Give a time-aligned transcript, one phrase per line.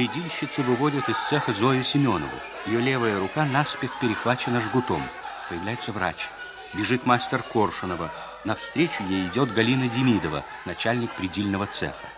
[0.00, 2.32] Предильщицы выводят из цеха Зою Семенову.
[2.64, 5.06] Ее левая рука наспех перехвачена жгутом.
[5.50, 6.30] Появляется врач.
[6.72, 8.10] Бежит мастер Коршунова.
[8.44, 12.08] Навстречу ей идет Галина Демидова, начальник предельного цеха.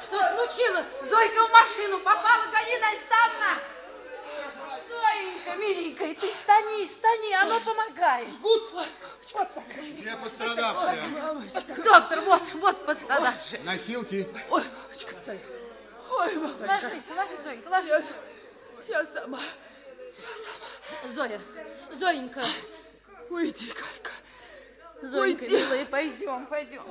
[0.00, 0.86] Что случилось?
[1.02, 3.60] Зойка в машину попала, Галина Александровна!
[4.88, 8.28] Зоенька, миленькая, ты стани, стани, оно помогает.
[8.30, 8.72] Жгут.
[9.98, 10.98] Где пострадавшая?
[11.84, 12.86] Доктор, вот, вот
[13.40, 13.60] пострадавший.
[13.64, 14.28] Носилки.
[14.50, 15.14] Ой, мамочка.
[16.10, 16.66] Ой, мама.
[16.66, 18.04] Ложись, ложись, Зоенька, ложись.
[18.88, 19.40] Я сама.
[21.14, 21.40] Зоя,
[21.98, 22.44] Зоенька,
[23.30, 24.10] Уйди, Калька.
[25.02, 25.56] Зоенька, Уйди.
[25.56, 26.82] милая, пойдем, пойдем.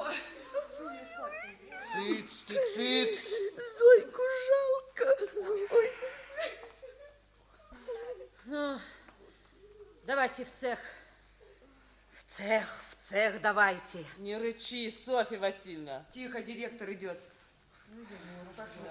[1.93, 3.19] Цыц, ты цыц.
[3.77, 5.17] Зойку жалко.
[5.71, 5.93] Ой.
[8.45, 8.79] ну,
[10.05, 10.79] давайте в цех.
[12.13, 14.05] В цех, в цех давайте.
[14.19, 16.03] Не рычи, Софья Васильевна.
[16.11, 17.19] Тихо, директор идет.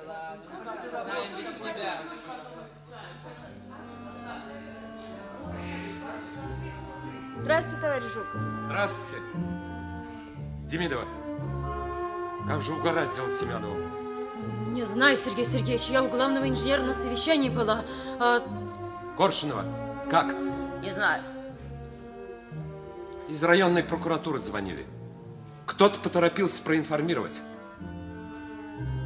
[0.04, 0.40] Знаем
[1.36, 1.98] без тебя.
[7.40, 8.40] Здравствуйте, товарищ Жуков.
[8.66, 9.24] Здравствуйте.
[10.64, 11.06] Демидова,
[12.48, 13.76] как же угораздило Семенову?
[14.72, 17.84] Не знаю, Сергей Сергеевич, я у главного инженера на совещании была.
[18.18, 18.40] А
[19.16, 19.64] Коршунова,
[20.10, 20.34] как?
[20.82, 21.22] Не знаю.
[23.28, 24.86] Из районной прокуратуры звонили.
[25.66, 27.38] Кто-то поторопился проинформировать.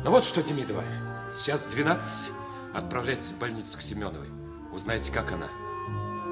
[0.05, 0.84] Ну вот что, Демидова,
[1.38, 2.31] сейчас 12,
[2.75, 4.28] отправляйтесь в больницу к Семеновой.
[4.72, 5.49] Узнайте, как она.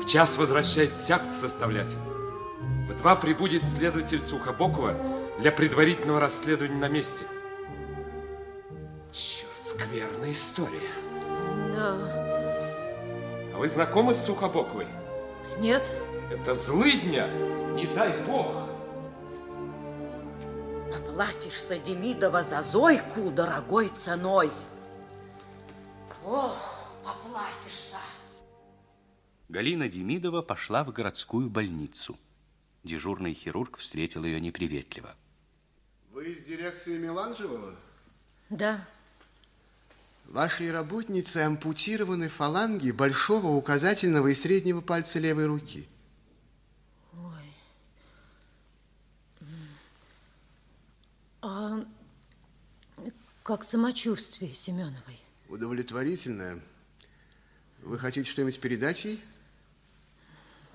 [0.00, 1.94] В час возвращайтесь акт составлять.
[2.88, 4.96] В два прибудет следователь Сухобокова
[5.38, 7.24] для предварительного расследования на месте.
[9.12, 10.88] Черт, скверная история.
[11.74, 11.96] да,
[13.54, 14.86] А вы знакомы с Сухобоковой?
[15.58, 15.82] нет,
[16.30, 17.28] Это злыдня,
[17.74, 18.68] не дай бог.
[20.92, 24.50] Поплатишься, Демидова, за Зойку дорогой ценой.
[26.24, 27.96] Ох, поплатишься.
[29.48, 32.16] Галина Демидова пошла в городскую больницу.
[32.84, 35.14] Дежурный хирург встретил ее неприветливо.
[36.12, 37.74] Вы из дирекции Меланжевого?
[38.48, 38.86] да.
[40.26, 45.88] Вашей работнице ампутированы фаланги большого, указательного и среднего пальца левой руки.
[51.42, 51.80] А
[53.42, 55.20] как самочувствие Семеновой?
[55.48, 56.60] Удовлетворительное.
[57.82, 59.22] Вы хотите что-нибудь передать ей?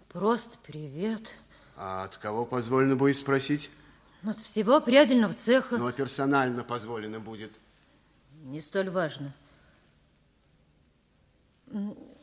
[0.09, 1.35] Просто привет.
[1.75, 3.69] А от кого позволено будет спросить?
[4.23, 5.77] Ну, От всего прядельного цеха.
[5.77, 7.51] Но персонально позволено будет.
[8.43, 9.33] Не столь важно.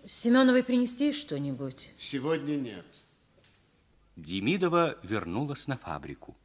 [0.08, 1.92] Семеновой принести что-нибудь?
[1.98, 2.86] Сегодня нет.
[4.16, 6.36] Демидова вернулась на фабрику.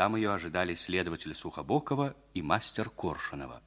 [0.00, 3.60] Там ее ожидали следователь Сухобокова и мастер Коршунова.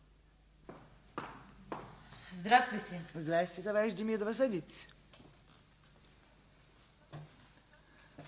[2.31, 2.99] Здравствуйте.
[3.13, 4.87] Здравствуйте, товарищ Демидова, садитесь.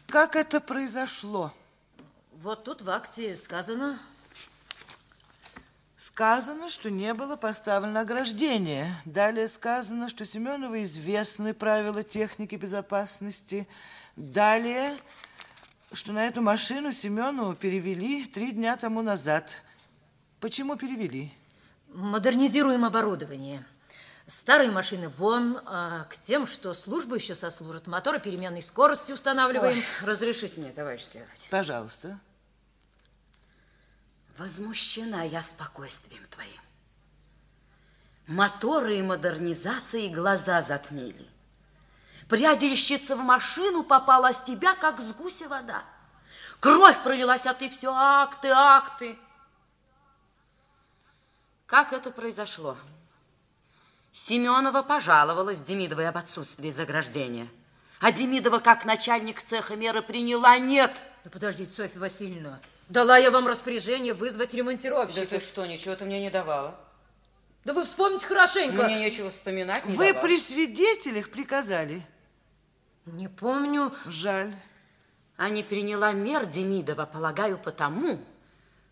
[0.06, 1.52] Как это произошло?
[2.34, 4.00] Вот тут в акте сказано...
[5.98, 9.02] Сказано, что не было поставлено ограждение.
[9.06, 13.68] Далее сказано, что Семенову известны правила техники безопасности.
[14.16, 14.96] Далее,
[15.96, 19.64] что на эту машину Семенову перевели три дня тому назад.
[20.40, 21.32] Почему перевели?
[21.94, 23.66] Модернизируем оборудование.
[24.28, 29.84] Старые машины вон, а к тем, что службу еще сослужат, моторы переменной скорости устанавливаем.
[30.02, 31.48] разрешите мне, товарищ следователь.
[31.50, 32.20] Пожалуйста.
[34.38, 36.62] Возмущена я спокойствием твоим.
[38.28, 41.28] Моторы и модернизации глаза затмили.
[42.30, 45.84] Прядельщица в машину попала с тебя, как с гуся вода.
[46.60, 49.18] Кровь пролилась, а ты все акты, акты.
[51.68, 52.78] Как это произошло?
[54.14, 57.48] Семенова пожаловалась Демидовой об отсутствии заграждения.
[58.00, 60.96] А Демидова, как начальник цеха меры, приняла нет.
[61.24, 62.60] Да подождите, Софья Васильевна.
[62.88, 65.26] Дала я вам распоряжение вызвать Да ремонтировщика.
[65.28, 66.80] ты что, ничего ты мне не давала?
[67.64, 68.84] Да вы вспомните хорошенько.
[68.84, 70.24] Мне нечего вспоминать, не Вы давала.
[70.28, 72.06] при свидетелях приказали.
[73.06, 73.94] Не помню.
[74.06, 74.56] Жаль.
[75.38, 78.20] А не приняла мер Демидова, полагаю, потому,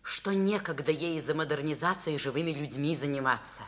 [0.02, 3.62] что некогда ей за модернизацией живыми людьми заниматься.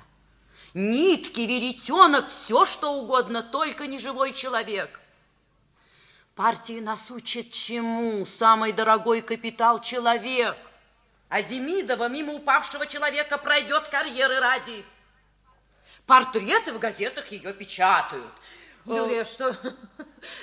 [0.74, 5.00] Нитки, веретенок, все что угодно, только не живой человек.
[6.34, 8.26] Партии нас учат чему?
[8.26, 10.56] Самый дорогой капитал– человек.
[11.30, 14.84] А Демидова мимо упавшего человека пройдет карьеры ради.
[16.04, 18.32] Портреты в газетах ее печатают.
[18.86, 19.56] Да я что?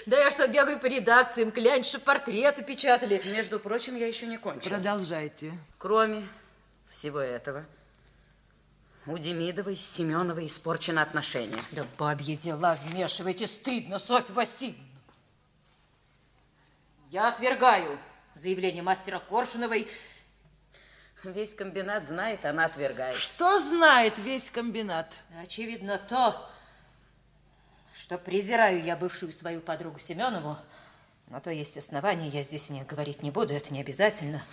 [0.06, 3.22] Да я что, бегаю по редакциям, глянь, что портреты печатали.
[3.26, 4.76] Между прочим, я еще не кончила.
[4.76, 5.52] Продолжайте.
[5.78, 6.24] Кроме
[6.90, 7.66] всего этого,
[9.08, 11.60] У Демидовой с Семеновой испорчено отношения.
[11.72, 14.84] Да бабьи дела вмешивайте, стыдно, Софья Васильевна.
[17.10, 18.00] Я отвергаю
[18.36, 19.88] заявление мастера Коршуновой.
[21.24, 23.16] Весь комбинат знает, она отвергает.
[23.18, 25.14] Что знает весь комбинат?
[25.42, 26.50] Очевидно то,
[28.14, 30.56] что презираю я бывшую свою подругу Семенову.
[31.30, 34.44] На то есть основания, я здесь не говорить не буду, это не обязательно.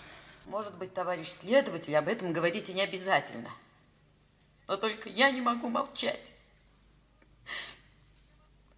[0.46, 3.50] Может быть, товарищ следователь, об этом говорить и не обязательно.
[4.66, 6.32] Но только я не могу молчать.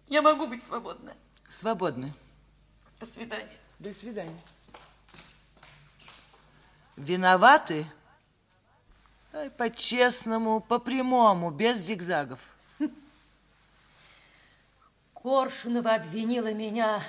[0.09, 1.15] Я могу быть свободна.
[1.47, 2.13] Свободны.
[2.99, 3.57] До свидания.
[3.79, 4.41] До свидания.
[6.97, 7.85] Виноваты?
[9.57, 12.41] По-честному, по-прямому, без зигзагов.
[15.23, 17.01] Коршунова обвинила меня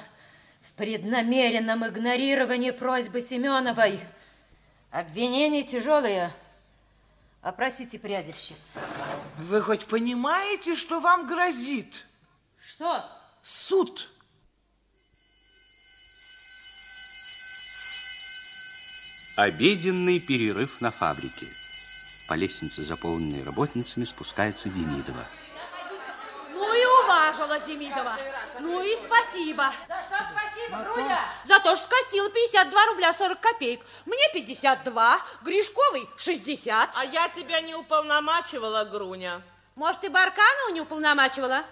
[0.69, 4.01] в преднамеренном игнорировании просьбы Семеновой.
[4.93, 6.33] Обвинения тяжелые.
[7.43, 8.79] Опросите прядельщиц.
[9.39, 12.07] Вы хоть понимаете, что вам грозит?
[12.65, 13.05] Что?
[13.43, 14.09] Суд.
[19.37, 21.47] Обеденный перерыв на фабрике.
[22.29, 25.25] По лестнице, заполненной работницами, спускается Демидова.
[27.25, 28.17] Ну и уважила Демидова.
[28.61, 29.73] Ну и спасибо.
[29.88, 31.21] За что спасибо, Груня?
[31.44, 33.81] За то, что скостила 52 рубля 40 копеек.
[34.05, 36.91] Мне 52, Гришковой 60.
[36.94, 39.43] А я тебя не уполномачивала, Груня.
[39.75, 41.65] Может, ты Барканову не уполномачивала?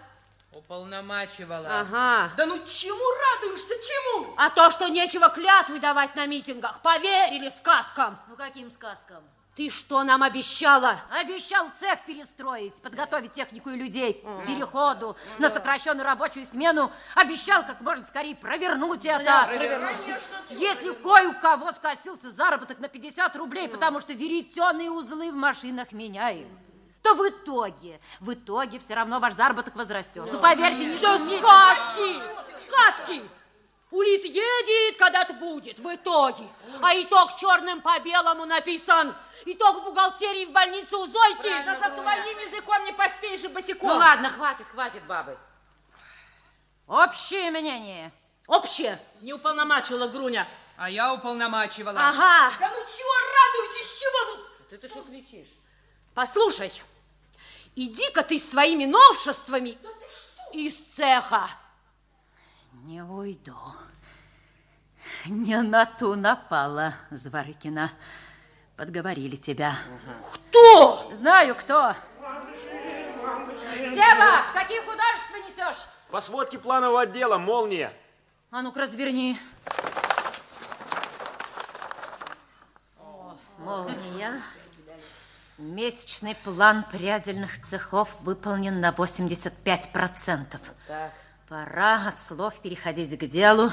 [0.53, 1.81] Уполномачивала.
[1.81, 2.33] Ага.
[2.37, 4.35] Да ну чему радуешься, чему?
[4.37, 8.19] А то, что нечего клятвы давать на митингах, поверили сказкам.
[8.29, 9.23] Ну, каким сказкам?
[9.55, 11.01] Ты что нам обещала?
[11.11, 16.91] Обещал цех перестроить, подготовить технику и людей к переходу на сокращенную рабочую смену.
[17.15, 19.51] Обещал как можно скорее провернуть это.
[20.49, 25.93] Если кое у кого скосился заработок на 50 рублей, потому что веретеные узлы в машинах
[25.93, 26.49] меняем,
[27.03, 30.29] то в итоге, в итоге все равно ваш заработок возрастет.
[30.33, 31.39] Ну, поверьте, не Да шумите.
[31.41, 32.23] сказки!
[32.69, 33.23] Сказки!
[33.93, 36.49] Улит едет, когда-то будет, в итоге.
[36.81, 39.15] А итог черным по белому написан.
[39.45, 41.63] Итог в бухгалтерии в больнице у Зойки.
[41.67, 43.91] Да за твоим языком не поспеешь же босиком.
[43.91, 45.37] Ну ладно, хватит, хватит, бабы.
[46.87, 48.11] Общее мнение.
[48.47, 48.99] Общее.
[49.21, 50.49] Не уполномачивала, Груня.
[50.79, 51.99] А я уполномачивала.
[52.01, 52.57] Ага.
[52.59, 54.37] Да ну чего радуетесь, чего?
[54.37, 55.53] Ну, Ты ты что кричишь?
[56.15, 56.73] Послушай,
[57.77, 59.77] иди-ка ты своими новшествами
[60.53, 61.51] из цеха.
[62.85, 63.55] Не уйду.
[65.27, 67.91] Не на ту напала, Зворыкина.
[68.77, 69.73] Подговорили тебя.
[70.33, 71.11] Кто?
[71.13, 71.95] Знаю, кто.
[73.77, 75.87] Сева, какие художества несешь?
[76.11, 77.93] По сводке планового отдела «Молния».
[78.51, 79.39] А ну-ка, разверни.
[83.59, 84.43] Молния.
[85.57, 90.59] Месячный план прядельных цехов выполнен на 85%.
[90.89, 91.13] Так.
[91.49, 93.71] Пора от слов переходить к делу.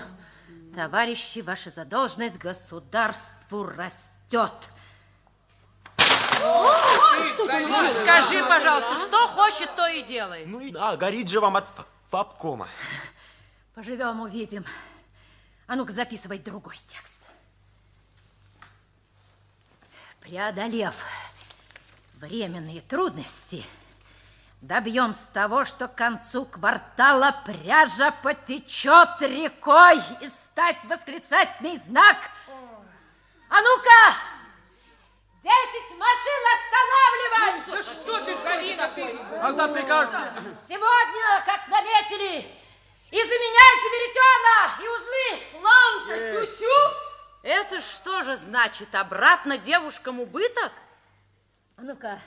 [0.76, 4.54] Товарищи, ваша задолженность государству растет.
[8.02, 10.46] Скажи, пожалуйста, что хочет, то и делай.
[10.46, 11.68] Ну и да, горит же вам от
[12.10, 12.68] фабкома.
[13.74, 14.66] Поживем, увидим.
[15.68, 17.20] А ну-ка, записывай другой текст.
[20.22, 20.96] Преодолев
[22.20, 23.66] временные трудности,
[24.62, 30.28] добьемся того, что к концу квартала пряжа потечет рекой и
[30.60, 32.18] ставь восклицательный знак.
[33.50, 34.16] А ну-ка,
[35.42, 37.63] десять машин останавливай!
[37.66, 39.18] Да что ты, Галина, ты?
[39.42, 40.18] Когда прикажете?
[40.68, 42.46] Сегодня, как наметили,
[43.10, 45.62] и заменяйте веретена и узлы.
[45.62, 46.96] План-то тю-тю!
[47.42, 50.74] Это что же значит, обратно девушкам убыток?
[51.78, 52.20] А ну-ка,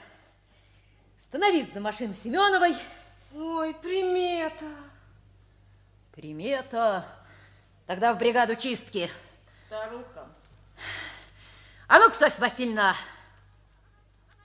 [1.20, 2.78] становись за машину Семеновой.
[3.34, 4.64] Ой, примета.
[6.12, 7.06] Примета.
[7.86, 9.10] Тогда в бригаду чистки.
[9.66, 10.28] Старуха.
[11.88, 12.94] А ну-ка, Софья Васильевна,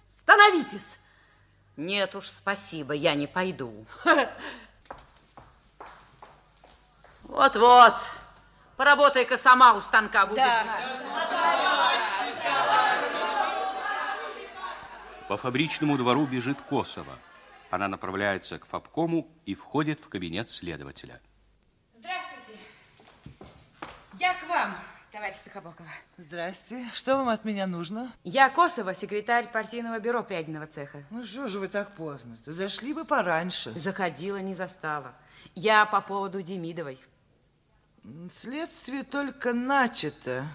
[0.09, 0.99] становитесь.
[1.77, 3.85] Нет уж, спасибо, я не пойду.
[7.23, 7.95] Вот-вот.
[8.77, 10.85] Поработай-ка сама у станка, будешь знать.
[15.27, 17.17] По фабричному двору бежит Косова.
[17.69, 21.21] Она направляется к фабкому и входит в кабинет следователя.
[21.93, 22.36] Здравствуйте.
[24.19, 24.75] Я к вам,
[25.11, 25.89] товарищ Сухобокова.
[26.17, 26.89] Здрасте.
[26.93, 28.11] Что вам от меня нужно?
[28.23, 31.03] Я Косова, секретарь партийного бюро прядиного цеха.
[31.11, 32.35] Ну что же вы так поздно?
[32.43, 32.51] -то?
[32.51, 33.77] Зашли бы пораньше.
[33.77, 35.13] Заходила, не застала.
[35.53, 36.99] Я по поводу Демидовой.
[38.31, 40.47] Следствие только начато.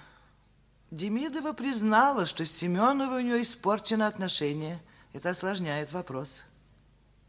[0.90, 4.80] Демидова признала, что с Семеновой у нее испорчено отношения.
[5.12, 6.42] Это осложняет вопрос.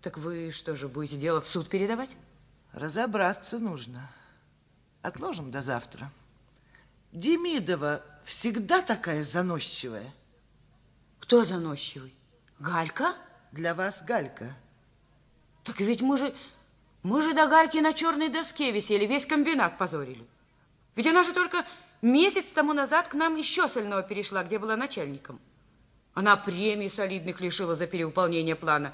[0.02, 2.10] Так вы что же, будете дело в суд передавать?
[2.72, 4.10] Разобраться нужно.
[5.04, 6.10] Отложим до завтра.
[7.14, 10.12] Демидова всегда такая заносчивая.
[11.20, 12.14] Кто заносчивый?
[12.58, 13.14] Галька?
[13.52, 14.56] Для вас Галька.
[15.64, 16.34] Так ведь мы же...
[17.04, 20.26] Мы же до Гальки на черной доске висели, весь комбинат позорили.
[20.96, 21.66] Ведь она же только
[22.02, 25.40] месяц тому назад к нам еще сольного перешла, где была начальником.
[26.16, 28.94] Она премии солидных лишила за перевыполнение плана.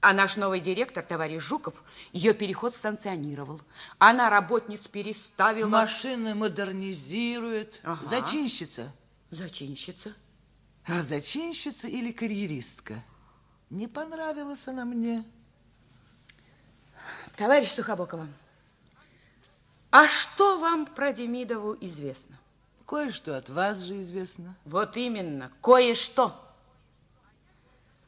[0.00, 1.74] А наш новый директор, товарищ Жуков,
[2.12, 3.60] ее переход санкционировал.
[3.98, 5.68] Она работниц переставила.
[5.68, 7.80] Машины модернизирует.
[7.82, 8.04] Ага.
[8.06, 8.92] Зачинщица.
[9.28, 10.14] Зачинщица.
[10.86, 13.02] А зачинщица или карьеристка?
[13.68, 15.24] Не понравилась она мне.
[17.36, 18.28] Товарищ Сухобокова,
[19.90, 22.38] а что вам про Демидову известно?
[22.86, 24.56] Кое-что от вас же известно.
[24.64, 26.34] Вот именно, кое-что.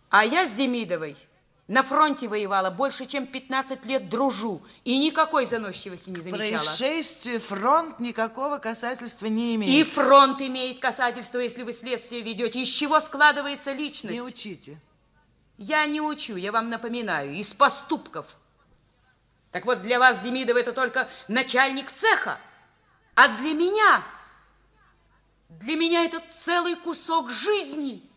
[0.09, 1.17] А я с Демидовой
[1.73, 4.61] на фронте воевала больше, чем 15 лет дружу.
[4.85, 6.63] И никакой заносчивости не замечала.
[6.63, 9.71] Происшествие, фронт никакого касательства не имеет.
[9.73, 12.61] И фронт имеет касательство, если вы следствие ведете.
[12.61, 14.13] Из чего складывается личность?
[14.13, 14.79] Не учите.
[15.57, 18.27] Я не учу, я вам напоминаю, из поступков.
[19.51, 22.39] Так вот, для вас Демидов это только начальник цеха.
[23.15, 24.05] А для меня,
[25.49, 28.12] для меня это целый кусок жизни.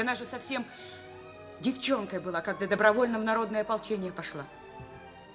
[0.00, 0.64] Она же совсем
[1.60, 4.44] девчонкой была, когда добровольно в народное ополчение пошла.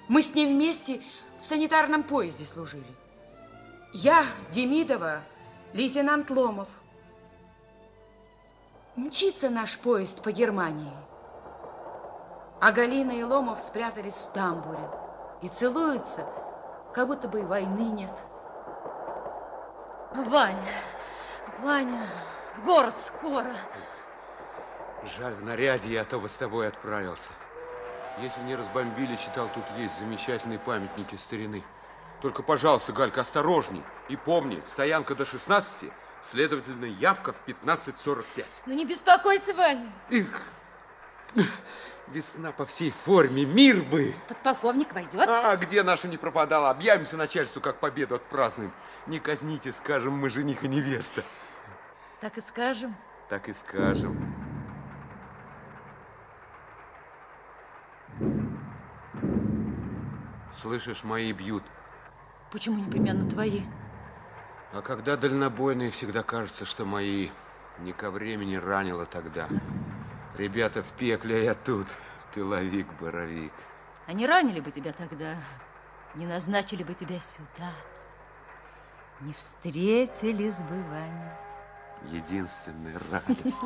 [0.08, 1.02] Мы с ней вместе
[1.40, 2.86] в санитарном поезде служили.
[3.92, 5.20] Я, Демидова,
[5.72, 6.68] лейтенант Ломов.
[8.94, 10.92] Мчится наш поезд по Германии.
[12.60, 14.90] А Галина и Ломов спрятались в тамбуре
[15.42, 16.26] и целуются,
[16.94, 18.18] как будто бы и войны нет.
[20.14, 20.82] Ваня,
[21.60, 22.06] Ваня,
[22.64, 23.54] город скоро.
[25.18, 27.28] Жаль, в наряде я, то бы с тобой отправился.
[28.18, 31.62] Если не разбомбили, читал, тут есть замечательные памятники старины.
[32.22, 33.82] Только, пожалуйста, Галька, осторожней.
[34.08, 35.90] И помни, стоянка до 16,
[36.22, 38.44] следовательно, явка в 15.45.
[38.66, 39.92] Ну не беспокойся, Ваня.
[40.08, 40.40] Их,
[42.08, 44.14] весна по всей форме, мир бы.
[44.28, 45.28] Подполковник войдет.
[45.28, 46.70] А где наша не пропадала?
[46.70, 48.72] Объявимся начальству, как победу отпразднуем.
[49.06, 51.22] Не казните, скажем, мы жених и невеста.
[52.20, 52.96] Так и скажем.
[53.28, 54.45] Так и скажем.
[60.60, 61.62] Слышишь, мои бьют.
[62.50, 63.62] Почему непременно твои?
[64.72, 67.30] А когда дальнобойные, всегда кажется, что мои.
[67.80, 69.48] Не ко времени ранило тогда.
[70.38, 71.86] Ребята в пекле, а я тут.
[72.32, 73.52] Тыловик, боровик.
[74.06, 75.36] Они ранили бы тебя тогда,
[76.14, 77.72] не назначили бы тебя сюда,
[79.20, 81.38] не встретились бы, Ваня.
[82.12, 83.62] Единственная радость.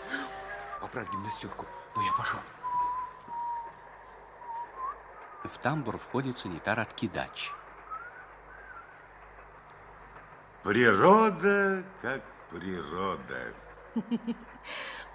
[0.80, 1.66] Поправь гимнастерку.
[1.96, 2.38] Ну, я пошел.
[5.46, 7.52] В тамбур входит санитар Откидач.
[10.62, 13.54] Природа как природа.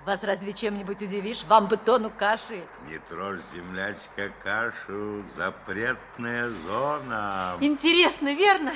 [0.06, 1.44] Вас разве чем-нибудь удивишь?
[1.44, 2.66] Вам бы тону каши.
[2.88, 7.58] Не трожь, землячка, кашу, запретная зона.
[7.60, 8.74] Интересно, верно?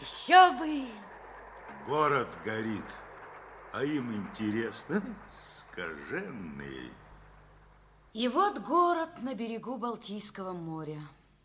[0.00, 0.88] Еще бы.
[1.86, 2.84] Город горит,
[3.72, 5.00] а им интересно,
[5.30, 6.90] скаженный.
[8.16, 11.02] И вот город на берегу Балтийского моря.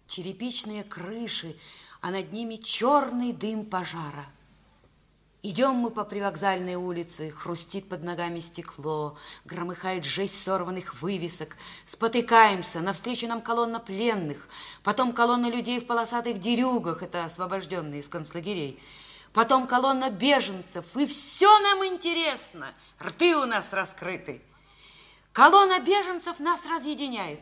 [0.07, 1.57] Черепичные крыши,
[1.99, 4.25] а над ними черный дым пожара.
[5.41, 13.27] Идем мы по привокзальной улице, хрустит под ногами стекло, громыхает жесть сорванных вывесок, спотыкаемся, навстречу
[13.27, 14.47] нам колонна пленных,
[14.81, 18.81] потом колонна людей в полосатых дерюгах, это освобожденные из концлагерей,
[19.33, 24.41] потом колонна беженцев, и все нам интересно, рты у нас раскрыты.
[25.33, 27.39] Колонна беженцев нас разъединяет.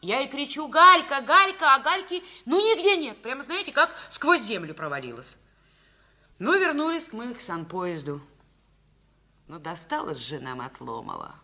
[0.00, 4.74] Я и кричу, Галька, Галька, а Гальки ну нигде нет, прямо знаете, как сквозь землю
[4.74, 5.36] провалилась.
[6.38, 8.20] Ну, вернулись мы к санпоезду.
[9.48, 11.34] Но досталось же нам от Ломова.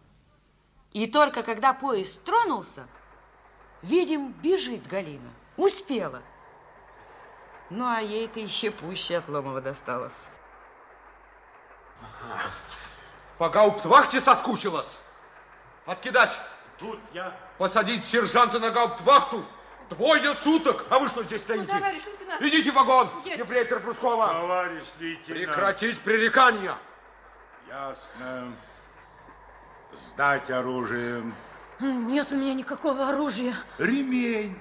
[0.92, 2.86] И только когда поезд тронулся,
[3.82, 5.32] видим, бежит Галина.
[5.56, 6.22] Успела.
[7.70, 10.20] Ну, а ей-то еще пуще от Ломова досталось.
[13.38, 15.00] По гауптвахте соскучилась.
[15.86, 16.30] Откидач.
[16.78, 17.36] Тут я.
[17.58, 19.44] Посадить сержанта на гауптвахту.
[19.90, 20.86] Двое суток!
[20.90, 21.66] А вы что здесь стоите?
[21.70, 22.42] Ну, товарищ лейтенант.
[22.42, 23.38] Идите в вагон, Есть.
[23.38, 24.28] ефрейтор Брускова.
[24.28, 25.26] Товарищ лейтенант.
[25.26, 26.76] Прекратить пререкания.
[27.68, 28.52] Ясно.
[29.92, 31.22] Сдать оружие.
[31.80, 33.54] Нет у меня никакого оружия.
[33.78, 34.58] Ремень.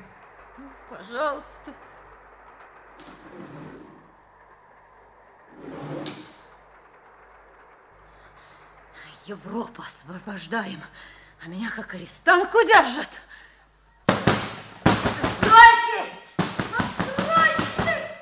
[0.89, 1.73] Пожалуйста.
[9.25, 10.81] Европу освобождаем,
[11.43, 13.09] а меня как арестантку держат.
[14.07, 16.05] Откройте!
[16.77, 18.17] Откройте!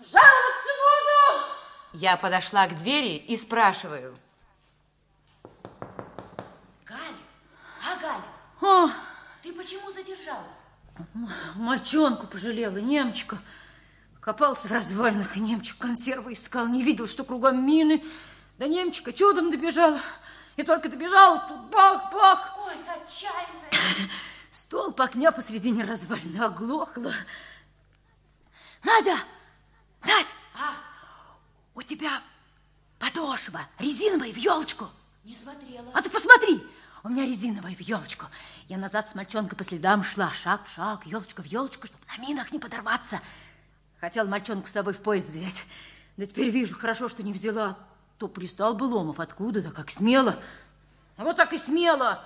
[0.00, 1.44] Жаловаться буду!
[1.94, 4.18] Я подошла к двери и спрашиваю.
[6.84, 7.00] Галя,
[7.82, 8.24] а Галя,
[8.60, 8.90] О,
[9.42, 10.62] ты почему задержалась?
[11.54, 13.38] мальчонку пожалела, немчика.
[14.20, 16.68] Копался в развалинах, и немчик консервы искал.
[16.68, 18.04] Не видел, что кругом мины.
[18.58, 20.00] Да немчика чудом добежала.
[20.56, 22.56] И только добежала, тут бах-бах.
[22.58, 23.70] Ой, отчаянная.
[24.52, 27.12] Столб огня посредине развалины оглохла.
[28.84, 29.16] Надя!
[30.04, 30.28] Надь!
[30.54, 30.74] А,
[31.74, 32.22] У тебя
[32.98, 34.88] подошва резиновая в елочку.
[35.24, 35.90] не смотрела.
[35.92, 36.64] А ты посмотри,
[37.02, 38.26] у меня резиновая в елочку.
[38.68, 42.22] Я назад с мальчонкой по следам шла, шаг в шаг, елочка в елочку, чтобы на
[42.22, 43.20] минах не подорваться.
[44.00, 45.64] Хотел мальчонку с собой в поезд взять.
[46.16, 47.76] Да теперь вижу, хорошо, что не взяла.
[48.18, 50.38] То пристал бы Ломов откуда-то, как смело.
[51.16, 52.24] А вот так и смело.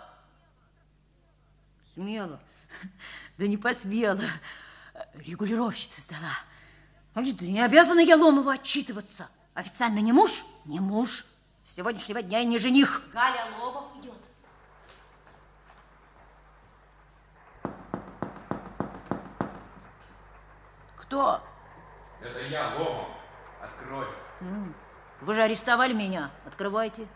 [1.94, 2.40] Смело.
[3.38, 4.20] Да не посмела.
[5.14, 6.32] Регулировщица сдала.
[7.14, 9.28] А где не обязана я Ломову отчитываться.
[9.54, 10.44] Официально не муж?
[10.66, 11.24] Не муж.
[11.64, 13.02] С сегодняшнего дня и не жених.
[13.12, 14.14] Галя Лобов идет.
[20.96, 21.42] Кто?
[22.20, 23.08] Это я, Ломов.
[23.60, 24.06] Открой.
[24.40, 24.74] М,
[25.20, 26.30] Вы же арестовали меня.
[26.46, 27.06] Открывайте.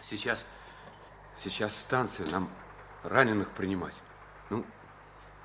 [0.00, 0.44] Сейчас,
[1.36, 2.50] сейчас станция, нам
[3.04, 3.94] раненых принимать.
[4.50, 4.64] Ну,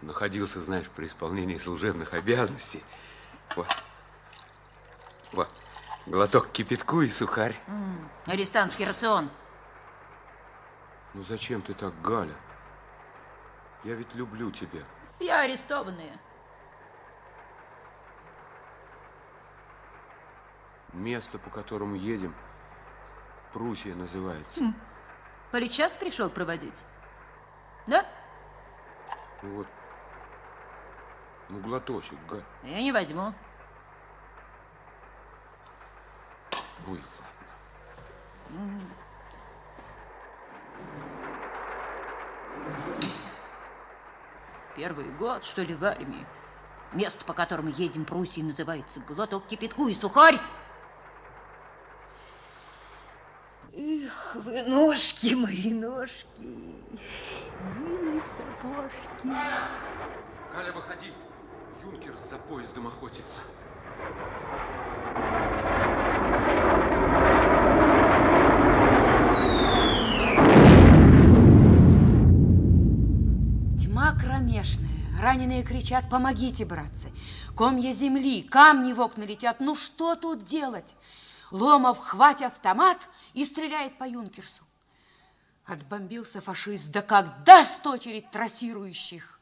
[0.01, 2.83] находился, знаешь, при исполнении служебных обязанностей.
[3.55, 3.67] Вот.
[5.31, 5.49] Вот.
[6.05, 7.55] Глоток кипятку и сухарь.
[7.67, 9.29] М, Арестантский рацион.
[11.13, 12.35] Ну зачем ты так, Галя?
[13.83, 14.81] Я ведь люблю тебя.
[15.19, 16.17] Я арестованная.
[20.93, 22.33] Место, по которому едем,
[23.53, 24.61] Пруссия называется.
[24.61, 24.75] М,
[25.51, 26.83] Политчас пришел проводить?
[27.87, 28.05] Да?
[29.41, 29.67] Ну вот.
[31.49, 32.43] Ну, глоточек, Галь.
[32.63, 33.33] Я не возьму.
[36.87, 37.01] Ой,
[38.49, 38.81] М.
[44.75, 46.25] Первый год, что ли, в армии.
[46.93, 50.39] Место, по которому едем Пруссии, называется глоток кипятку и сухарь.
[54.27, 56.25] Эх, вы ножки мои, ножки,
[57.77, 59.27] милые сапожки.
[60.53, 61.13] Галя, выходи.
[61.83, 63.39] Юнкер за поездом охотится.
[73.79, 74.87] Тьма кромешная.
[75.19, 77.09] Раненые кричат, помогите, братцы.
[77.55, 79.59] Комья земли, камни в окна летят.
[79.59, 80.95] Ну что тут делать?
[81.51, 83.07] Ломов, хватит автомат
[83.37, 84.63] и стреляет по Юнкерсу.
[85.63, 89.39] Отбомбился фашист, да как даст очередь трассирующих.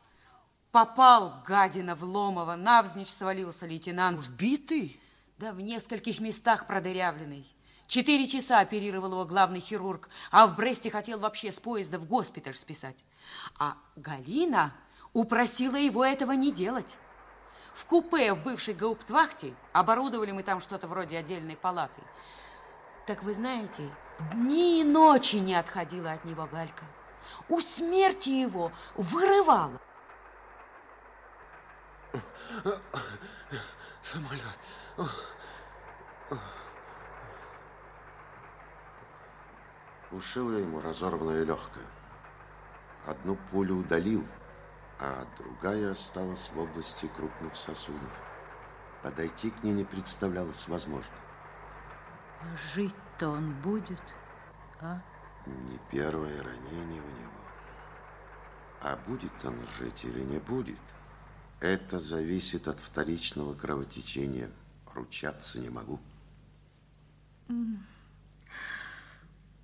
[0.71, 4.27] Попал, гадина, в Ломова, навзничь свалился лейтенант.
[4.27, 4.99] Убитый?
[5.37, 7.47] Да в нескольких местах продырявленный.
[7.87, 12.55] Четыре часа оперировал его главный хирург, а в Бресте хотел вообще с поезда в госпиталь
[12.55, 13.05] списать.
[13.57, 14.73] А Галина
[15.13, 16.97] упросила его этого не делать.
[17.73, 22.01] В купе в бывшей гауптвахте оборудовали мы там что-то вроде отдельной палаты.
[23.05, 23.87] Так вы знаете,
[24.31, 26.85] дни и ночи не отходила от него Галька.
[27.49, 29.79] У смерти его вырывала.
[34.01, 34.59] Самолет.
[40.11, 41.85] Ушил я ему разорванное легкое.
[43.05, 44.25] Одну пулю удалил,
[44.99, 48.09] а другая осталась в области крупных сосудов.
[49.03, 51.24] Подойти к ней не представлялось возможным.
[52.45, 54.01] А жить-то он будет,
[54.79, 55.01] а?
[55.45, 57.31] Не первое ранение у него.
[58.81, 60.79] А будет он жить или не будет,
[61.59, 64.51] это зависит от вторичного кровотечения.
[64.93, 65.99] Ручаться не могу.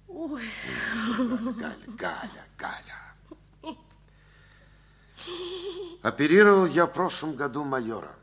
[0.08, 0.50] Ой.
[1.18, 3.76] Галя, Галя, Галя.
[6.02, 8.16] Оперировал я в прошлом году майора.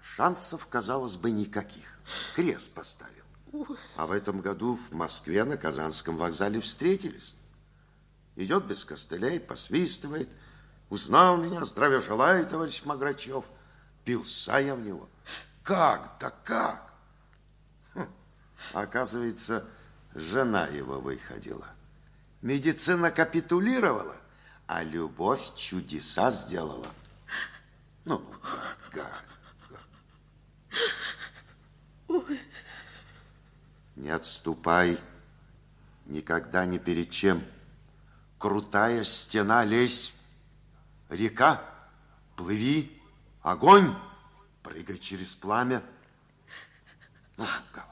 [0.00, 1.98] Шансов, казалось бы, никаких.
[2.34, 3.19] Крест поставил.
[3.96, 7.34] А в этом году в Москве на Казанском вокзале встретились.
[8.36, 10.28] Идет без костылей, посвистывает.
[10.88, 13.44] Узнал меня, здравия желаю, товарищ Маграчев.
[14.04, 15.08] Пился я в него.
[15.62, 16.16] Как?
[16.20, 16.92] Да как?
[17.94, 18.06] Хм.
[18.72, 19.66] Оказывается,
[20.14, 21.66] жена его выходила.
[22.42, 24.16] Медицина капитулировала,
[24.66, 26.86] а любовь чудеса сделала.
[28.04, 28.24] Ну,
[28.92, 29.06] Галя,
[32.08, 32.40] Ой.
[34.00, 34.98] Не отступай
[36.06, 37.44] никогда ни перед чем.
[38.38, 40.14] Крутая стена лезь,
[41.10, 41.62] река,
[42.34, 42.98] плыви,
[43.42, 43.94] огонь,
[44.62, 45.82] прыгай через пламя.
[47.36, 47.90] Ну, Галя.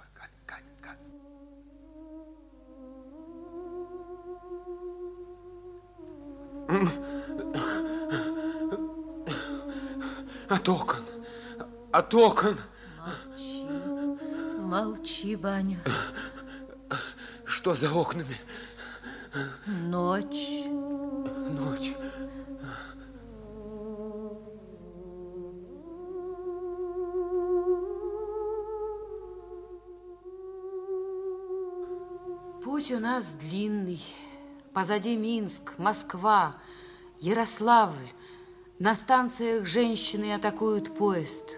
[10.49, 11.05] От окон,
[11.92, 12.59] от окон.
[14.68, 15.81] Молчи, Баня.
[17.46, 18.37] Что за окнами?
[19.66, 20.66] Ночь.
[20.66, 21.94] Ночь.
[32.62, 34.04] Путь у нас длинный.
[34.74, 36.57] Позади Минск, Москва,
[37.20, 38.11] Ярославль.
[38.78, 41.57] На станциях женщины атакуют поезд.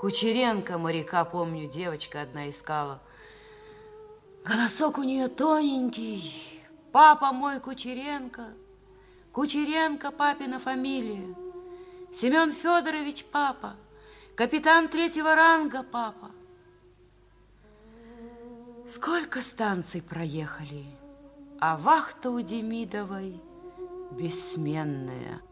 [0.00, 3.02] Кучеренко, моряка, помню, девочка одна искала.
[4.44, 6.62] Голосок у нее тоненький.
[6.92, 8.46] Папа мой Кучеренко.
[9.32, 11.34] Кучеренко папина фамилия.
[12.12, 13.74] Семен Федорович папа.
[14.36, 16.30] Капитан третьего ранга папа.
[18.88, 20.86] Сколько станций проехали,
[21.60, 23.40] а вахта у Демидовой
[24.12, 25.42] бессменная.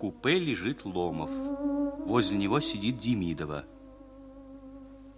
[0.00, 1.30] Купе лежит Ломов.
[2.06, 3.66] Возле него сидит Демидова.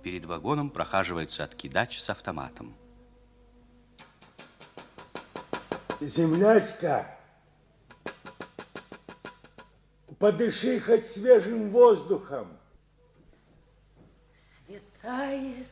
[0.02, 2.74] Перед вагоном прохаживается откидач с автоматом.
[6.00, 7.16] Землячка,
[10.18, 12.48] подыши хоть свежим воздухом.
[14.36, 15.68] Светает.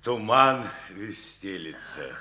[0.00, 2.14] Туман весь стелится.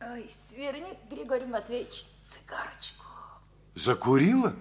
[0.00, 3.05] Ой, сверни, Григорий Матвеевич, цигарочку.
[3.76, 4.56] Закурила?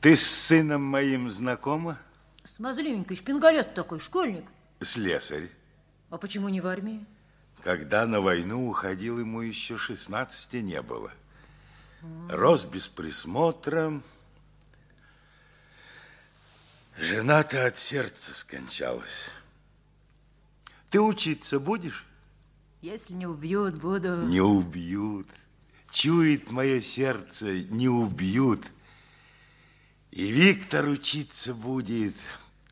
[0.00, 1.98] Ты с сыном моим знакома?
[2.44, 4.44] Смазливенький, шпингалет такой, школьник.
[4.80, 5.50] Слесарь.
[6.10, 7.04] А почему не в армии?
[7.62, 11.10] Когда на войну уходил, ему еще 16 не было.
[12.30, 14.00] Рос без присмотра.
[16.96, 19.28] Жена-то от сердца скончалась.
[20.88, 22.06] Ты учиться будешь?
[22.80, 24.22] Если не убьют, буду...
[24.22, 25.26] Не убьют.
[25.96, 28.62] Чует мое сердце, не убьют.
[30.10, 32.14] И Виктор учиться будет.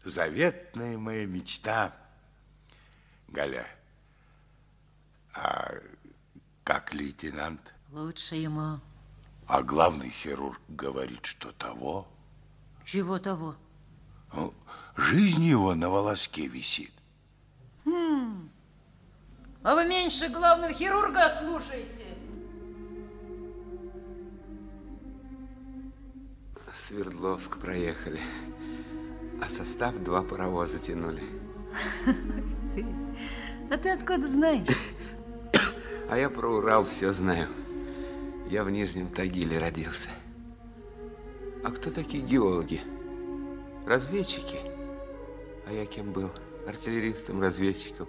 [0.05, 1.97] Заветная моя мечта.
[3.29, 3.67] Галя,
[5.33, 5.73] а
[6.65, 7.63] как лейтенант?
[7.93, 8.79] Лучше ему.
[9.47, 12.07] А главный хирург говорит, что того.
[12.85, 13.57] Чего того?
[14.35, 14.53] Ну,
[14.97, 16.93] жизнь его на волоске висит.
[17.87, 18.51] Хм.
[19.63, 22.04] А вы меньше главного хирурга слушайте.
[26.75, 28.19] Свердловск проехали,
[29.41, 31.23] а состав два паровоза тянули.
[32.75, 32.85] Ты.
[33.71, 34.67] А ты откуда знаешь?
[36.11, 37.49] А я про Урал все знаю.
[38.51, 40.11] Я в Нижнем Тагиле родился.
[41.65, 42.83] А кто такие геологи?
[43.87, 44.59] Разведчики.
[45.67, 46.31] А я кем был?
[46.69, 48.07] Артиллеристом, разведчиком.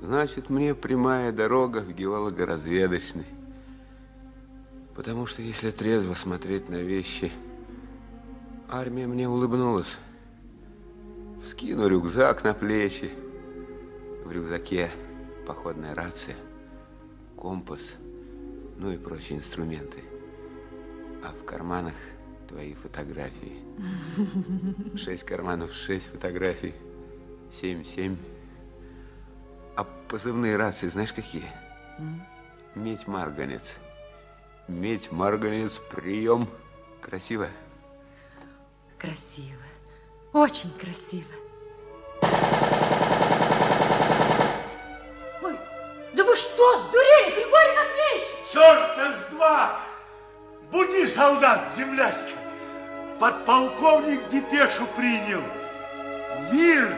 [0.00, 3.26] Значит, мне прямая дорога в геолого-разведочный.
[4.94, 7.30] Потому что если трезво смотреть на вещи,
[8.68, 9.96] армия мне улыбнулась.
[11.42, 13.10] Вскину рюкзак на плечи.
[14.24, 14.90] В рюкзаке
[15.46, 16.36] походная рация,
[17.36, 17.80] компас,
[18.76, 20.00] ну и прочие инструменты.
[21.24, 21.94] А в карманах
[22.46, 23.58] твои фотографии.
[24.96, 26.74] Шесть карманов, шесть фотографий.
[27.50, 28.16] Семь, семь.
[29.74, 31.46] А позывные рации знаешь какие?
[32.74, 33.76] Медь Марганец.
[34.66, 36.48] Медь Марганец, прием.
[37.00, 37.48] Красиво?
[38.98, 39.62] Красиво.
[40.32, 41.30] Очень красиво.
[45.40, 45.56] Ой,
[46.14, 48.28] да вы что, сдурели, Григорий Матвеевич?
[48.52, 49.80] Черта с два!
[50.72, 52.34] Буди, солдат, земляцкий!
[53.20, 55.42] Подполковник депешу принял.
[56.52, 56.96] Мир.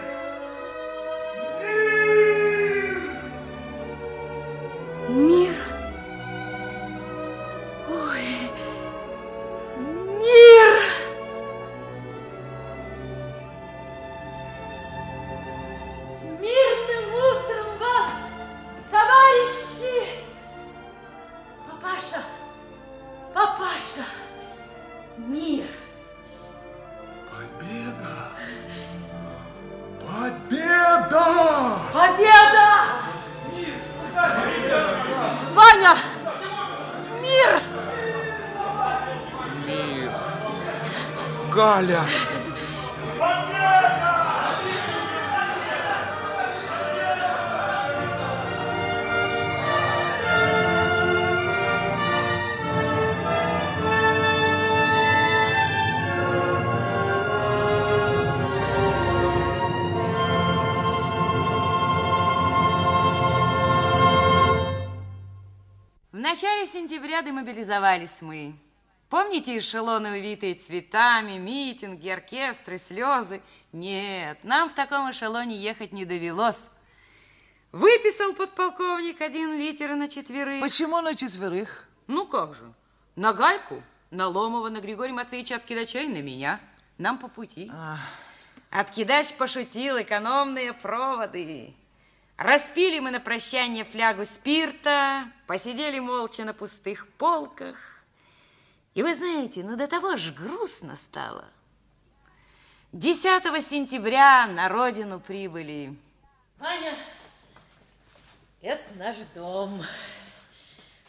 [67.41, 68.55] Сентября демобилизовались мы.
[69.09, 73.41] Помните эшелоны, увитые цветами, митинги, оркестры, слезы?
[73.73, 76.69] Нет, нам в таком эшелоне ехать не довелось.
[77.73, 80.61] Выписал подполковник один литер на четверых.
[80.61, 81.89] Почему на четверых?
[82.07, 82.73] Ну как же,
[83.17, 86.61] на Гальку, на Ломова, на Григория Матвеевича Откидача и на меня.
[86.99, 87.71] Нам по пути.
[88.71, 91.75] Откидач пошутил, экономные проводы.
[92.41, 97.77] Распили мы на прощание флягу спирта, посидели молча на пустых полках.
[98.95, 101.45] И вы знаете, ну до того ж грустно стало.
[102.93, 105.95] 10 сентября на родину прибыли.
[106.59, 106.97] Ваня,
[108.63, 109.83] это наш дом.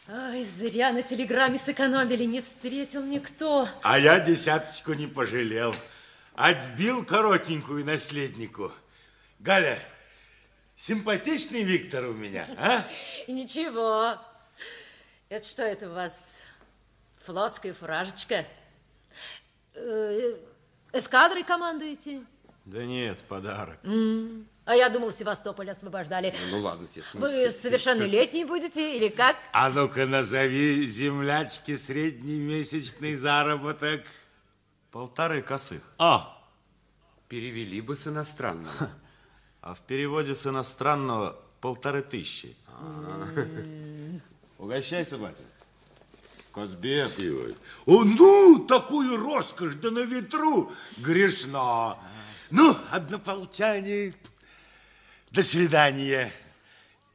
[0.09, 3.69] Ой, зря на телеграмме сэкономили, не встретил никто.
[3.83, 5.73] А я десяточку не пожалел.
[6.35, 8.73] Отбил коротенькую наследнику.
[9.39, 9.79] Галя,
[10.81, 12.87] симпатичный Виктор у меня, а?
[13.27, 14.17] Ничего.
[15.29, 16.41] Это что это у вас?
[17.25, 18.45] Флотская фуражечка?
[19.75, 20.37] Э,
[20.91, 22.23] Эскадрой командуете?
[22.65, 23.77] Да нет, подарок.
[23.83, 26.33] М, А я думал, Севастополь освобождали.
[26.49, 27.03] Ну ладно, тебе.
[27.13, 29.37] Вы совершеннолетний будете или как?
[29.53, 34.03] А ну-ка назови землячки средний месячный заработок.
[34.91, 35.81] Полторы косых.
[35.97, 36.37] А,
[37.29, 38.89] Перевели бы с иностранного.
[39.61, 42.55] А в переводе с иностранного полторы тысячи.
[44.57, 45.43] Угощайся, батя.
[46.51, 47.09] Козбек.
[47.85, 51.97] О, ну, такую роскошь, да на ветру грешно.
[52.49, 54.13] Ну, однополчане,
[55.29, 56.31] до свидания.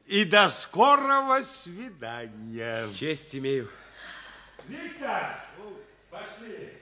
[0.05, 2.91] И до скорого свидания.
[2.93, 3.69] Честь имею.
[4.67, 5.45] Виктор,
[6.09, 6.73] пошли.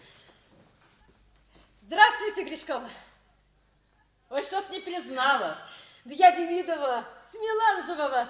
[1.81, 2.89] Здравствуйте, Гришкова.
[4.29, 5.57] Ой, что-то не признала.
[6.03, 8.29] Да я Демидова, с Меланжевого.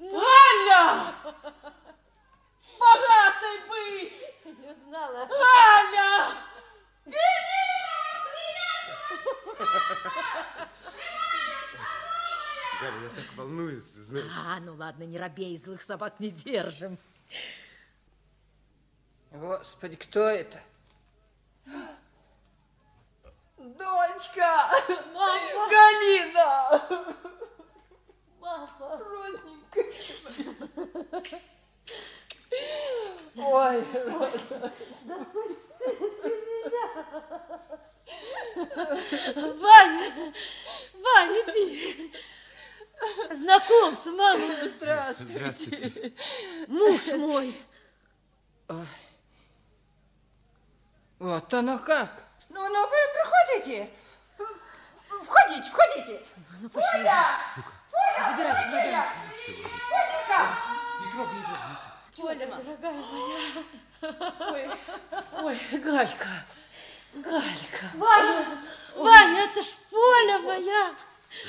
[0.00, 1.14] Аля!
[2.78, 4.58] Богатой быть!
[4.58, 5.28] Не узнала.
[5.30, 6.34] Аля!
[12.80, 14.32] Галя, я так волнуюсь, ты знаешь.
[14.44, 16.98] А, ну ладно, не робей, злых собак не держим.
[19.30, 20.60] Господи, кто это?
[23.62, 24.68] Дочка!
[25.14, 25.68] Мама!
[25.70, 26.82] Галина!
[28.40, 28.98] Мама!
[28.98, 29.92] Родненькая.
[33.36, 33.84] Ой,
[39.60, 40.34] Ваня!
[40.94, 42.12] Ваня, иди!
[43.30, 44.54] Знакомься, мама.
[44.64, 45.32] Здравствуйте.
[45.34, 46.12] Здравствуйте.
[46.66, 47.56] Муж мой.
[51.20, 52.31] Вот оно как.
[52.52, 53.90] Ну, ну, вы проходите.
[55.24, 56.20] Входите, входите.
[56.60, 57.00] Ну, пошли.
[57.00, 57.38] Оля!
[58.28, 59.04] Забирай чемодан.
[59.88, 60.58] Входи-ка.
[62.18, 63.52] Оля, дорогая моя.
[64.52, 64.70] Ой,
[65.42, 66.28] ой, Галька,
[67.14, 67.86] Галька.
[67.94, 68.46] Ваня,
[68.96, 70.94] Ваня, это ж Поля моя.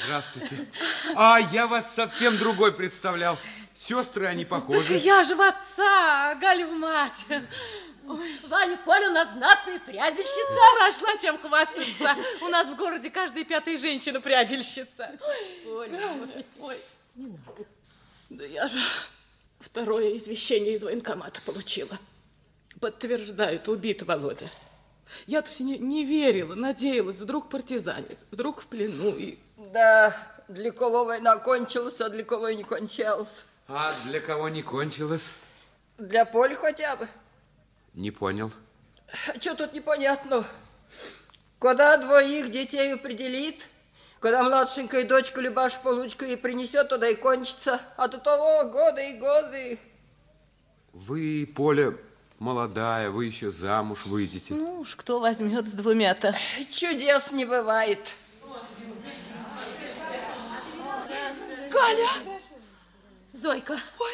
[0.05, 0.67] Здравствуйте.
[1.15, 3.37] А, я вас совсем другой представлял.
[3.75, 4.95] Сестры, они похожи.
[4.97, 7.25] Я же в отца, а Галя в мать.
[8.47, 10.53] Ваня, Поля у нас знатная прядельщица.
[10.79, 12.15] Нашла чем хвастаться.
[12.41, 15.17] У нас в городе каждая пятая женщина прядельщица.
[15.63, 15.99] Поля.
[16.59, 16.79] Ой,
[17.15, 17.65] не надо.
[18.29, 18.79] Да я же
[19.59, 21.97] второе извещение из военкомата получила.
[22.79, 24.49] Подтверждают, убит Володя.
[25.27, 29.15] Я-то все не, не верила, надеялась, вдруг партизанец, вдруг в плену.
[29.15, 29.37] И...
[29.57, 30.15] Да,
[30.47, 33.45] для кого война кончилась, а для кого и не кончалась.
[33.67, 35.31] А для кого не кончилось?
[35.97, 37.07] Для Поли хотя бы.
[37.93, 38.51] Не понял.
[39.39, 40.45] Что тут непонятно?
[41.59, 43.67] Куда двоих детей определит,
[44.19, 47.79] когда младшенькая дочка Любаш получку и принесет, туда и кончится.
[47.95, 49.79] А до того годы и годы.
[50.91, 51.93] Вы, Поля,
[52.39, 54.53] молодая, вы еще замуж выйдете.
[54.55, 56.35] Ну уж кто возьмет с двумя-то.
[56.69, 58.13] Чудес не бывает.
[61.71, 62.41] Галя!
[63.33, 63.73] Зойка.
[63.99, 64.13] Ой,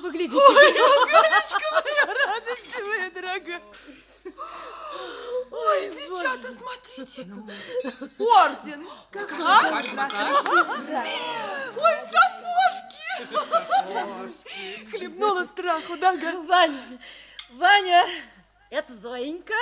[0.00, 0.36] Вы глядите.
[0.36, 3.62] Ой, Галечка моя, радость моя дорогая.
[5.50, 7.26] Ой, девчата, смотрите.
[8.18, 8.88] Орден.
[9.12, 9.82] Как А?
[11.76, 13.06] Ой, сапожки.
[14.90, 16.36] Хлебнула страху, да, Галь?
[16.46, 16.98] Ваня,
[17.50, 18.06] Ваня,
[18.70, 19.54] это Зоенька.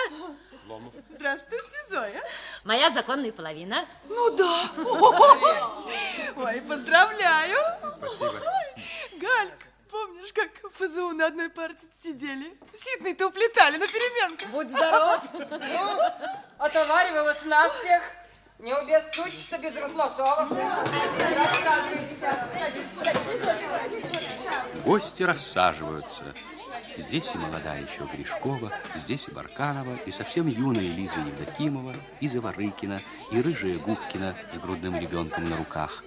[0.67, 0.93] Ломов.
[1.11, 2.23] Здравствуйте, Зоя.
[2.65, 3.87] Моя законная половина.
[4.09, 4.71] Ну да.
[6.37, 7.59] Ой, поздравляю.
[7.99, 8.43] Спасибо.
[9.13, 12.59] Галька, помнишь, как в ФЗУ на одной парте сидели?
[12.75, 14.49] Сидный-то уплетали на переменках.
[14.49, 15.21] Будь здоров.
[15.33, 15.99] Ну,
[16.59, 18.03] отоваривалась наспех.
[18.59, 20.49] Не убессудь, что без садись.
[24.85, 26.25] Гости рассаживаются.
[26.97, 33.01] Здесь и молодая еще Гришкова, здесь и Барканова, и совсем юная Лиза Евдокимова, и Заворыкина,
[33.31, 36.03] и рыжая Губкина с грудным ребенком на руках.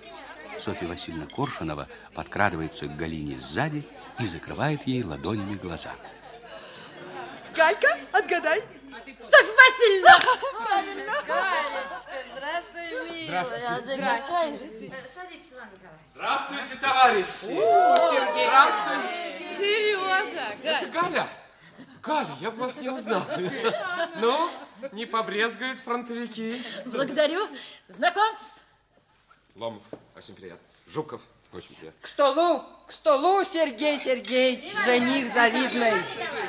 [0.60, 3.86] Софья Васильевна Коршунова подкрадывается к Галине сзади
[4.20, 5.92] и закрывает ей ладонями глаза.
[7.56, 8.62] Галька, отгадай.
[9.22, 10.20] Софья Васильевна!
[10.66, 11.14] Правильно.
[11.28, 13.26] Галечка, здравствуй, милая.
[13.26, 13.66] Здравствуйте.
[13.68, 14.22] Да Здравствуйте.
[14.22, 14.94] какая же ты?
[15.14, 16.06] Садитесь, Иван Николаевич.
[16.14, 17.46] Здравствуйте, товарищи!
[17.46, 18.48] Сергей.
[18.48, 19.58] Здравствуйте!
[19.58, 21.28] Сережа, Это Галя?
[22.02, 23.24] Галя, я бы вас не узнал.
[24.16, 24.50] Ну,
[24.94, 26.64] не побрезгуют фронтовики.
[26.86, 27.48] Благодарю.
[27.90, 28.46] Знакомьтесь.
[29.56, 29.84] Ломов,
[30.16, 30.66] очень приятно.
[30.88, 32.00] Жуков, очень приятно.
[32.02, 36.02] К столу, к столу, Сергей Сергеевич, жених завидный.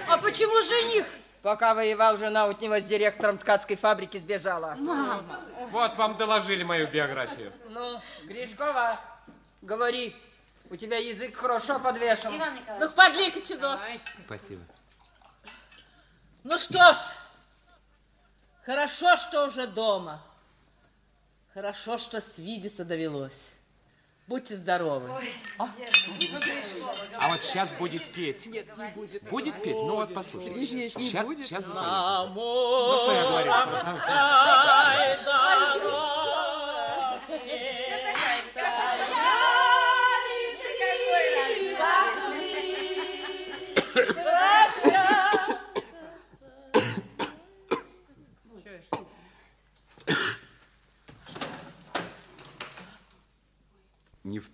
[0.09, 1.07] А почему жених?
[1.43, 4.75] Пока воевал, жена от него с директором ткацкой фабрики сбежала.
[4.79, 5.41] Мама.
[5.71, 7.53] Вот вам доложили мою биографию.
[7.71, 9.01] Ну, Гришкова,
[9.63, 10.15] говори.
[10.69, 12.37] У тебя язык хорошо подвешен.
[12.37, 12.91] Иван Николаевич.
[12.91, 13.81] Ну, подлей-ка чудо.
[14.27, 14.63] Спасибо.
[16.45, 16.99] Ну что ж,
[18.65, 20.23] хорошо, что уже дома.
[21.53, 23.50] Хорошо, что свидеться довелось.
[24.31, 25.11] Будьте здоровы.
[25.59, 25.67] А
[27.31, 28.47] вот сейчас будет петь.
[28.47, 29.23] Нет, не будет.
[29.25, 29.75] Будет петь?
[29.75, 30.89] Ну вот послушайте.
[30.89, 32.33] Сейчас, сейчас запою.
[32.37, 33.51] Ну что я говорю?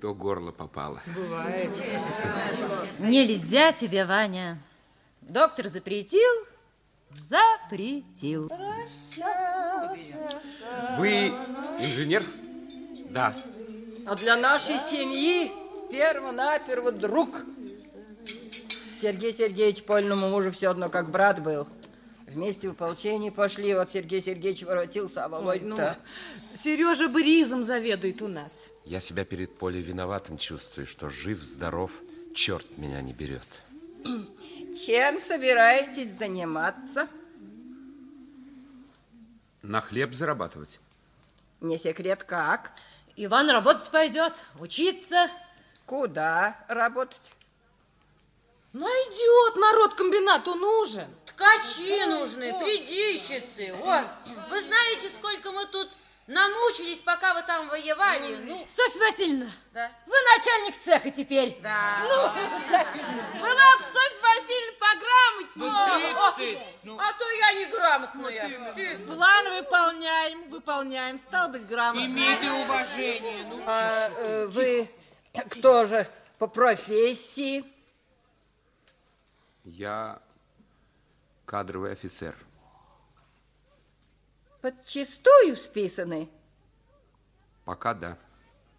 [0.06, 1.02] То горло попало.
[1.16, 1.76] Бывает.
[3.00, 4.62] Нельзя тебе, Ваня.
[5.20, 6.46] Доктор запретил,
[7.10, 8.48] запретил.
[10.96, 11.32] Вы
[11.80, 12.22] инженер?
[13.10, 13.34] Да.
[14.06, 15.50] А для нашей семьи
[15.90, 17.40] перво-наперво друг.
[19.02, 21.66] Сергей Сергеевич польному мужу все одно как брат был.
[22.28, 25.76] Вместе в ополчение пошли, вот Сергей Сергеевич воротился, а Ой, ну.
[26.54, 28.52] Сережа Боризом заведует у нас.
[28.86, 31.90] Я себя перед Полей виноватым чувствую, что жив, здоров,
[32.36, 33.42] черт меня не берет.
[34.86, 37.08] Чем собираетесь заниматься?
[39.62, 40.78] На хлеб зарабатывать.
[41.60, 42.70] Не секрет, как?
[43.16, 45.28] Иван работать пойдет, учиться.
[45.84, 47.32] Куда работать?
[48.72, 51.08] Найдет, народ комбинату нужен.
[51.24, 53.74] Ткачи нужны, придищицы.
[53.82, 54.04] О,
[54.48, 55.88] вы знаете, сколько мы тут
[56.26, 58.36] намучились, пока вы там воевали?
[58.44, 59.90] Ну, Софья Васильевна, да.
[60.06, 61.58] вы начальник цеха теперь.
[61.62, 62.02] Да.
[62.02, 62.86] Ну, так.
[63.34, 66.66] Была бы Софья Васильевна пограмотнее.
[66.82, 69.06] Ну, А то я неграмотная.
[69.06, 71.18] План выполняем, выполняем.
[71.18, 72.12] Стал быть грамотным.
[72.12, 73.44] Имейте уважение.
[73.48, 74.90] Ну, А, э, вы
[75.50, 76.08] кто же
[76.38, 77.64] по профессии?
[79.64, 80.20] Я
[81.44, 82.34] кадровый офицер.
[84.66, 86.28] Подчистую списаны?
[87.64, 88.18] Пока да.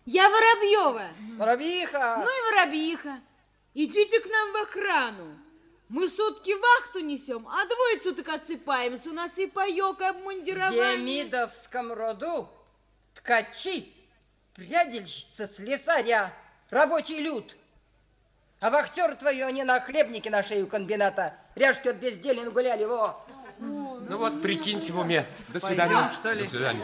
[0.06, 1.08] Я Воробьева.
[1.38, 2.18] Воробьиха.
[2.18, 3.22] Ну и Воробьиха.
[3.74, 5.40] Идите к нам в охрану.
[5.88, 9.12] Мы сутки вахту несем, а двое суток отсыпаемся.
[9.12, 10.98] У нас и паёк, и В обмундирование.
[10.98, 12.50] Демидовском роду
[13.14, 13.94] ткачи,
[14.56, 16.34] прядельщица, слесаря,
[16.70, 17.56] рабочий люд.
[18.60, 21.38] А вахтеры твои, они на хлебнике на шею комбината.
[21.56, 23.26] Ряжки от безделия гуляли, во.
[24.10, 25.26] Ну вот, прикиньте в уме.
[25.50, 25.94] До свидания.
[25.94, 26.44] Пойдем, что ли?
[26.44, 26.82] До свидания.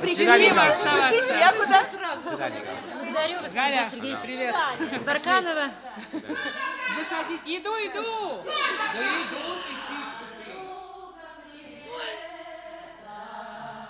[0.00, 0.48] До свидания.
[0.50, 1.02] Иван, Галя.
[1.08, 1.84] слушайте, я куда?
[1.84, 2.62] До свидания.
[3.02, 4.54] Благодарю вас, Галя, Сергей Сергеевич.
[4.78, 5.04] привет.
[5.04, 5.70] Барканова.
[6.12, 7.40] Заходи.
[7.46, 8.42] Иду, иду.
[8.44, 9.36] Да иду.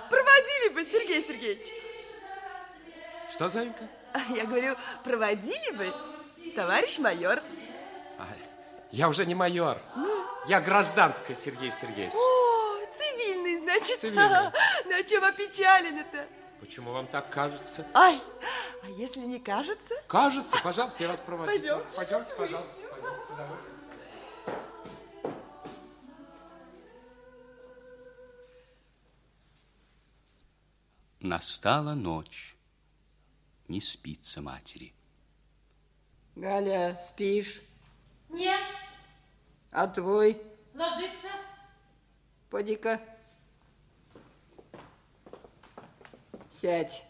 [0.09, 1.67] Проводили бы, Сергей Сергеевич.
[3.33, 3.89] Что, Зайка?
[4.29, 5.93] Я говорю, проводили бы,
[6.55, 7.41] товарищ майор.
[8.93, 9.79] Я уже не майор.
[10.47, 12.15] Я гражданский, Сергей Сергеевич.
[12.15, 12.46] О,
[13.17, 13.99] цивильный, значит.
[13.99, 14.53] Цивильный.
[14.87, 16.27] На чем опечалены-то?
[16.61, 17.87] Почему вам так кажется?
[17.95, 18.21] Ай,
[18.83, 19.95] а если не кажется?
[20.07, 21.51] Кажется, пожалуйста, я вас провожу.
[21.51, 21.87] Пойдемте.
[21.95, 22.75] Пойдемте, пожалуйста.
[22.91, 23.77] Пойдемте с удовольствием.
[31.21, 32.57] Настала ночь.
[33.69, 34.95] Не спится матери.
[36.37, 37.61] Галя, спишь?
[38.29, 38.61] Нет,
[39.73, 40.41] А твой?
[40.75, 41.29] ложиться.
[42.51, 43.01] Поди-ка.
[46.51, 47.05] Сядь.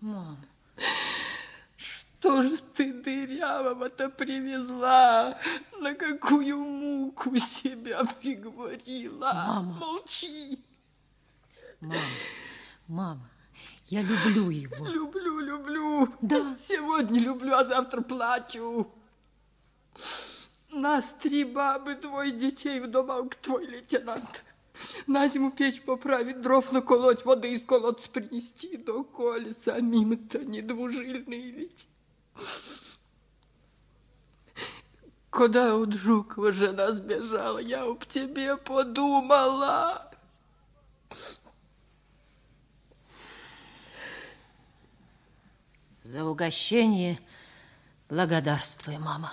[0.00, 0.38] Мам,
[1.76, 5.38] Что же ты дырявого-то привезла?
[5.80, 9.32] На какую муку себя приговорила?
[9.34, 9.74] Мама.
[9.74, 10.64] Молчи.
[11.80, 11.98] мам,
[12.86, 13.30] мама,
[13.88, 14.86] я люблю его.
[14.86, 16.08] Люблю, люблю.
[16.20, 16.56] Да.
[16.56, 18.86] Сегодня люблю, а завтра плачу.
[20.70, 24.44] Нас три бабы, двое детей, вдобавок твой лейтенант.
[25.06, 31.50] На зиму печь поправить, дров наколоть, воды из колодца принести, до коли самим-то не двужильные
[31.50, 31.88] ведь.
[35.30, 40.07] Куда от Жукова жена сбежала, я об тебе подумала.
[46.08, 47.20] За угощение
[48.08, 49.30] благодарствуй, мама.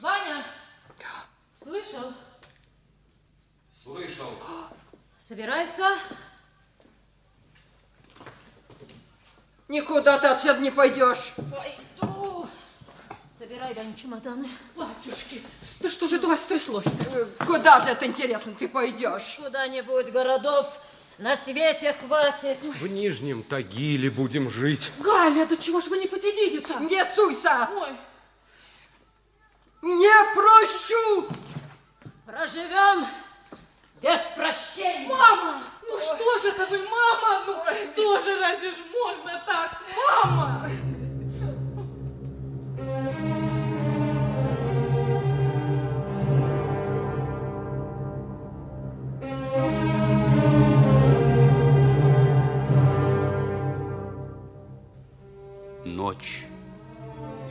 [0.00, 0.42] Ваня,
[1.62, 2.14] слышал?
[3.70, 4.32] Слышал.
[5.18, 5.94] Собирайся.
[9.68, 11.34] Никуда ты отсюда не пойдешь.
[11.36, 12.48] Пойду.
[13.38, 14.48] Собирай, Ваня, чемоданы.
[14.74, 15.42] Батюшки,
[15.80, 17.44] да что же это у вас стряслось-то?
[17.44, 19.36] Куда же это, интересно, ты пойдешь?
[19.38, 20.66] Куда-нибудь городов
[21.20, 22.58] на свете хватит.
[22.62, 24.90] В Нижнем Тагиле будем жить.
[24.98, 26.80] Галя, да чего ж вы не поделили-то?
[26.80, 27.68] Не суйся!
[27.70, 27.90] Ой.
[29.82, 31.28] Не прощу!
[32.26, 33.06] Проживем
[34.00, 35.08] без прощения.
[35.08, 37.44] Мама, ну что же это вы, мама?
[37.46, 37.54] Ну
[37.94, 39.82] тоже разве ж можно так,
[40.24, 40.70] мама?
[56.20, 56.44] Ночь.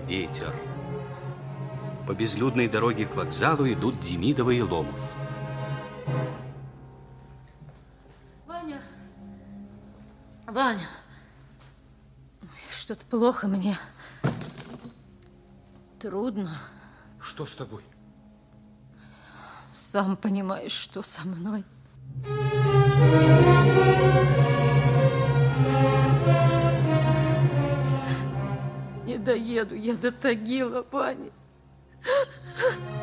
[0.06, 0.56] Ветер.
[2.08, 5.00] По безлюдной дороге к вокзалу идут Демидова и Ломов.
[8.46, 8.80] Ваня.
[10.46, 10.88] Ваня.
[12.70, 13.76] Что-то плохо мне.
[16.00, 16.56] Трудно.
[17.20, 17.82] Что с тобой?
[19.74, 21.64] Сам понимаешь, что со мной.
[22.28, 24.49] Не
[29.24, 31.32] доеду я до Тагила, Ваня.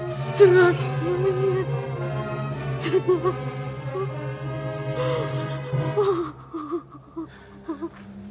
[0.08, 1.66] Страшно мне.
[2.80, 3.34] Страшно.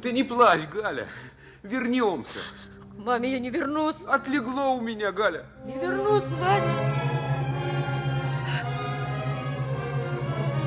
[0.02, 1.06] Ты не плачь, Галя.
[1.62, 2.38] Вернемся.
[2.96, 3.96] Маме я не вернусь.
[4.06, 5.46] Отлегло у меня, Галя.
[5.64, 6.96] Не вернусь, Ваня.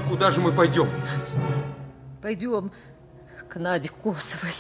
[0.10, 0.90] Куда же мы пойдем?
[2.22, 2.72] Пойдем
[3.48, 4.54] к Наде Косовой.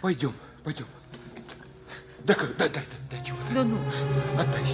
[0.00, 0.86] Пойдем, пойдем.
[2.26, 3.78] Дай, дай, дай, дай, дай чего Да ну.
[4.36, 4.64] Отдай.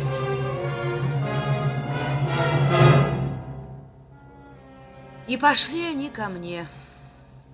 [5.27, 6.67] И пошли они ко мне.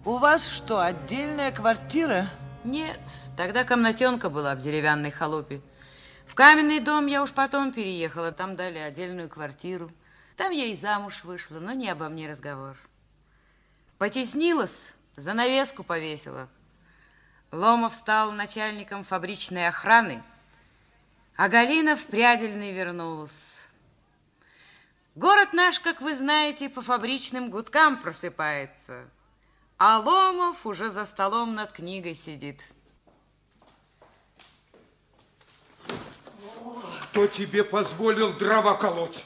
[0.04, 2.30] У вас что, отдельная квартира?
[2.62, 3.00] Нет,
[3.36, 5.60] тогда комнатенка была в деревянной халупе.
[6.26, 9.90] В каменный дом я уж потом переехала, там дали отдельную квартиру.
[10.36, 12.76] Там я и замуж вышла, но не обо мне разговор.
[13.98, 16.48] Потеснилась, занавеску повесила.
[17.50, 20.22] Ломов стал начальником фабричной охраны,
[21.36, 23.62] а Галина в Прядельный вернулась.
[25.14, 29.08] Город наш, как вы знаете, по фабричным гудкам просыпается,
[29.78, 32.62] а Ломов уже за столом над книгой сидит.
[37.04, 39.24] Кто тебе позволил дрова колоть?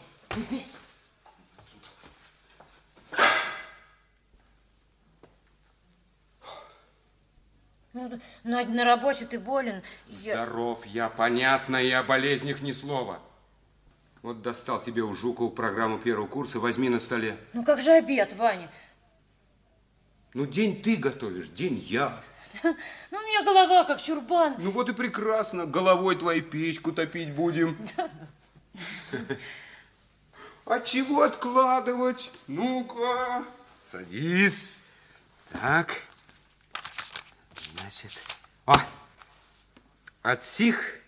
[7.93, 8.11] Ну,
[8.45, 9.83] Надь, на работе ты болен.
[10.09, 13.21] Я- Здоров я, понятно, и о болезнях ни слова.
[14.23, 17.37] Вот достал тебе у Жукова программу первого курса, возьми на столе.
[17.53, 18.71] Ну как же обед, Ваня?
[20.33, 22.21] Ну, день ты готовишь, день я.
[22.63, 24.55] Ну, у меня голова как чурбан.
[24.59, 25.67] Ну, вот и прекрасно.
[25.67, 27.77] Головой твоей печку топить будем.
[30.65, 32.31] А чего откладывать?
[32.47, 33.43] Ну-ка,
[33.91, 34.83] садись.
[35.51, 36.01] Так.
[37.93, 38.23] Значит,
[38.65, 38.77] о,
[40.23, 41.01] от сих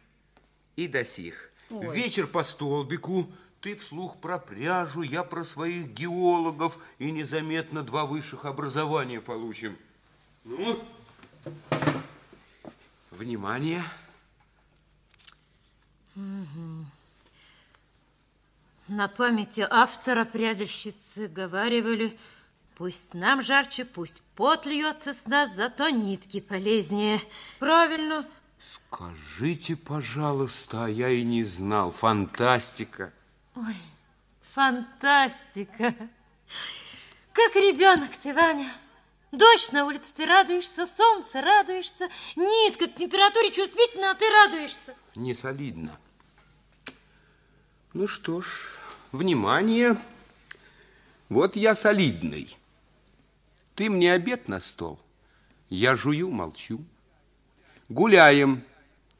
[0.76, 1.50] и до сих.
[1.70, 1.96] Ой.
[1.96, 8.44] Вечер по столбику, ты вслух про пряжу, я про своих геологов, и незаметно два высших
[8.44, 9.78] образования получим.
[10.44, 10.84] Ну,
[13.10, 13.82] внимание.
[16.14, 16.90] Мгм.
[18.88, 22.18] На памяти автора прядельщицы говаривали,
[22.76, 27.20] пусть нам жарче, пусть пот льется с нас, зато нитки полезнее.
[27.58, 28.28] Правильно.
[28.60, 31.90] Скажите, пожалуйста, а я и не знал.
[31.90, 33.12] Фантастика.
[33.54, 33.76] Ой,
[34.52, 35.94] фантастика.
[37.32, 38.72] Как ребенок ты, Ваня.
[39.32, 44.94] Дождь на улице, ты радуешься, солнце радуешься, нитка к температуре чувствительна, а ты радуешься.
[45.16, 45.98] Не солидно.
[47.92, 48.46] Ну что ж,
[49.10, 49.96] внимание.
[51.28, 52.56] Вот я солидный.
[53.74, 55.00] Ты мне обед на стол.
[55.68, 56.84] Я жую, молчу.
[57.88, 58.62] Гуляем.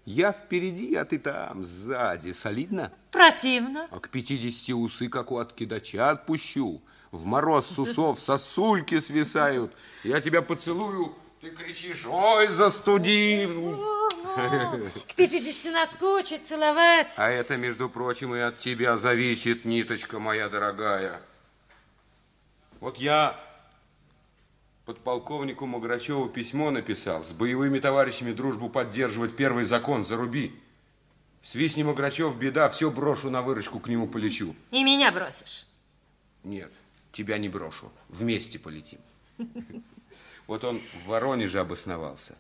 [0.05, 2.33] Я впереди, а ты там, сзади.
[2.33, 2.93] Солидно?
[3.11, 3.89] Противно.
[3.91, 6.83] А к 50 усы, как у откидача, отпущу.
[7.11, 9.73] В мороз с усов сосульки свисают.
[10.03, 13.79] Я тебя поцелую, ты кричишь, ой, застудил.
[14.37, 17.13] К 50 наскучит целовать.
[17.17, 21.21] А это, между прочим, и от тебя зависит, ниточка моя дорогая.
[22.81, 23.41] Вот я
[24.85, 27.25] подполковнику Маграчеву письмо написал.
[27.25, 30.53] С боевыми товарищами дружбу поддерживать первый закон, заруби.
[31.43, 34.55] Свистни Маграчев, беда, все брошу на выручку, к нему полечу.
[34.71, 35.67] И меня бросишь.
[36.43, 36.73] Нет,
[37.13, 37.91] тебя не брошу.
[38.09, 38.99] Вместе полетим.
[40.47, 42.37] Вот он в Воронеже обосновался.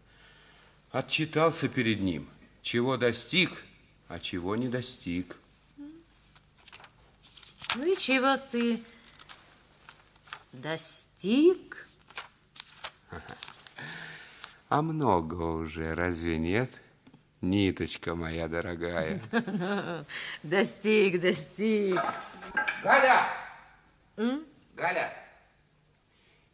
[0.91, 2.29] Отчитался перед ним,
[2.61, 3.51] чего достиг,
[4.09, 5.37] а чего не достиг.
[7.75, 8.83] Ну и чего ты
[10.53, 11.89] достиг?
[14.69, 16.71] А много уже, разве нет?
[17.41, 19.21] Ниточка моя дорогая.
[20.43, 22.01] Достиг, достиг.
[22.83, 23.27] Галя!
[24.17, 24.45] М?
[24.75, 25.13] Галя,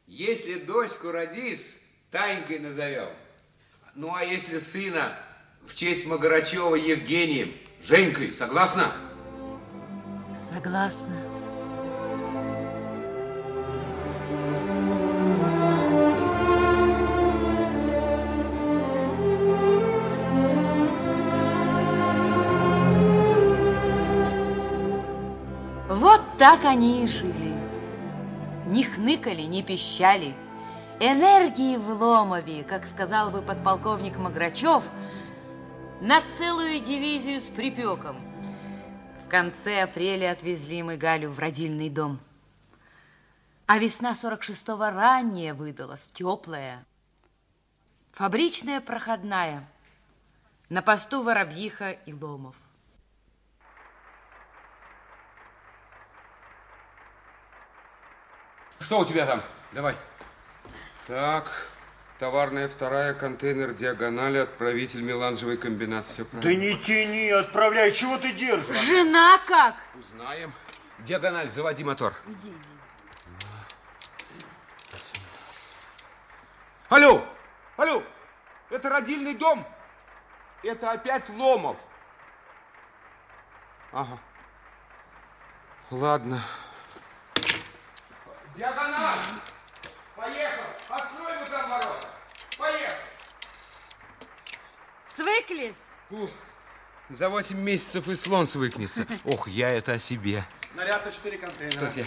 [0.07, 1.61] если дочку родишь,
[2.11, 3.09] Танькой назовем.
[3.95, 5.17] Ну, а если сына
[5.65, 8.93] в честь Магарачева Евгением, Женькой, согласна?
[10.53, 11.30] Согласна.
[26.41, 27.55] Так они и жили.
[28.64, 30.34] Не хныкали, не пищали.
[30.99, 34.82] Энергии в Ломове, как сказал бы подполковник Маграчев,
[36.01, 38.16] на целую дивизию с припеком.
[39.26, 42.18] В конце апреля отвезли мы Галю в родильный дом.
[43.66, 46.86] А весна 46-го ранняя выдалась, теплая.
[48.12, 49.68] Фабричная проходная.
[50.70, 52.57] На посту Воробьиха и Ломов.
[58.81, 59.43] Что у тебя там?
[59.72, 59.97] Давай.
[61.07, 61.51] Так,
[62.18, 66.07] товарная вторая, контейнер диагонали, отправитель меланжевый комбинат.
[66.12, 66.43] Все правильно.
[66.43, 67.93] Да не тяни, отправляй.
[67.93, 68.81] Чего ты держишь?
[68.81, 69.76] Жена как?
[69.99, 70.53] Узнаем.
[71.01, 72.14] Диагональ, заводи мотор.
[72.26, 72.68] Иди, иди.
[76.89, 77.24] Алло,
[77.76, 78.03] алло,
[78.68, 79.64] это родильный дом?
[80.64, 81.76] Это опять Ломов.
[83.93, 84.18] Ага.
[85.91, 86.41] Ладно.
[88.61, 89.25] Диагональ!
[90.15, 90.65] Поехал!
[90.91, 92.09] Открой вы там ворота!
[92.59, 92.95] Поехал!
[95.07, 95.75] Свыклись?
[96.11, 96.29] Ух,
[97.09, 99.07] за 8 месяцев и слон свыкнется.
[99.25, 100.45] Ох, я это о себе.
[100.75, 101.91] Наряд на 4 контейнера.
[101.97, 102.05] Я.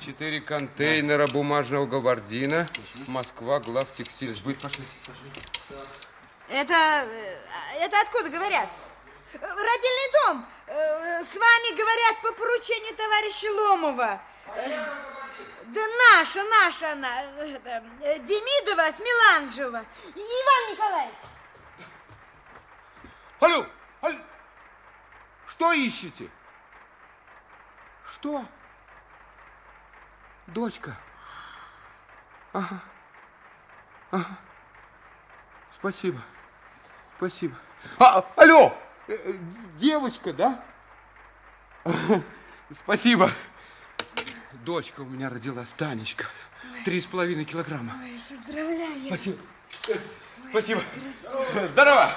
[0.00, 2.66] Четыре контейнера бумажного габардина.
[3.06, 4.58] Москва, главтекстиль, сбыт.
[4.58, 5.78] Пошли, пошли.
[6.48, 7.38] Это, э,
[7.78, 8.70] это откуда говорят?
[9.34, 10.46] Родильный дом.
[10.66, 14.22] Э, С вами говорят по поручению товарища Ломова.
[14.56, 15.19] Э,
[15.66, 15.80] Да
[16.12, 17.22] наша, наша она.
[17.22, 19.84] э, Демидова с Меланжева.
[20.14, 21.18] Иван Николаевич.
[23.40, 23.66] Алло,
[24.00, 24.18] алло.
[25.46, 26.30] Что ищете?
[28.12, 28.44] Что?
[30.48, 30.96] Дочка.
[32.52, 32.80] Ага.
[34.10, 34.38] Ага.
[35.72, 36.20] Спасибо.
[37.16, 37.56] Спасибо.
[37.98, 38.74] А, алло!
[39.06, 39.34] Э, э,
[39.76, 40.64] Девочка, да?
[42.74, 43.30] Спасибо.
[44.64, 46.26] Дочка у меня родилась, Танечка.
[46.84, 47.94] Три с половиной килограмма.
[48.02, 49.06] Ой, поздравляю.
[49.06, 49.38] Спасибо.
[50.50, 50.82] Спасибо.
[51.68, 52.14] Здорово.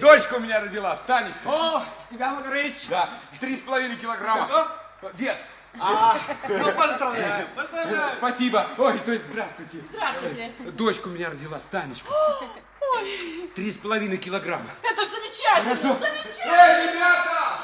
[0.00, 1.40] Дочка у меня родилась, Танечка.
[1.44, 2.86] О, Степан Макарович.
[2.88, 3.10] Да,
[3.40, 4.44] три с половиной килограмма.
[4.44, 5.10] Что?
[5.14, 5.38] Вес.
[5.78, 6.16] А,
[6.48, 8.12] ну, поздравляю, поздравляю.
[8.16, 8.68] Спасибо.
[8.78, 9.78] Ой, то есть здравствуйте.
[9.90, 10.52] Здравствуйте.
[10.72, 12.08] Дочка у меня родилась, Танечка.
[12.10, 14.70] Ой, Три с половиной килограмма.
[14.82, 15.98] это ж замечательно, Хорошо.
[15.98, 16.54] замечательно.
[16.54, 17.58] Эй, ребята!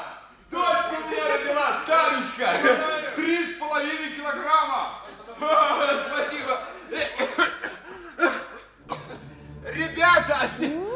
[0.51, 3.13] Дочка у меня родилась, Танечка.
[3.15, 3.60] Три с.
[5.41, 6.61] Спасибо.
[9.73, 10.90] Ребята!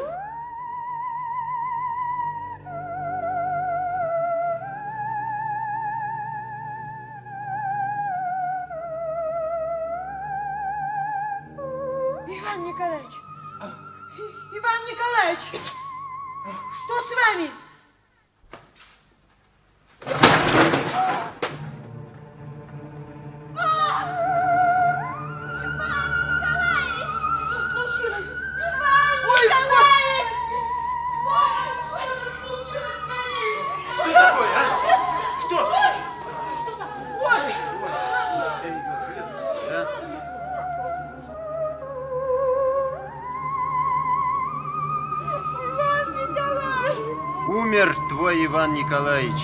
[48.56, 49.34] Иван Николаевич.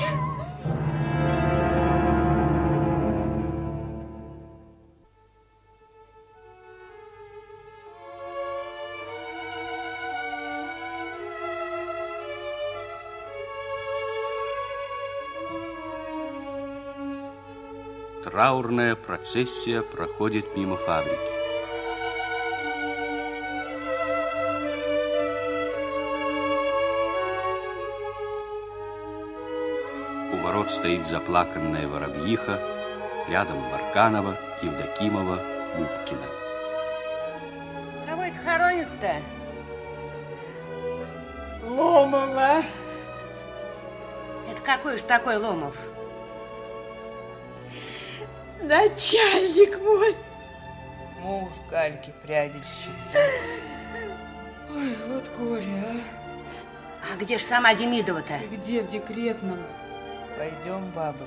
[18.24, 21.31] Траурная процессия проходит мимо фабрики.
[30.72, 32.58] Стоит заплаканная воробьиха,
[33.28, 35.38] рядом Барканова, Евдокимова,
[35.76, 36.26] Губкина.
[38.08, 39.16] Кого это хоронят-то?
[41.62, 42.62] Ломова.
[44.50, 45.76] Это какой же такой Ломов?
[48.62, 50.16] Начальник мой.
[51.20, 53.18] Муж Гальки, прядельщица.
[54.74, 57.12] Ой, вот горе, а.
[57.12, 58.38] А где ж сама Демидова-то?
[58.50, 59.58] Где в декретном?
[60.36, 61.26] Пойдем, бабы,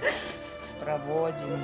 [0.80, 1.64] проводим.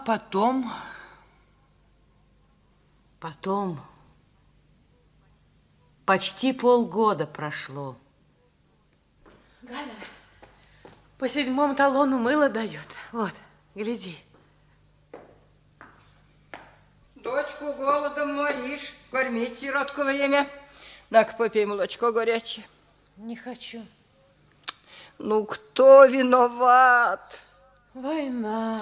[0.00, 0.70] Потом...
[3.20, 3.78] Потом
[6.06, 7.96] почти полгода прошло.
[9.62, 9.94] Галя,
[11.18, 12.86] по седьмому талону мыло дают.
[13.12, 13.32] Вот,
[13.74, 14.18] гляди.
[17.14, 20.48] Дочку голодом моришь, кормить сиротку время.
[21.10, 22.66] На-ка, попей молочко горячее.
[23.16, 23.86] Не хочу.
[25.18, 27.38] Ну, кто виноват?
[27.92, 28.80] Война.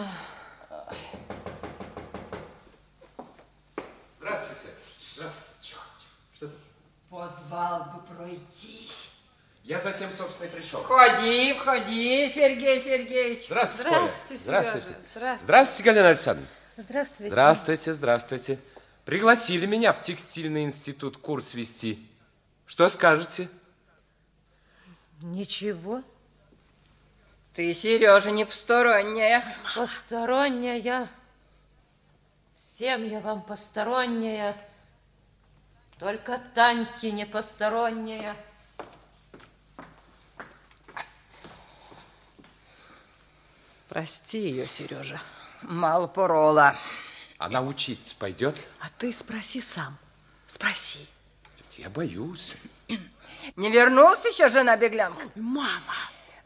[4.18, 4.68] Здравствуйте.
[5.14, 5.74] Здравствуйте.
[6.34, 6.55] Что это?
[7.11, 9.14] Позвал бы пройтись.
[9.64, 10.80] Я затем, собственно, и пришел.
[10.80, 13.47] Входи, входи, Сергей Сергеевич.
[13.47, 14.01] Здравствуйте, Коля.
[14.01, 14.86] Здравствуйте, Здравствуйте.
[15.14, 15.43] Здравствуйте.
[15.43, 16.51] Здравствуйте, Галина Александровна.
[16.76, 17.30] Здравствуйте.
[17.30, 18.59] Здравствуйте, здравствуйте.
[19.05, 21.99] Пригласили меня в текстильный институт курс вести.
[22.66, 23.49] Что скажете?
[25.20, 26.03] Ничего.
[27.59, 29.44] Ты, Сережа, не посторонняя.
[29.74, 31.09] Посторонняя.
[32.56, 34.56] Всем я вам посторонняя.
[35.98, 38.36] Только Таньке не посторонняя.
[43.88, 45.20] Прости ее, Сережа.
[45.62, 46.76] Мало порола.
[47.38, 48.56] Она учиться пойдет?
[48.78, 49.98] А ты спроси сам.
[50.46, 51.09] Спроси.
[51.76, 52.54] Я боюсь.
[53.56, 55.28] Не вернулся еще жена беглянка?
[55.34, 55.96] Мама.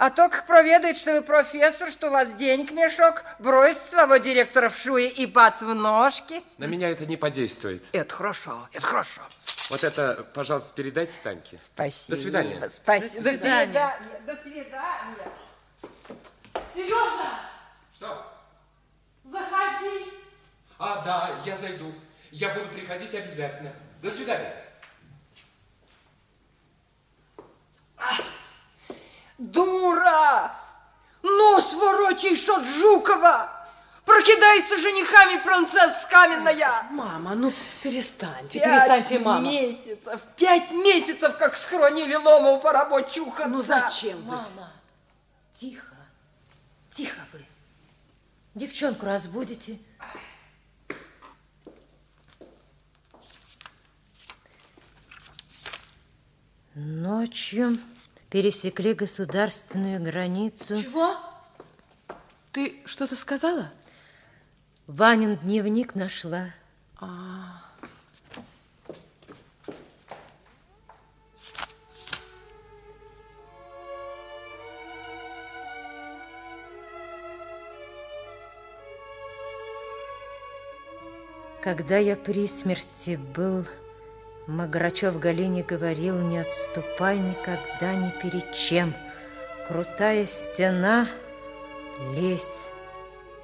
[0.03, 4.69] А то, как проведает, что вы профессор, что у вас денег мешок, бросит своего директора
[4.69, 6.43] в шуе и бац в ножки.
[6.59, 7.85] На меня это не подействует.
[7.93, 9.23] Это хорошо, это хорошо.
[9.71, 11.57] Вот это, пожалуйста, передайте Таньке.
[11.57, 12.17] Спасибо.
[12.17, 12.69] До свидания.
[12.69, 13.23] Спасибо.
[13.23, 13.67] До свидания.
[13.67, 14.21] свидания.
[14.27, 15.33] До свидания.
[16.75, 17.39] Сережа,
[17.95, 18.33] Что?
[19.23, 20.15] заходи.
[20.81, 21.95] А, да, я зайду.
[22.33, 23.73] Я буду приходить обязательно.
[24.03, 24.65] До свидания.
[29.43, 30.55] Дура!
[31.23, 33.51] Нос ворочаешь от Жукова!
[34.05, 36.85] Прокидайся женихами, принцесса каменная!
[36.91, 39.41] Мама, ну перестаньте, Пять перестаньте, мама.
[39.49, 43.53] месяцев, пять месяцев, как схоронили Ломову по рабочухам.
[43.53, 44.37] Ну зачем вы?
[44.37, 44.73] Мама,
[45.57, 45.97] тихо,
[46.93, 47.45] тихо вы.
[48.55, 49.79] Девчонку разбудите.
[56.75, 57.79] Ночью
[58.33, 60.83] пересекли государственную границу.
[60.83, 61.17] Чего?
[62.51, 63.71] Ты что-то сказала?
[64.87, 66.47] Ванин дневник нашла.
[66.99, 67.07] А.
[67.07, 67.63] -а.
[81.63, 83.67] Когда я при смерти был
[84.49, 88.93] Маграчев Галине говорил, не отступай никогда ни перед чем.
[89.69, 91.07] Крутая стена,
[92.15, 92.69] лезь,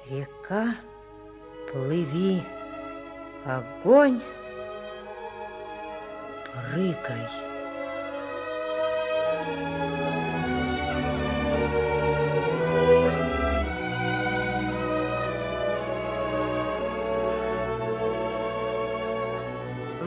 [0.09, 0.75] река,
[1.71, 2.43] плыви,
[3.45, 4.21] огонь,
[6.53, 7.38] прыгай.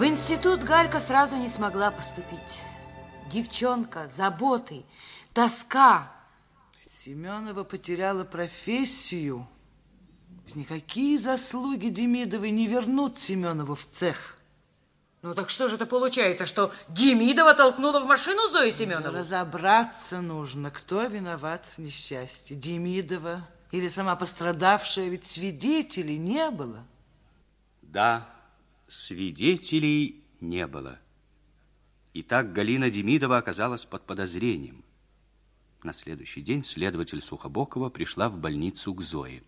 [0.02, 2.58] В институт Галька сразу не смогла поступить.
[3.30, 4.84] Девчонка, заботы,
[5.32, 6.10] тоска.
[6.98, 9.46] Семенова потеряла профессию.
[10.56, 14.38] Никакие заслуги Демидовой не вернут Семенову в цех.
[15.22, 19.16] Ну так что же это получается, что Демидова толкнула в машину Зою Семенову?
[19.16, 22.56] Разобраться нужно, кто виноват в несчастье.
[22.56, 26.84] Демидова или сама пострадавшая, ведь свидетелей не было.
[27.82, 28.31] Да,
[28.92, 30.98] свидетелей не было.
[32.12, 34.84] Итак, Галина Демидова оказалась под подозрением.
[35.82, 39.42] На следующий день следователь Сухобокова пришла в больницу к Зое.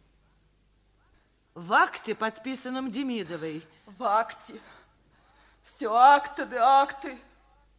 [1.54, 3.62] В акте, подписанном Демидовой.
[3.86, 4.60] В акте.
[5.62, 7.18] Все акты да акты.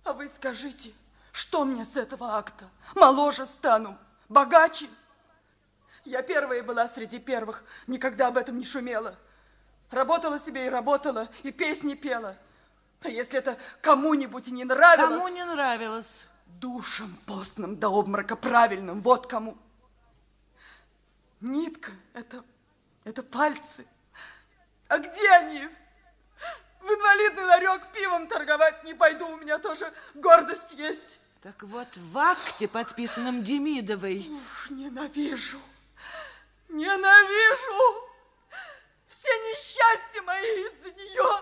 [0.04, 0.94] А вы скажите,
[1.32, 2.70] что мне с этого акта?
[2.94, 3.98] Моложе стану,
[4.30, 4.88] богаче.
[6.06, 9.18] Я первая была среди первых, никогда об этом не шумела.
[9.92, 12.38] Работала себе и работала, и песни пела.
[13.02, 15.20] А если это кому-нибудь не нравилось...
[15.20, 16.26] Кому не нравилось?
[16.46, 19.58] Душам постным до обморока правильным, вот кому.
[21.42, 22.44] Нитка, это,
[23.04, 23.86] это пальцы.
[24.88, 25.68] А где они?
[26.82, 31.20] В инвалидный ларек пивом торговать не пойду, у меня тоже гордость есть.
[31.42, 34.28] Так вот, в акте, подписанном Демидовой.
[34.30, 35.60] Ух, ненавижу,
[36.70, 38.05] ненавижу.
[39.26, 41.42] Все несчастья мои из-за нее.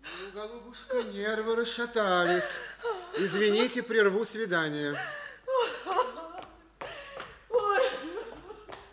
[0.00, 2.58] Ну, голубушка, нервы расшатались.
[3.18, 4.96] Извините, прерву свидание.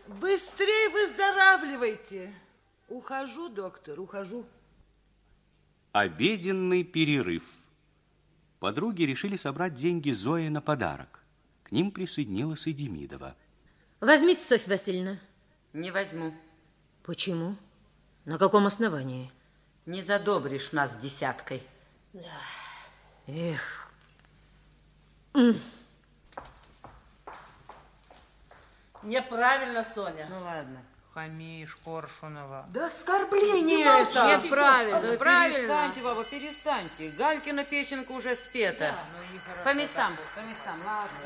[0.05, 2.33] Быстрее выздоравливайте.
[2.89, 4.45] Ухожу, доктор, ухожу.
[5.93, 7.43] Обеденный перерыв.
[8.59, 11.23] Подруги решили собрать деньги Зои на подарок.
[11.63, 13.37] К ним присоединилась и Демидова.
[14.01, 15.19] Возьмите, Софья Васильевна.
[15.71, 16.33] Не возьму.
[17.03, 17.55] Почему?
[18.27, 19.31] На каком основании?
[19.85, 21.63] Не задобришь нас десяткой.
[23.25, 23.89] Эх.
[29.01, 30.27] Неправильно, Соня.
[30.29, 30.83] Ну ладно.
[31.13, 32.65] Хамишь, Коршунова.
[32.67, 34.25] Да оскорбление Не это.
[34.25, 35.57] Нет, правильно, Да правильно.
[35.59, 37.11] перестаньте, баба, перестаньте.
[37.17, 38.93] Галькина песенка уже спета.
[39.63, 41.17] по местам, по местам, ладно.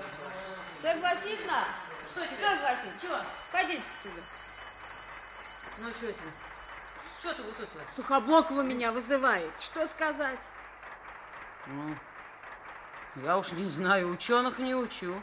[0.84, 1.64] Согласительно?
[2.12, 2.36] Что тебе?
[2.36, 2.91] Согласен.
[3.02, 3.18] Чего?
[3.52, 4.22] Пойдите сюда.
[5.80, 6.51] Ну, что это?
[7.22, 7.82] Что ты вытусила?
[7.95, 9.53] Сухобокова меня вызывает.
[9.61, 10.39] Что сказать?
[11.67, 11.95] Ну,
[13.24, 15.22] я уж не знаю, ученых не учу.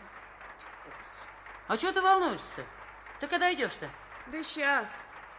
[1.66, 2.64] А что ты волнуешься?
[3.18, 3.90] Ты когда идешь-то?
[4.28, 4.86] Да сейчас.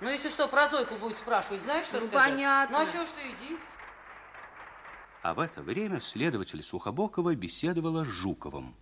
[0.02, 2.32] Ну, если что, про Зойку будет спрашивать, знаешь, что Ну, сказать?
[2.32, 2.80] понятно.
[2.80, 3.58] Ну, а чего ж ты иди?
[5.22, 8.76] А в это время следователь Сухобокова беседовала с Жуковым.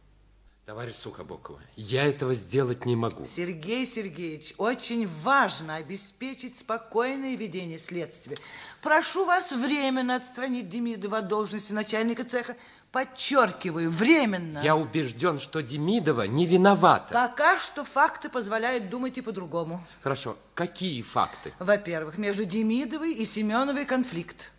[0.68, 3.26] Товарищ Сухобокова, я этого сделать не могу.
[3.26, 8.36] Сергей Сергеевич, очень важно обеспечить спокойное ведение следствия.
[8.82, 12.58] Прошу вас временно отстранить Демидова от должности начальника цеха.
[12.92, 14.60] Подчеркиваю, временно.
[14.62, 17.14] Я убежден, что Демидова не виновата.
[17.14, 19.82] Пока что факты позволяют думать и по-другому.
[20.04, 21.54] Хорошо, какие факты?
[21.60, 24.52] Во-первых, между Демидовой и Семеновой конфликт.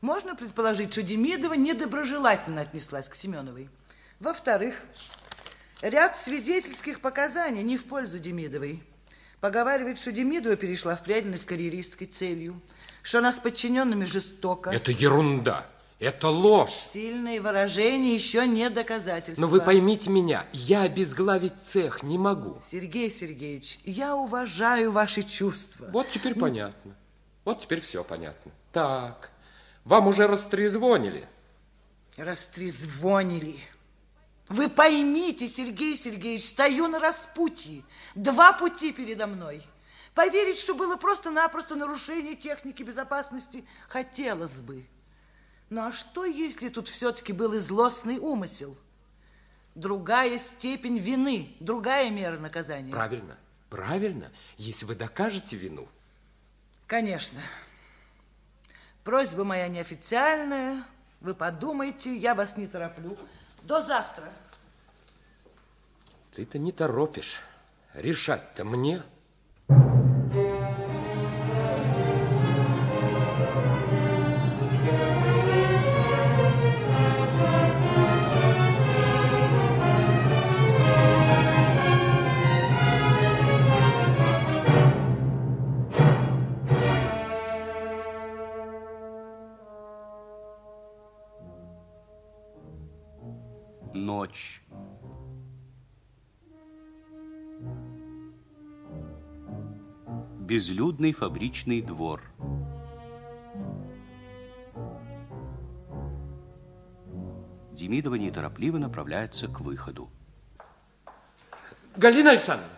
[0.00, 3.68] Можно предположить, что Демидова недоброжелательно отнеслась к Семеновой.
[4.20, 4.74] Во-вторых,
[5.82, 8.82] ряд свидетельских показаний не в пользу Демидовой.
[9.40, 12.60] Поговаривает, что Демидова перешла в преданность карьеристской целью,
[13.02, 14.70] что она с подчиненными жестоко.
[14.70, 15.66] Это ерунда.
[15.98, 16.72] Это ложь.
[16.72, 19.40] Сильные выражения еще не доказательства.
[19.40, 22.58] Но вы поймите меня, я обезглавить цех не могу.
[22.70, 25.90] Сергей Сергеевич, я уважаю ваши чувства.
[25.92, 26.96] Вот теперь понятно.
[27.44, 28.50] Вот теперь все понятно.
[28.72, 29.30] Так,
[29.84, 31.26] вам уже растрезвонили.
[32.16, 33.58] Растрезвонили.
[34.50, 37.84] Вы поймите, Сергей Сергеевич, стою на распутье.
[38.16, 39.64] Два пути передо мной.
[40.12, 44.84] Поверить, что было просто-напросто нарушение техники безопасности, хотелось бы.
[45.70, 48.76] Ну а что, если тут все-таки был и злостный умысел?
[49.76, 52.90] Другая степень вины, другая мера наказания.
[52.90, 53.38] Правильно,
[53.70, 55.86] правильно, если вы докажете вину.
[56.88, 57.40] Конечно.
[59.04, 60.84] Просьба моя неофициальная.
[61.20, 63.16] Вы подумайте, я вас не тороплю.
[63.62, 64.32] До завтра.
[66.32, 67.40] Ты-то не торопишь.
[67.94, 69.02] Решать-то мне.
[100.60, 102.20] Безлюдный фабричный двор.
[107.72, 110.10] Демидова неторопливо направляется к выходу.
[111.96, 112.76] Галина Александровна,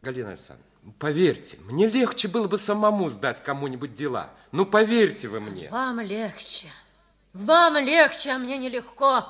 [0.00, 4.30] Галина Александровна, поверьте, мне легче было бы самому сдать кому-нибудь дела.
[4.50, 5.68] Ну, поверьте вы мне.
[5.68, 6.68] Вам легче.
[7.34, 9.28] Вам легче, а мне нелегко.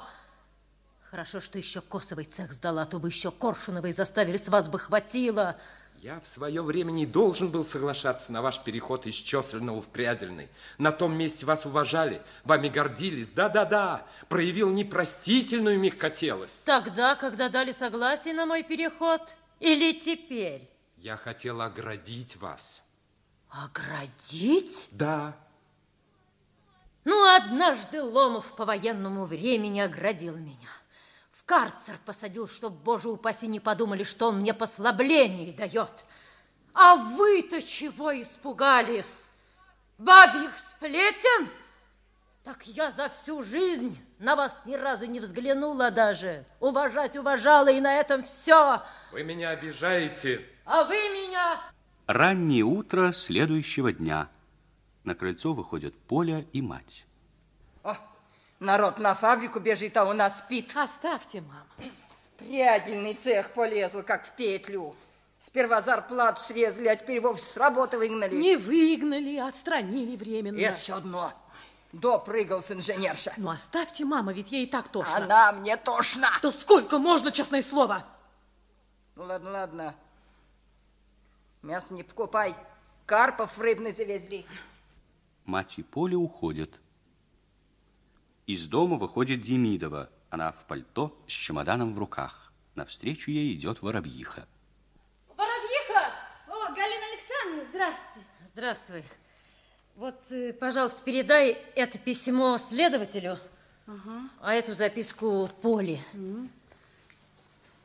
[1.11, 4.79] Хорошо, что еще Косовый цех сдала, а то бы еще Коршуновой заставили, с вас бы
[4.79, 5.57] хватило.
[6.01, 10.49] Я в свое время не должен был соглашаться на ваш переход из Чесельного в Прядельный.
[10.79, 13.31] На том месте вас уважали, вами гордились.
[13.31, 16.65] Да-да-да, проявил непростительную мягкотелость.
[16.65, 20.71] Тогда, когда дали согласие на мой переход, или теперь?
[20.99, 22.81] Я хотел оградить вас.
[23.51, 24.89] Оградить?
[24.93, 25.37] Да.
[27.03, 30.78] Ну, однажды Ломов по военному времени оградил меня.
[31.49, 36.05] Карцер посадил, чтоб, боже упаси, не подумали, что он мне послабление дает.
[36.75, 39.25] А вы-то чего испугались?
[39.97, 41.49] Бабьих сплетен?
[42.45, 46.45] Так я за всю жизнь на вас ни разу не взглянула даже.
[46.61, 48.83] Уважать уважала, и на этом все.
[49.11, 50.47] Вы меня обижаете.
[50.67, 51.63] А вы меня...
[52.07, 54.29] Раннее утро следующего дня.
[55.03, 57.07] На крыльцо выходят Поля и мать.
[58.61, 60.73] Народ на фабрику бежит, а у нас спит.
[60.75, 61.67] Оставьте, мама.
[61.77, 64.97] В прядельный цех полезл, как в петлю.
[65.41, 68.35] Сперва зарплату срезали, а теперь вовсе с работы выгнали.
[68.35, 70.59] Не выгнали, а отстранили временно.
[70.59, 71.33] Это все одно.
[71.93, 73.33] Допрыгался инженерша.
[73.37, 75.17] Ну, оставьте, мама, ведь ей и так тошно.
[75.17, 76.31] Она мне тошна.
[76.43, 78.05] Да сколько можно, честное слово?
[79.15, 79.95] Ну, ладно, ладно.
[81.63, 82.55] Мясо не покупай.
[83.07, 84.45] Карпов рыбный завезли.
[85.45, 86.79] Мать и Поля уходят.
[88.49, 90.09] Из дома выходит Демидова.
[90.31, 92.51] Она в пальто с чемоданом в руках.
[92.77, 94.49] Навстречу ей идет воробьиха.
[95.37, 96.15] Воробьиха!
[96.49, 98.21] О, Галина Александровна, здрасте.
[98.49, 99.05] Здравствуй.
[99.97, 103.39] Вот, э, пожалуйста, передай это письмо следователю,
[103.87, 104.31] Ага.
[104.41, 106.01] а эту записку Поле.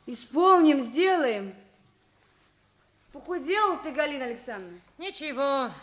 [0.05, 1.53] Исполним, сделаем.
[3.11, 4.79] Похудела ты, Галина Александровна?
[4.97, 5.73] Ничего.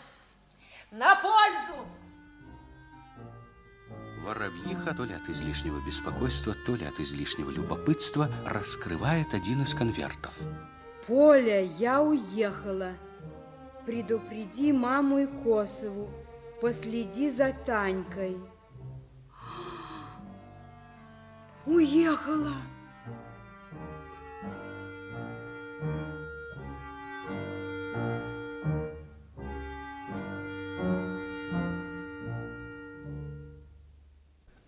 [0.89, 1.85] На пользу!
[4.23, 10.33] Воробьиха, то ли от излишнего беспокойства, то ли от излишнего любопытства, раскрывает один из конвертов.
[11.07, 12.93] Поля, я уехала.
[13.85, 16.11] Предупреди маму и Косову.
[16.61, 18.37] Последи за Танькой.
[21.65, 22.53] Уехала.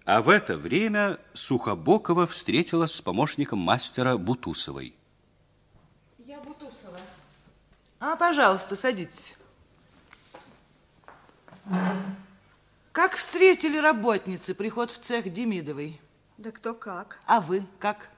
[0.05, 4.95] А в это время Сухобокова встретилась с помощником мастера Бутусовой.
[6.17, 6.99] Я Бутусова.
[7.99, 9.35] А, пожалуйста, садитесь.
[12.91, 16.01] Как встретили работницы приход в цех Демидовой?
[16.37, 17.19] Да кто как.
[17.25, 18.09] А вы как?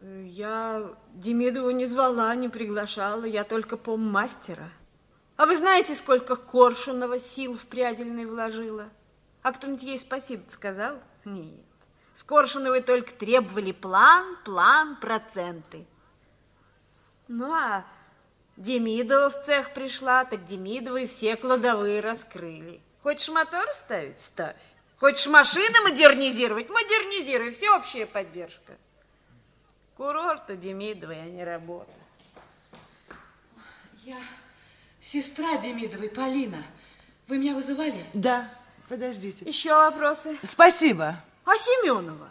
[0.00, 0.82] Э, Я
[1.12, 4.70] Демидову не звала, не приглашала, я только по мастера.
[5.36, 8.88] А вы знаете, сколько Коршунова сил в прядельной вложила?
[9.46, 10.98] А кто-нибудь ей спасибо сказал?
[11.24, 11.54] Нет.
[12.16, 15.86] С Коршуновой только требовали план, план, проценты.
[17.28, 17.86] Ну, а
[18.56, 22.80] Демидова в цех пришла, так Демидова и все кладовые раскрыли.
[23.04, 24.18] Хочешь мотор ставить?
[24.18, 24.60] Ставь.
[24.98, 26.68] Хочешь машины модернизировать?
[26.68, 27.52] Модернизируй.
[27.52, 28.76] Всеобщая поддержка.
[29.96, 31.92] Курорт у Демидовой, а не работа.
[34.02, 34.18] Я
[35.00, 36.64] сестра Демидовой, Полина.
[37.28, 38.04] Вы меня вызывали?
[38.12, 38.50] Да,
[38.88, 39.44] подождите.
[39.44, 40.38] Еще вопросы?
[40.44, 41.16] Спасибо.
[41.44, 42.28] А Семенова?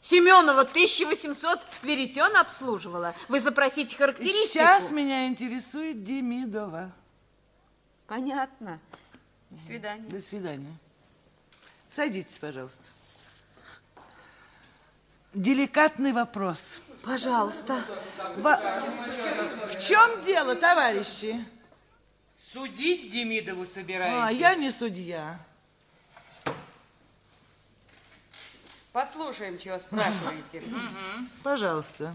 [0.00, 3.14] Семенова 1800 веретен обслуживала.
[3.28, 4.48] Вы запросите характеристику.
[4.48, 6.90] Сейчас меня интересует Демидова.
[8.08, 8.80] Понятно.
[9.50, 10.08] До свидания.
[10.08, 10.74] До свидания.
[11.88, 12.82] Садитесь, пожалуйста.
[15.34, 16.80] Деликатный вопрос.
[17.04, 17.82] Пожалуйста.
[18.36, 18.60] Во-
[19.68, 21.44] В чем дело, товарищи?
[22.52, 24.28] Судить Демидову собираетесь?
[24.28, 25.38] А, я не судья.
[28.92, 30.62] Послушаем, чего спрашиваете.
[31.42, 32.14] Пожалуйста.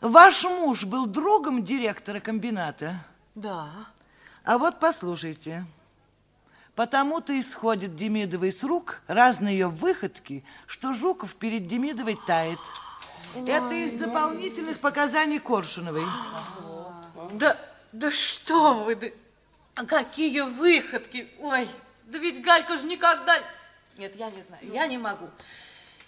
[0.00, 2.96] Ваш муж был другом директора комбината?
[3.34, 3.70] Да.
[4.44, 5.64] А вот послушайте.
[6.74, 12.58] Потому-то исходит Демидовой с рук разные ее выходки, что Жуков перед Демидовой тает.
[13.34, 16.04] Это из дополнительных показаний Коршуновой.
[17.32, 17.56] Да,
[17.92, 19.06] да что вы, да,
[19.74, 21.28] а какие выходки.
[21.38, 21.68] Ой,
[22.06, 23.38] да ведь Галька же никогда...
[24.00, 25.28] Нет, я не знаю, я не могу.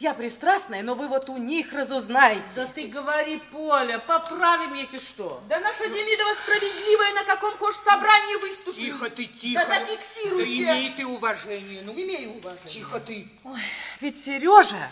[0.01, 2.43] Я пристрастная, но вы вот у них разузнаете.
[2.57, 5.43] Да ты говори, Поля, поправим, если что.
[5.47, 8.77] Да наша Демидова справедливая на каком хочешь собрании выступит.
[8.77, 9.67] Тихо ты, тихо.
[9.67, 10.65] Да зафиксируйте.
[10.65, 11.83] Да имей ты уважение.
[11.83, 12.71] Ну, Имею уважение.
[12.71, 13.31] Тихо ты.
[13.45, 13.61] Ой,
[14.01, 14.91] ведь Сережа,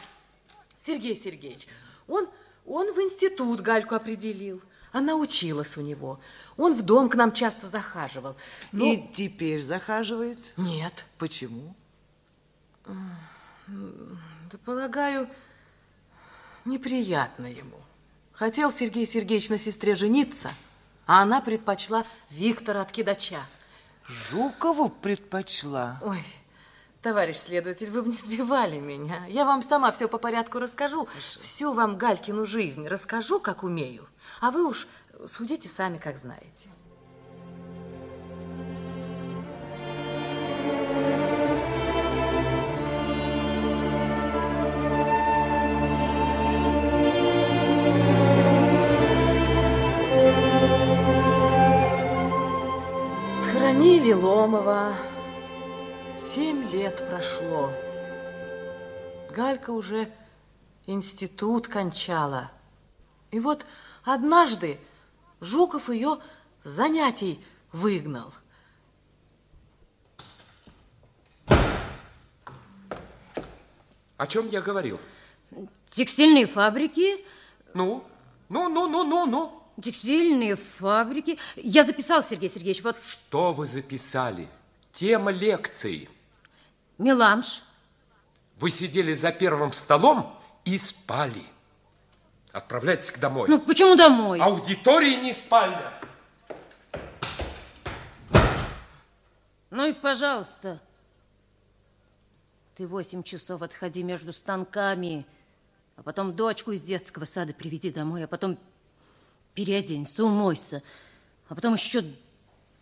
[0.79, 1.69] Сергей Сергеевич,
[2.07, 2.29] он,
[2.67, 4.61] он в институт Гальку определил.
[4.93, 6.21] Она училась у него.
[6.59, 8.37] Он в дом к нам часто захаживал.
[8.73, 8.85] Но...
[8.85, 10.39] И теперь захаживает?
[10.59, 11.07] Нет.
[11.17, 11.75] Почему?
[13.67, 15.29] Да, полагаю,
[16.65, 17.81] неприятно ему.
[18.33, 20.51] Хотел Сергей Сергеевич на сестре жениться,
[21.07, 23.43] а она предпочла Виктора от кидача.
[24.07, 26.01] Жукову предпочла?
[26.03, 26.25] Ой,
[27.03, 29.25] товарищ следователь, вы бы не сбивали меня.
[29.27, 31.07] Я вам сама все по порядку расскажу.
[31.07, 31.41] Хорошо.
[31.41, 34.09] Всю вам Галькину жизнь расскажу, как умею.
[34.41, 34.89] А вы уж
[35.27, 36.71] судите сами, как знаете.
[54.41, 54.95] Ломова.
[56.19, 57.71] Семь лет прошло.
[59.29, 60.11] Галька уже
[60.87, 62.51] институт кончала.
[63.33, 63.67] И вот
[64.03, 64.81] однажды
[65.43, 66.21] Жуков ее
[66.63, 68.33] с занятий выгнал.
[74.17, 74.99] О чем я говорил?
[75.91, 77.27] Текстильные фабрики.
[77.75, 78.05] Ну?
[78.49, 79.60] Ну, ну, ну, ну, ну.
[79.83, 81.39] Текстильные фабрики.
[81.57, 82.97] Я записал, Сергей Сергеевич, вот...
[83.07, 84.49] Что вы записали?
[84.93, 86.09] Тема лекции.
[86.99, 87.63] Меланж.
[88.57, 91.43] Вы сидели за первым столом и спали.
[92.53, 93.49] Отправляйтесь домой.
[93.49, 94.41] Ну, почему домой?
[94.41, 95.93] Аудитория не спальня.
[99.71, 100.81] Ну и пожалуйста.
[102.75, 105.27] Ты восемь часов отходи между станками,
[105.97, 108.59] а потом дочку из детского сада приведи домой, а потом
[109.55, 110.83] переоденься, умойся,
[111.49, 112.05] а потом еще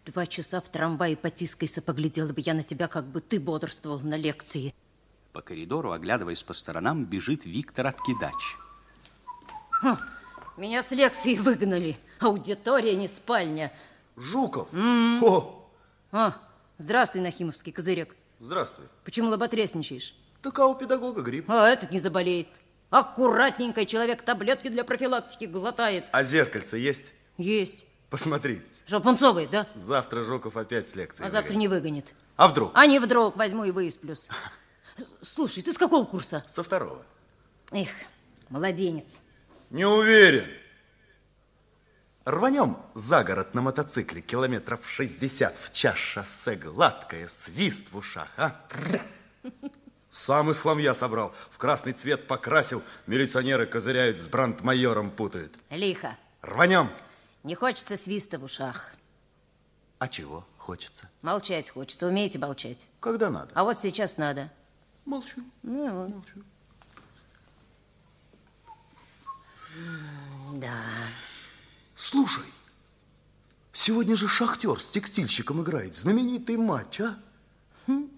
[0.07, 4.16] два часа в трамвае потискайся, поглядела бы я на тебя, как бы ты бодрствовал на
[4.16, 4.75] лекции.
[5.33, 8.57] По коридору, оглядываясь по сторонам, бежит Виктор Откидач.
[9.83, 9.97] Хм,
[10.57, 11.97] меня с лекции выгнали.
[12.21, 13.73] Аудитория, не спальня.
[14.16, 14.69] Жуков?
[14.73, 15.25] М -м.
[15.25, 15.71] О!
[16.11, 16.37] А,
[16.79, 18.16] здравствуй, Нахимовский козырек.
[18.41, 18.87] Здравствуй.
[19.05, 20.14] Почему лоботрясничаешь?
[20.43, 21.51] Так а у педагога грипп.
[21.51, 22.49] А этот не заболеет.
[22.91, 26.07] Аккуратненько человек таблетки для профилактики глотает.
[26.12, 27.12] А зеркальце есть?
[27.36, 27.86] Есть.
[28.09, 28.66] Посмотрите.
[28.86, 29.66] Что, пунцовый, да?
[29.74, 31.28] Завтра Жуков опять с лекцией.
[31.28, 32.14] А завтра не выгонит.
[32.36, 32.72] А вдруг?
[32.74, 34.28] А не вдруг, возьму и высплюсь.
[35.22, 36.45] Слушай, ты с какого курса?
[36.49, 37.05] Со второго.
[37.72, 37.91] Эх,
[38.49, 39.09] младенец.
[39.68, 40.49] Не уверен.
[42.24, 48.66] Рванем за город на мотоцикле километров 60 в час шоссе гладкое, свист в ушах, а?
[50.19, 55.55] Сам из хламья собрал, в красный цвет покрасил, милиционеры козыряют, с брандмайором путают.
[55.71, 56.19] Лихо.
[56.43, 56.91] Рванем.
[57.45, 58.91] Не хочется свиста в ушах.
[60.01, 61.09] А чего хочется?
[61.23, 62.09] Молчать хочется.
[62.09, 62.89] Умеете молчать?
[62.99, 63.53] Когда надо.
[63.55, 64.51] А вот сейчас надо.
[65.05, 65.41] Молчу.
[65.62, 66.11] Ну, вот.
[66.11, 66.43] Молчу.
[70.55, 70.83] Да.
[71.97, 72.45] Слушай,
[73.73, 75.95] сегодня же шахтер с текстильщиком играет.
[75.95, 77.16] Знаменитый матч, а?
[77.87, 78.09] Хм.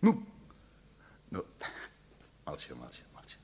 [0.00, 0.26] Ну,
[1.34, 1.44] ну,
[2.46, 3.36] молчу, молчу, молчу.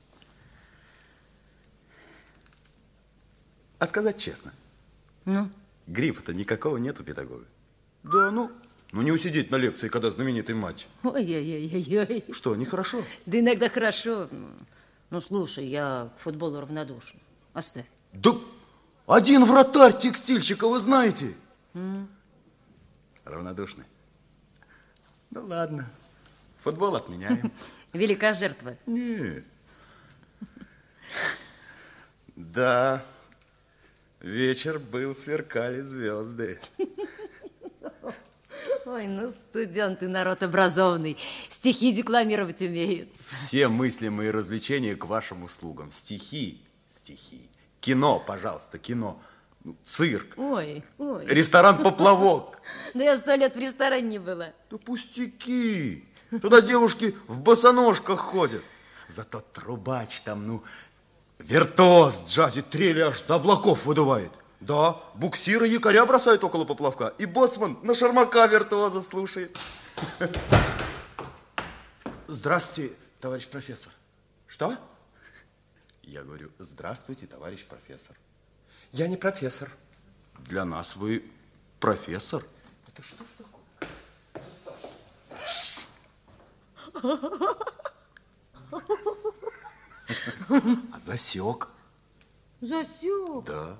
[3.79, 4.53] А сказать честно,
[5.25, 5.49] Ну?
[5.87, 7.45] гриппа-то никакого нет у педагога.
[8.03, 8.49] Да, ну,
[8.93, 10.87] ну не усидеть на лекции, когда знаменитый матч.
[11.03, 12.23] Ой-ой-ой-ой.
[12.31, 13.03] Что, нехорошо?
[13.25, 14.29] Да иногда хорошо.
[15.09, 17.19] Ну, слушай, я к футболу равнодушен.
[17.53, 17.85] Оставь.
[18.13, 18.31] Да
[19.07, 21.35] один вратарь текстильщика, вы знаете.
[21.73, 22.07] М.
[23.25, 23.85] Равнодушный.
[25.31, 25.89] Ну ладно,
[26.61, 27.51] футбол отменяем.
[27.93, 28.77] Велика жертва.
[28.85, 29.43] Нет.
[32.35, 33.03] Да,
[34.21, 36.59] вечер был, сверкали звезды.
[38.85, 41.17] Ой, ну, студенты, народ образованный.
[41.49, 43.09] Стихи декламировать умеют.
[43.25, 45.91] Все мыслимые развлечения к вашим услугам.
[45.91, 47.49] Стихи, стихи.
[47.79, 49.21] Кино, пожалуйста, кино.
[49.63, 50.33] Ну, Цирк.
[50.37, 51.25] Ой, ой.
[51.27, 52.59] Ресторан «Поплавок».
[52.95, 54.53] Да я сто лет в ресторане не была.
[54.71, 56.05] Да пустяки.
[56.39, 58.63] Туда девушки в босоножках ходят.
[59.07, 60.63] Зато трубач там, ну,
[61.39, 64.31] виртуоз в джазе трели аж до облаков выдувает.
[64.61, 69.57] Да, буксиры якоря бросают около поплавка, и боцман на шармака виртуоза слушает.
[72.27, 73.91] Здравствуйте, товарищ профессор.
[74.47, 74.77] Что?
[76.03, 78.15] Я говорю, здравствуйте, товарищ профессор.
[78.91, 79.69] Я не профессор.
[80.39, 81.25] Для нас вы
[81.79, 82.43] профессор.
[82.87, 83.27] Это что ж
[90.93, 91.69] А засек.
[92.61, 93.43] Засек.
[93.45, 93.77] Да.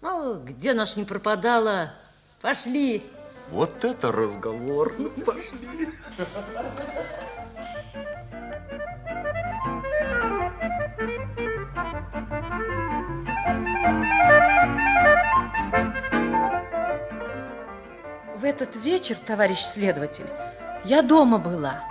[0.00, 1.92] Ну, где наш не пропадала?
[2.40, 3.04] Пошли.
[3.50, 4.94] Вот это разговор.
[4.98, 5.88] Ну, пошли.
[18.36, 20.28] В этот вечер, товарищ следователь,
[20.84, 21.84] я дома была.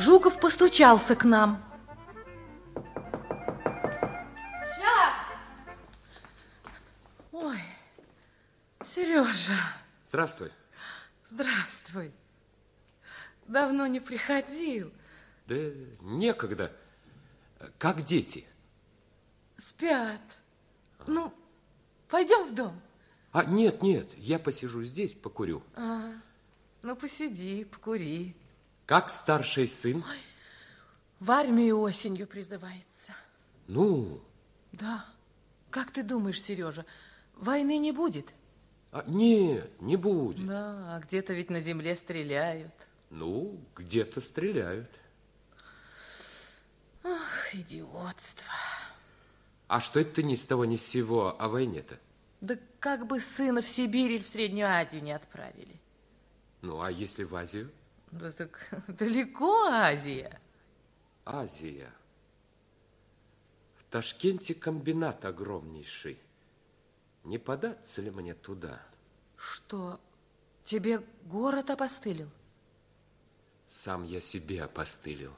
[0.00, 1.62] Жуков постучался к нам.
[4.74, 5.14] Сейчас.
[7.32, 7.58] Ой,
[8.82, 9.58] Сережа,
[10.08, 10.50] Здравствуй.
[11.28, 12.12] здравствуй.
[13.46, 14.90] Давно не приходил.
[15.46, 15.56] Да
[16.00, 16.72] некогда.
[17.76, 18.46] Как дети?
[19.58, 20.20] Спят.
[21.06, 21.34] Ну,
[22.08, 22.80] пойдем в дом.
[23.32, 25.62] А, нет, нет, я посижу здесь, покурю.
[25.74, 26.10] А,
[26.82, 28.34] ну, посиди, покури.
[28.90, 30.02] Как старший сын?
[31.20, 33.14] В армию осенью призывается.
[33.68, 34.20] Ну,
[34.72, 35.04] Да.
[35.70, 36.84] Как ты думаешь, Сережа,
[37.36, 38.26] войны не будет?
[38.90, 40.44] а, нет, не будет.
[40.44, 42.74] Да, а где-то ведь на земле стреляют.
[43.10, 44.90] Ну, где-то стреляют.
[47.04, 48.52] Ах, идиотство.
[49.68, 51.96] А что это ты ни с того ни с сего о войне-то?
[52.40, 55.80] Да как бы сына в Сибирь или в Среднюю Азию не отправили.
[56.60, 57.70] Ну, а если в Азию?
[58.12, 60.40] Да так далеко Азия.
[61.24, 61.92] Азия.
[63.76, 66.18] В Ташкенте комбинат огромнейший.
[67.24, 68.80] Не податься ли мне туда?
[69.36, 70.00] Что,
[70.64, 72.30] тебе город опостылил?
[73.68, 75.32] Сам я себе опостылил.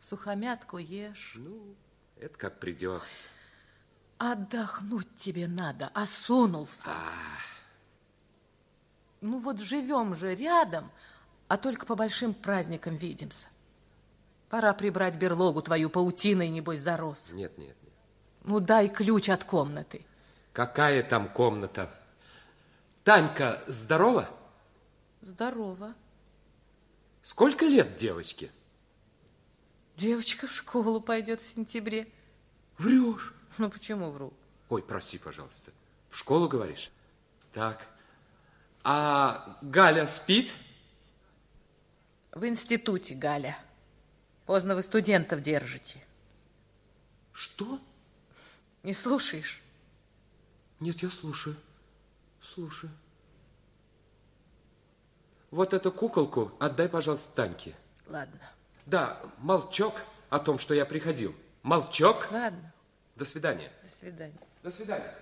[0.00, 1.32] Сухомятку ешь.
[1.36, 1.74] Ну,
[2.16, 3.28] это как придется.
[4.18, 6.90] Отдохнуть тебе надо, осунулся.
[9.20, 10.90] Ну вот живем же рядом,
[11.48, 13.46] а только по большим праздникам видимся.
[14.48, 17.30] Пора прибрать берлогу твою паутиной, небось, зарос.
[17.32, 17.92] Нет, нет, нет.
[18.44, 20.04] Ну дай ключ от комнаты.
[20.52, 21.92] Какая там комната?
[23.04, 24.28] Танька здорова?
[25.22, 25.94] Здорово.
[27.22, 28.50] Сколько лет девочке?
[29.96, 32.08] Девочка в школу пойдет в сентябре.
[32.78, 33.34] Врешь?
[33.58, 34.32] Ну почему вру?
[34.68, 35.72] Ой, прости, пожалуйста.
[36.10, 36.90] В школу, говоришь?
[37.52, 37.86] Так.
[38.84, 40.52] А Галя спит?
[42.36, 43.56] В институте, Галя.
[44.44, 46.04] Поздно вы студентов держите.
[47.32, 47.80] Что?
[48.82, 49.62] Не слушаешь?
[50.78, 51.56] Нет, я слушаю.
[52.42, 52.92] Слушаю.
[55.50, 57.74] Вот эту куколку отдай, пожалуйста, Таньке.
[58.06, 58.52] Ладно.
[58.84, 59.94] Да, молчок
[60.28, 61.34] о том, что я приходил.
[61.62, 62.30] Молчок.
[62.30, 62.70] Ладно.
[63.14, 63.72] До свидания.
[63.82, 64.40] До свидания.
[64.62, 65.14] До свидания.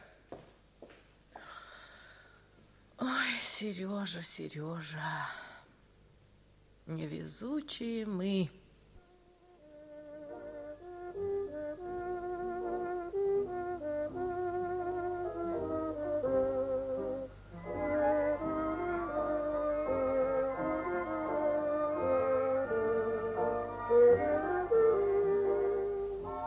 [2.99, 5.29] Ой, Сережа, Сережа.
[6.87, 8.51] Невезучие мы.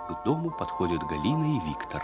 [0.07, 2.03] К дому подходят Галина и Виктор.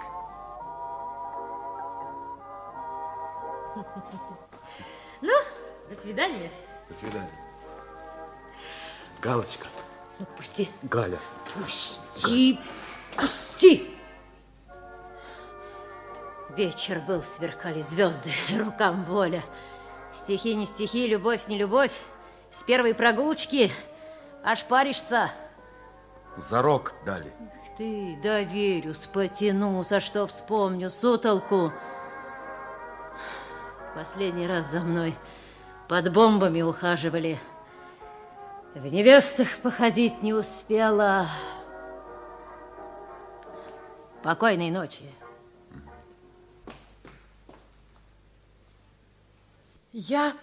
[5.21, 5.33] Ну,
[5.87, 6.51] до свидания.
[6.89, 7.42] До свидания.
[9.23, 9.67] Галочка.
[10.19, 10.69] Ну, пусти.
[10.83, 11.17] Галя.
[11.53, 12.59] Пусти.
[13.15, 13.89] Пусти.
[16.57, 19.41] Вечер был, сверкали звезды, рукам воля.
[20.13, 21.93] Стихи не стихи, любовь не любовь.
[22.51, 23.71] С первой прогулочки
[24.43, 25.31] аж паришься.
[26.35, 27.33] Зарок дали.
[27.39, 31.71] Эх ты, доверюсь, потянусь, а что вспомню, сутолку.
[33.95, 35.15] Последний раз за мной
[35.87, 37.39] под бомбами ухаживали.
[38.75, 41.29] В невестах походить не успела.
[44.23, 45.03] Покойной ночи.
[49.91, 50.35] Я,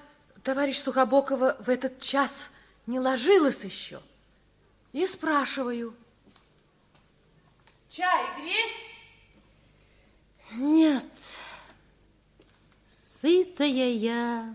[0.45, 2.51] товарищ Сухобокова, в этот час
[2.87, 4.01] не ложилась еще.
[4.93, 5.97] И спрашиваю.
[7.89, 8.91] Чай греть?
[10.53, 11.05] Нет,
[13.21, 14.55] сытая я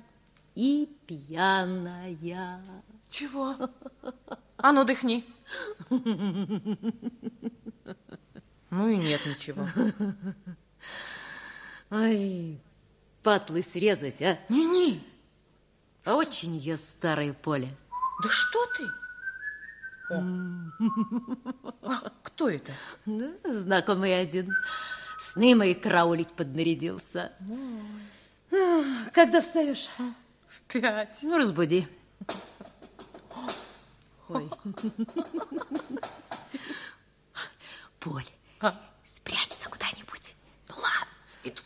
[0.55, 2.61] и пьяная.
[3.15, 3.55] Чего?
[4.57, 5.23] А ну, дыхни.
[8.69, 9.69] Ну и нет ничего.
[11.91, 12.59] Ой,
[13.23, 14.37] патлы срезать, а?
[14.49, 15.01] Не-не.
[16.05, 17.69] Очень я старое поле.
[18.21, 18.83] Да что ты?
[20.13, 20.21] О.
[21.83, 22.73] А кто это?
[23.05, 24.53] Да, знакомый один.
[25.17, 27.31] Сны мои караулить поднарядился.
[29.13, 29.87] Когда встаешь?
[30.49, 31.19] В пять.
[31.21, 31.87] Ну, разбуди.
[34.29, 34.49] Ой.
[37.99, 38.25] поле.
[38.59, 38.79] А?
[39.07, 40.35] Спрячься куда-нибудь.
[40.69, 41.61] Ну ладно, иду.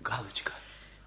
[0.00, 0.52] Галочка,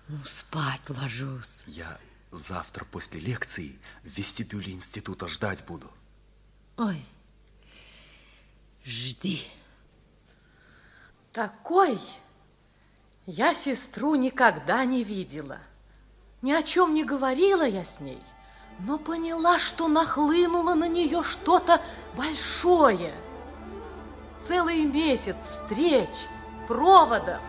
[0.07, 1.63] Ну, спать ложусь.
[1.67, 1.99] я
[2.31, 5.91] завтра после лекции в вестибюле института ждать буду.
[6.77, 7.05] Ой,
[8.85, 9.45] жди.
[11.33, 11.99] Такой
[13.25, 15.59] я сестру никогда не видела.
[16.41, 18.21] Ни о чем не говорила я с ней,
[18.80, 21.81] но поняла, что нахлынуло на нее что-то
[22.15, 23.14] большое.
[24.39, 26.10] Целый месяц встреч,
[26.68, 27.41] проводов.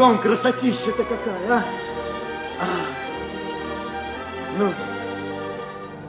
[0.00, 1.64] Кругом, красотища-то какая, а?
[2.58, 2.66] А.
[4.56, 4.72] Ну,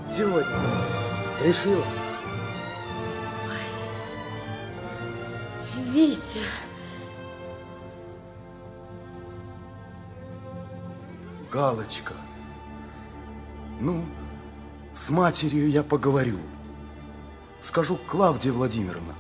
[0.08, 0.62] сегодня
[1.44, 1.84] решила?
[5.88, 6.46] Витя.
[11.52, 12.14] Галочка,
[13.82, 14.06] ну,
[14.94, 16.38] с матерью я поговорю.
[17.60, 19.16] Скажу, Клавдия Владимировна,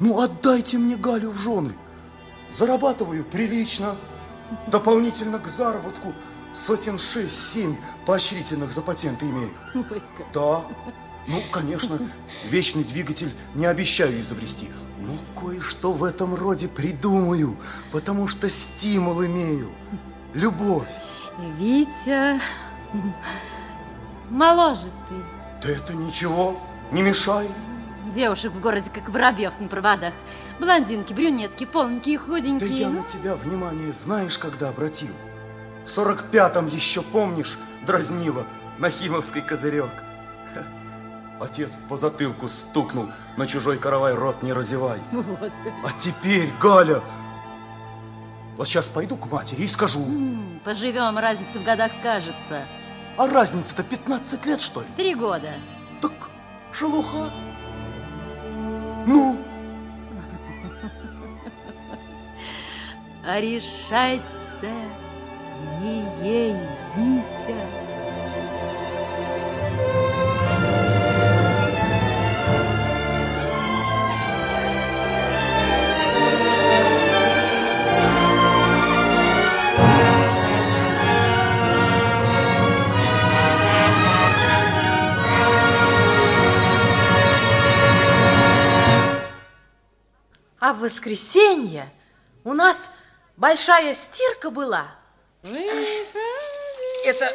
[0.00, 1.72] ну отдайте мне Галю в жены.
[2.50, 3.96] Зарабатываю прилично,
[4.66, 6.14] дополнительно к заработку
[6.54, 7.76] сотен шесть-семь
[8.06, 9.50] поощрительных за патенты имею.
[9.74, 10.32] Ой, как.
[10.32, 10.64] Да,
[11.28, 11.98] ну, конечно,
[12.44, 17.56] вечный двигатель не обещаю изобрести, но кое-что в этом роде придумаю,
[17.92, 19.70] потому что стимул имею.
[20.32, 20.88] Любовь.
[21.58, 22.40] Витя,
[24.30, 25.14] моложе ты.
[25.62, 26.58] Да это ничего,
[26.92, 27.50] не мешает.
[28.14, 30.14] Девушек в городе, как воробьев на проводах.
[30.58, 32.80] Блондинки, брюнетки, полненькие, Да худенькие.
[32.80, 35.12] я на тебя внимание знаешь, когда обратил?
[35.84, 38.44] В сорок пятом еще, помнишь, дразнила
[38.78, 39.90] Нахимовский козырек.
[40.54, 40.64] Ха.
[41.40, 45.00] Отец по затылку стукнул, на чужой каравай рот не разевай.
[45.12, 45.52] Вот.
[45.84, 47.00] А теперь, Галя,
[48.56, 50.00] вот сейчас пойду к матери и скажу.
[50.00, 52.64] М, Поживем, разница в годах скажется.
[53.16, 54.86] А разница-то 15 лет, что ли?
[54.96, 55.50] Три года.
[56.70, 57.30] Шелуха.
[59.08, 59.38] Ну?
[63.24, 64.70] А решать-то
[65.80, 66.54] не ей,
[66.94, 67.87] Витя.
[90.88, 91.92] Воскресенье
[92.44, 92.88] у нас
[93.36, 94.86] большая стирка была.
[97.04, 97.32] Это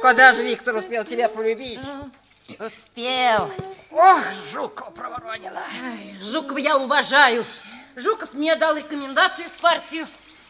[0.00, 1.86] когда же Виктор успел тебя полюбить?
[2.58, 3.52] Успел.
[3.90, 5.62] Ох, Жукова проворонила.
[6.20, 7.44] Жукова я уважаю.
[7.94, 10.08] Жуков мне дал рекомендацию в партию.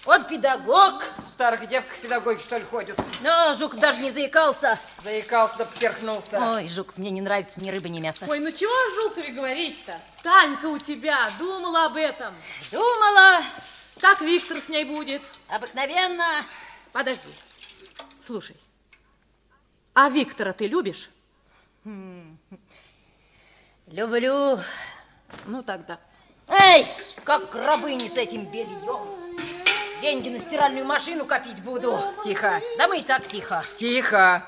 [0.09, 1.05] Он педагог.
[1.23, 2.99] В старых девках педагоги, что ли, ходят?
[3.23, 4.81] Но Жуков даже не заикался.
[5.03, 6.55] Заикался да поперхнулся.
[6.55, 8.25] Ой, Жуков, мне не нравится ни рыба, ни мясо.
[8.27, 10.01] Ой, ну чего о Жукове говорить-то?
[10.23, 12.35] Танька у тебя думала об этом.
[12.73, 13.45] Думала.
[14.01, 15.21] Как Виктор с ней будет?
[15.47, 16.43] Обыкновенно.
[16.93, 17.35] Подожди.
[18.23, 18.57] Слушай,
[19.93, 21.11] а Виктора ты любишь?
[23.87, 24.59] Люблю.
[25.45, 26.01] Ну тогда.
[26.49, 26.87] Эй,
[27.25, 29.28] как рабыни с этим бельем.
[30.01, 32.01] Деньги на стиральную машину копить буду.
[32.23, 32.61] Тихо.
[32.77, 33.65] Да мы и так тихо.
[33.77, 34.45] Тихо.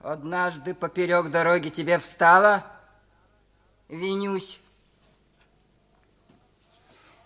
[0.00, 2.64] Однажды поперек дороги тебе встала,
[3.88, 4.60] Винюсь.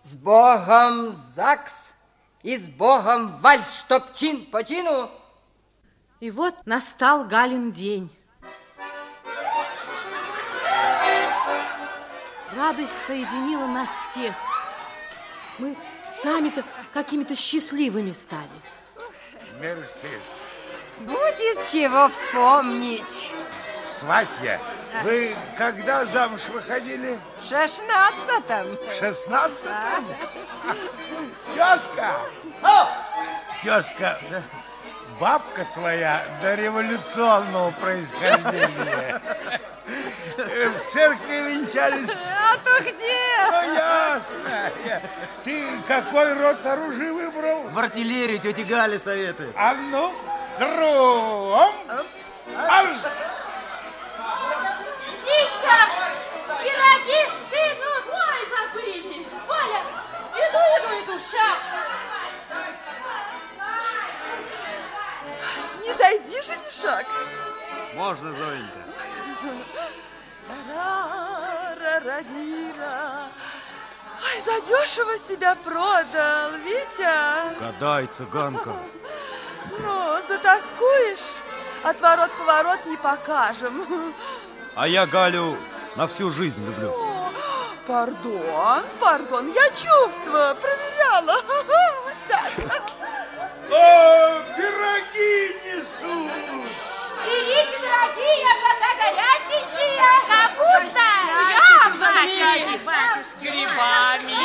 [0.03, 1.95] С Богом ЗАГС
[2.43, 5.11] и с Богом вальс, чтоб чин по чину.
[6.21, 8.11] И вот настал Галин день.
[12.57, 14.35] Радость соединила нас всех.
[15.59, 15.77] Мы
[16.23, 18.49] сами-то какими-то счастливыми стали.
[19.61, 20.41] Мерсис.
[21.01, 23.31] Будет чего вспомнить.
[23.99, 24.61] Сватья,
[25.03, 27.19] вы когда замуж выходили?
[27.41, 28.77] В шестнадцатом.
[28.77, 30.07] В шестнадцатом?
[31.55, 32.21] Тезка!
[33.63, 34.43] Тезка, да,
[35.19, 39.21] бабка твоя до революционного происхождения.
[40.39, 42.25] Э, В церкви венчались.
[42.27, 43.51] А то где?
[43.51, 44.71] Ну, ясно.
[45.43, 47.63] Ты какой род оружия выбрал?
[47.71, 49.53] В артиллерии тети Гали советует.
[49.57, 50.15] А ну,
[50.57, 51.75] кругом.
[55.25, 55.81] Витя,
[56.63, 58.05] пироги стынут.
[58.13, 59.27] Ой, забыли.
[59.49, 59.83] Оля,
[60.35, 61.59] иду, иду, иду, шаг.
[65.75, 67.07] Снизойди, женишок.
[67.95, 68.79] Можно, Зоенька.
[74.21, 77.59] Ой, задешево себя продал, Витя.
[77.61, 78.73] Гадай, цыганка.
[79.79, 81.37] Ну, затаскуешь?
[81.83, 84.15] Отворот-поворот не покажем.
[84.75, 85.57] А я Галю
[85.97, 86.95] на всю жизнь люблю.
[87.87, 91.37] Пардон, пардон, я чувствую, проверяла.
[92.29, 92.83] Так.
[93.71, 96.31] О, пироги несут!
[97.25, 99.99] Берите, дорогие, пока горяченькие.
[100.29, 101.09] Капуста.
[101.85, 102.79] Яблоки.
[103.25, 104.41] С грибами.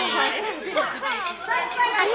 [2.00, 2.08] Ай,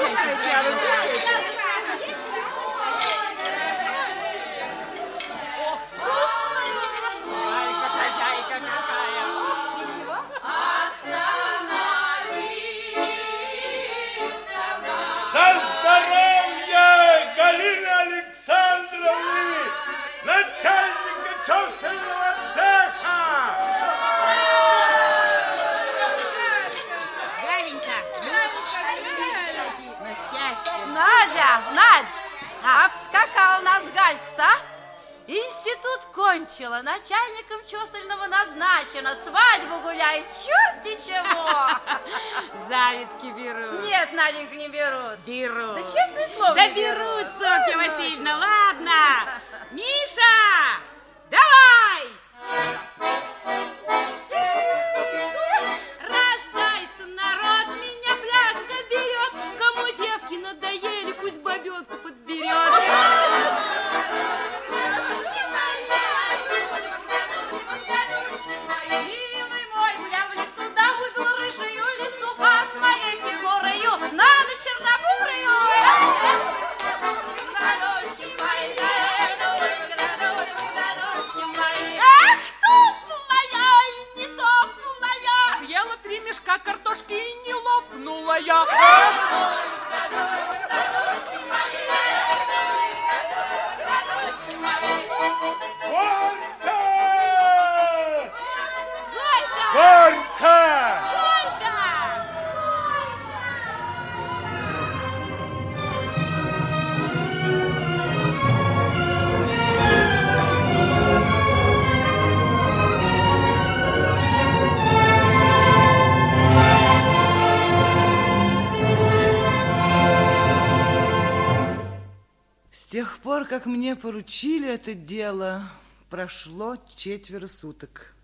[123.58, 125.68] как мне поручили это дело,
[126.10, 128.14] прошло четверо суток.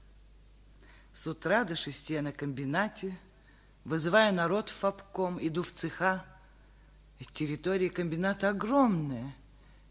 [1.13, 3.19] С утра до шести я на комбинате,
[3.85, 6.25] вызываю народ в ФАПКом, иду в цеха.
[7.33, 9.35] Территория комбината огромная.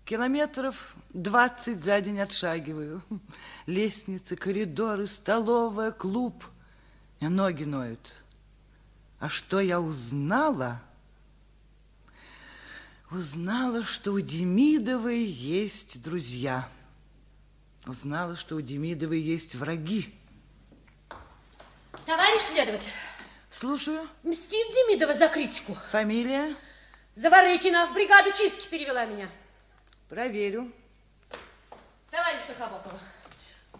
[0.06, 3.02] Километров двадцать за день отшагиваю.
[3.66, 6.42] Лестницы, коридоры, столовая, клуб.
[7.20, 8.16] Ноги ноют.
[9.20, 10.82] А что я узнала?
[13.14, 16.68] Узнала, что у Демидовой есть друзья.
[17.86, 20.12] Узнала, что у Демидовой есть враги.
[22.08, 22.92] Товарищ следователь,
[23.52, 24.08] Слушаю.
[24.24, 25.78] мстит Демидова за критику.
[25.92, 26.56] Фамилия?
[27.14, 29.30] Заворыкина в бригаду чистки перевела меня.
[30.10, 30.72] Проверю.
[32.10, 33.00] Товарищ Сухобокова,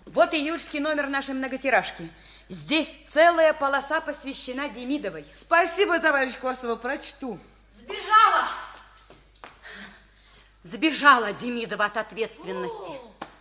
[0.06, 2.08] вот июльский номер нашей многотиражки.
[2.50, 5.26] Здесь целая полоса посвящена Демидовой.
[5.32, 7.40] Спасибо, товарищ Косова, прочту.
[7.72, 8.73] Сбежала!
[10.64, 12.94] Сбежала Демидова от ответственности.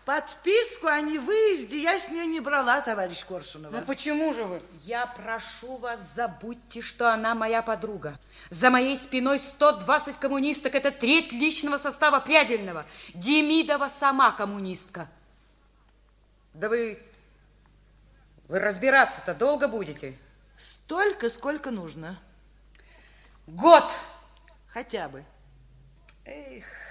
[0.04, 3.70] Подписку о невыезде я с нее не брала, товарищ Коршунова.
[3.72, 4.60] Ну почему же вы?
[4.82, 8.18] Я прошу вас, забудьте, что она моя подруга.
[8.50, 10.74] За моей спиной 120 коммунисток.
[10.74, 12.84] Это треть личного состава Прядельного.
[13.14, 15.08] Демидова сама коммунистка.
[16.54, 17.00] Да вы...
[18.48, 20.18] Вы разбираться-то долго будете?
[20.58, 22.20] Столько, сколько нужно.
[23.46, 23.92] Год!
[24.66, 25.24] Хотя бы.
[26.24, 26.81] Эх.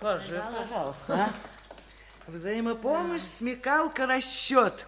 [0.00, 1.32] Скажи, пожалуйста, а?
[2.26, 4.86] Взаимопомощь, смекалка, расчет.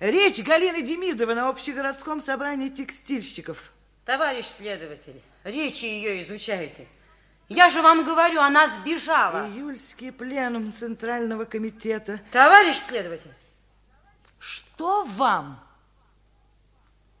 [0.00, 3.72] Речь Галины Демидовой на общегородском собрании текстильщиков.
[4.06, 6.88] Товарищ следователь, речи ее изучайте.
[7.50, 9.46] Я же вам говорю, она сбежала.
[9.48, 12.18] Июльский пленум Центрального комитета.
[12.32, 13.34] Товарищ следователь.
[14.38, 15.62] Что вам?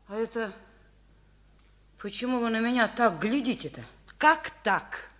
[0.08, 0.50] А это...
[1.98, 3.82] Почему вы на меня так глядите-то?
[4.16, 5.10] Как так?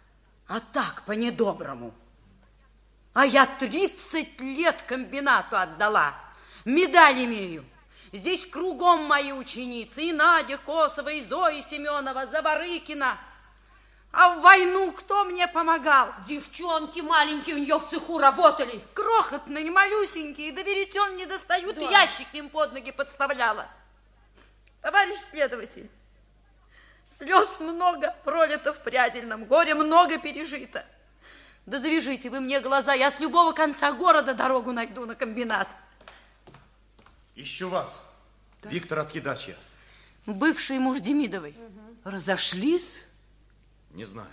[0.46, 1.92] А так, по-недоброму.
[3.14, 6.14] А я 30 лет комбинату отдала.
[6.64, 7.64] Медаль имею.
[8.12, 10.02] Здесь кругом мои ученицы.
[10.02, 13.16] И Надя Косова, и Зоя Семенова, Забарыкина.
[14.12, 16.12] А в войну кто мне помогал?
[16.26, 18.80] Девчонки маленькие у нее в цеху работали.
[18.94, 21.82] Крохотные, малюсенькие, да веретен не достают, Да.
[21.90, 23.66] ящик им под ноги подставляла.
[24.82, 25.90] Товарищ следователь,
[27.08, 30.84] слез много пролито в прядельном, горе много пережито.
[31.66, 35.68] Да завяжите вы мне глаза, я с любого конца города дорогу найду на комбинат.
[37.34, 38.02] Ищу вас,
[38.64, 39.56] Виктор Откидачья.
[40.26, 41.54] Бывший муж Демидовой.
[42.04, 43.02] Разошлись?
[43.90, 44.28] Не знаю.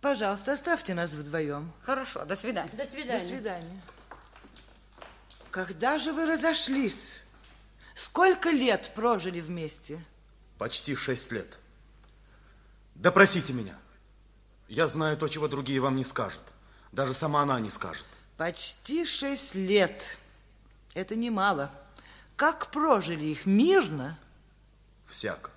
[0.00, 1.72] Пожалуйста, оставьте нас вдвоем.
[1.82, 2.70] Хорошо, до свидания.
[2.72, 3.20] До свидания.
[3.20, 3.82] До свидания.
[5.50, 7.14] Когда же вы разошлись?
[7.94, 10.04] Сколько лет прожили вместе?
[10.58, 11.46] Почти шесть лет.
[12.94, 13.76] Допросите меня.
[14.68, 16.42] Я знаю то, чего другие вам не скажут.
[16.92, 18.04] Даже сама она не скажет.
[18.36, 20.02] Почти шесть лет.
[20.94, 21.70] Это немало.
[22.36, 23.46] Как прожили их?
[23.46, 24.18] Мирно?
[25.06, 25.50] Всяко.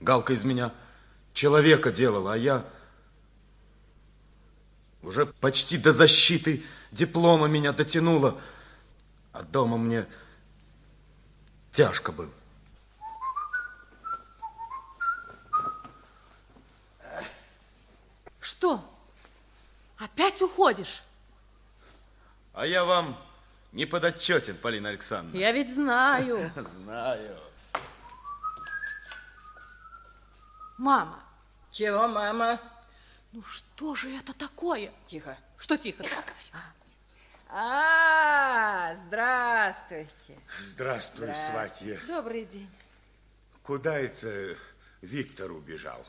[0.00, 0.72] Галка из меня
[1.32, 2.64] человека делала, а я
[5.02, 8.40] уже почти до защиты диплома меня дотянула,
[9.32, 10.06] а дома мне
[11.72, 12.30] тяжко было.
[18.48, 18.82] Что?
[19.98, 21.02] Опять уходишь?
[22.54, 23.14] А я вам
[23.72, 25.38] не подотчетен, Полина Александровна.
[25.38, 26.50] Я ведь знаю.
[26.56, 27.38] Знаю.
[30.78, 31.22] Мама.
[31.72, 32.58] Чего, мама?
[33.32, 34.92] Ну что же это такое?
[35.06, 35.36] Тихо.
[35.58, 36.06] Что тихо?
[37.50, 40.38] А, здравствуйте.
[40.58, 41.50] Здравствуй, Здравствуйте.
[41.52, 42.00] сватья.
[42.06, 42.70] Добрый день.
[43.62, 44.56] Куда это
[45.02, 46.02] Виктор убежал?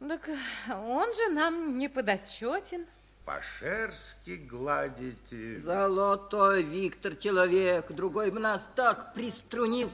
[0.00, 0.28] Так
[0.70, 2.86] он же нам не подотчетен.
[3.24, 5.58] По-шерски гладите.
[5.58, 9.90] Золотой Виктор человек, другой бы нас так приструнил.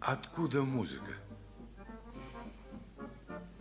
[0.00, 1.12] Откуда музыка?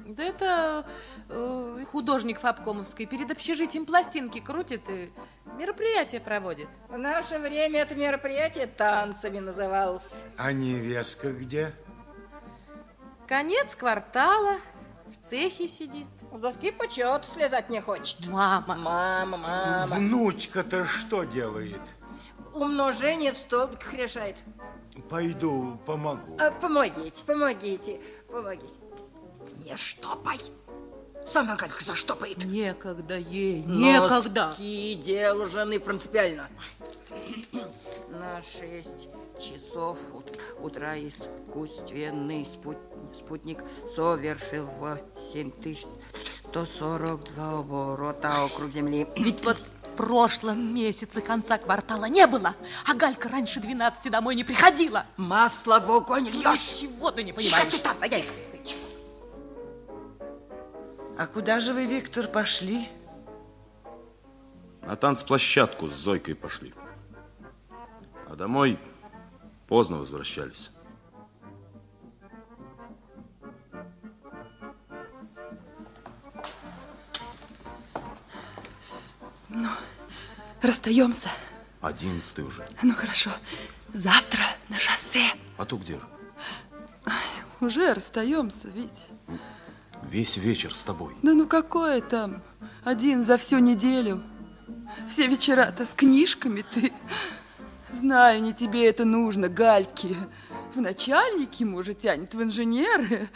[0.06, 0.85] Да это
[1.30, 5.11] э, художник Фабкомовской перед общежитием пластинки крутит и
[5.57, 6.69] мероприятие проводит.
[6.88, 10.14] В наше время это мероприятие танцами называлось.
[10.38, 11.73] А невестка где?
[13.27, 14.60] Конец квартала,
[15.26, 16.07] в цехе сидит.
[16.31, 18.27] У доски почет слезать не хочет.
[18.27, 18.76] Мама.
[18.76, 19.95] Мама, мама.
[19.95, 21.81] Внучка-то что делает?
[22.53, 24.35] Умножение в столбиках решает.
[25.10, 26.38] Пойду помогу.
[26.39, 27.99] А, помогите, помогите,
[28.31, 28.73] помогите.
[29.65, 30.39] Не штопай.
[31.27, 32.45] Сама Галька заштопает.
[32.45, 34.47] Некогда ей, некогда.
[34.49, 36.47] Носки дело жены принципиально.
[38.10, 42.77] На шесть часов ут- утра искусственный спут-
[43.15, 43.63] спутник
[43.95, 44.69] совершил
[45.33, 49.07] 7142 оборота вокруг Земли.
[49.15, 52.53] Ведь вот в прошлом месяце конца квартала не было,
[52.85, 55.07] а Галька раньше 12 домой не приходила.
[55.17, 56.59] Масло в огонь льешь.
[56.79, 57.73] Чего ты не Тихо понимаешь?
[57.73, 58.39] ты там, стоять.
[61.17, 62.89] А куда же вы, Виктор, пошли?
[64.81, 66.73] На танцплощадку с Зойкой пошли.
[68.27, 68.77] А домой
[69.67, 70.71] поздно возвращались.
[79.56, 79.69] Ну,
[80.61, 81.30] расстаемся.
[81.80, 82.65] Одиннадцатый уже.
[82.84, 83.32] Ну, хорошо.
[83.94, 85.32] Завтра на шоссе.
[85.57, 87.14] А то где же?
[87.61, 89.07] Уже расстаемся, ведь.
[90.03, 91.15] Весь вечер с тобой.
[91.22, 92.44] Да ну какое там?
[92.84, 94.22] Один за всю неделю.
[95.07, 96.91] Все вечера-то с книжками ты.
[97.94, 100.18] Знаю, не тебе это нужно, Гальки.
[100.73, 103.30] В начальники мужа тянет, в инженеры.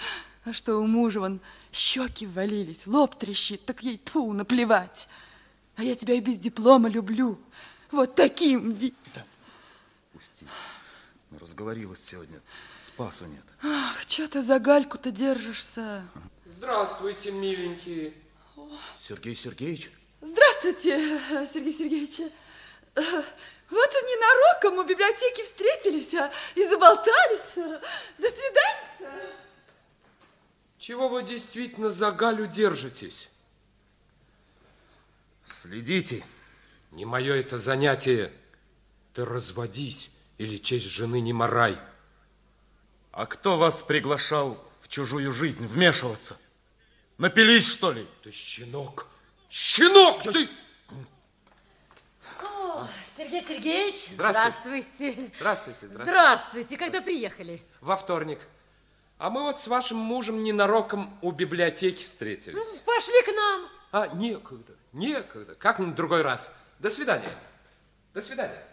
[0.43, 1.39] А что у мужа вон
[1.71, 5.07] щеки ввалились, лоб трещит, так ей тьфу, наплевать.
[5.79, 7.39] А я тебя и без диплома люблю.
[7.89, 8.93] Вот таким ви...
[10.11, 10.45] Пусти.
[11.31, 12.41] Ну, разговорилась сегодня.
[12.81, 13.43] Спасу нет.
[13.63, 16.05] Ах, что ты за Гальку-то держишься?
[16.45, 18.13] Здравствуйте, миленькие.
[18.97, 19.89] Сергей Сергеевич?
[20.19, 21.21] Здравствуйте,
[21.53, 22.19] Сергей Сергеевич.
[22.95, 27.55] Вот и ненароком у библиотеки встретились а, и заболтались.
[27.55, 29.31] До свидания.
[30.77, 33.28] Чего вы действительно за Галю держитесь?
[35.51, 36.23] Следите.
[36.91, 38.31] Не мое это занятие.
[39.13, 41.77] Ты разводись, или честь жены не морай.
[43.11, 46.37] А кто вас приглашал в чужую жизнь вмешиваться?
[47.17, 48.07] Напились, что ли?
[48.23, 49.07] Ты щенок.
[49.49, 50.47] Щенок ты!
[52.41, 54.85] О, Сергей Сергеевич, Здравствуйте.
[54.93, 55.31] здравствуйте.
[55.35, 56.03] Здравствуйте, здравствуйте.
[56.03, 56.77] Здравствуйте.
[56.77, 57.61] Когда приехали?
[57.81, 58.39] Во вторник.
[59.17, 62.79] А мы вот с вашим мужем ненароком у библиотеки встретились.
[62.85, 63.69] Пошли к нам.
[63.91, 65.55] А, некогда, некогда.
[65.55, 66.53] Как на другой раз.
[66.79, 67.31] До свидания.
[68.13, 68.63] До свидания.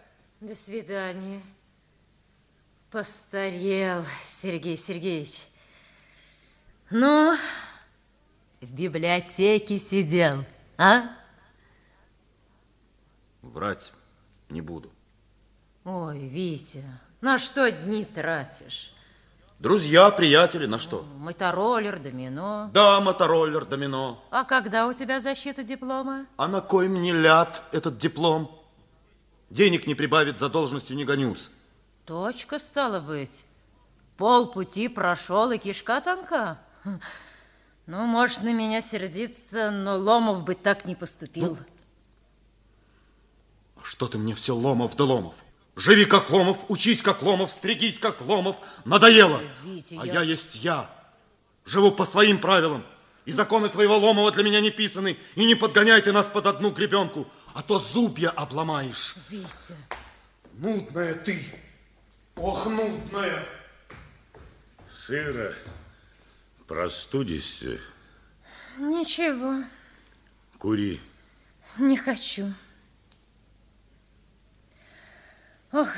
[0.41, 1.43] До свидания.
[2.91, 5.47] Постарел Сергей Сергеевич.
[6.91, 7.37] Ну,
[8.61, 10.45] в библиотеке сидел,
[10.79, 11.11] а?
[13.43, 13.93] Врать
[14.49, 14.93] не буду.
[15.85, 16.85] Ой, Витя,
[17.21, 18.96] на что дни тратишь?
[19.59, 21.07] Друзья, приятели, на что?
[21.17, 22.71] Мотороллер, домино.
[22.75, 24.23] Да, мотороллер, домино.
[24.31, 26.27] А когда у тебя защита диплома?
[26.37, 28.51] А на кой мне ляд этот диплом?
[29.49, 31.49] Денег не прибавит, за должностью не гонюсь.
[32.05, 33.47] Точка, стало быть.
[34.19, 36.59] Пол пути прошел, и кишка тонка.
[36.85, 37.01] Хм.
[37.87, 41.57] Ну, можешь на меня сердиться, но Ломов бы так не поступил.
[43.77, 45.35] Ну, что ты мне все Ломов да Ломов?
[45.77, 48.57] Живи как Ломов, учись как Ломов, стригись как Ломов.
[48.87, 49.43] Надоело.
[49.63, 50.15] Витя, а я...
[50.15, 50.91] я есть я.
[51.67, 52.85] Живу по своим правилам.
[53.27, 55.19] И законы твоего Ломова для меня не писаны.
[55.35, 59.17] И не подгоняй ты нас под одну гребенку, а то зубья обломаешь.
[59.29, 59.77] Витя.
[60.55, 61.45] Нудная ты.
[62.37, 63.45] Ох, нудная.
[64.89, 65.55] Сыро.
[66.67, 67.79] Простудишься.
[68.79, 69.65] Ничего,
[70.59, 71.01] Кури.
[71.79, 72.53] не хочу.
[75.77, 75.89] Ох,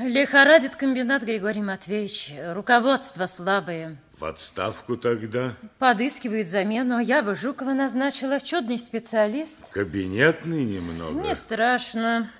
[0.00, 2.32] лихорадит комбинат, Григорий Матвеевич.
[2.54, 3.98] Руководство слабое.
[4.16, 5.54] В отставку тогда.
[5.78, 6.96] Подыскивают замену.
[6.96, 8.40] а Я бы Жукова назначила.
[8.40, 9.60] Чудный специалист.
[9.70, 11.20] Кабинетный немного.
[11.20, 12.30] Не страшно.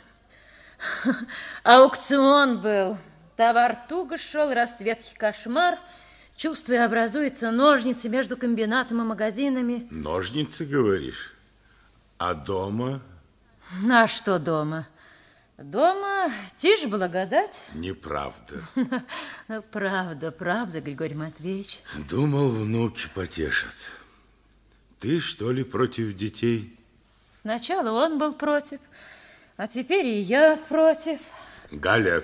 [1.62, 2.97] Аукцион был.
[3.36, 5.78] Товар туго шел, расцветки кошмар.
[6.39, 9.86] Чувствую, образуется ножницы между комбинатом и магазинами.
[9.90, 11.35] Ножницы, говоришь?
[12.16, 13.02] А дома?
[13.82, 14.86] Ну, а что дома?
[14.86, 14.86] Дома
[16.56, 17.62] тишь благодать.
[17.74, 18.62] Неправда.
[19.48, 21.80] Ну, правда, правда, Григорий Матвеевич.
[22.10, 23.74] Думал, внуки потешат.
[25.01, 26.76] Ты, что ли, против детей?
[27.40, 28.78] Сначала он был против,
[29.56, 31.20] а теперь и я против.
[31.70, 32.22] Галя,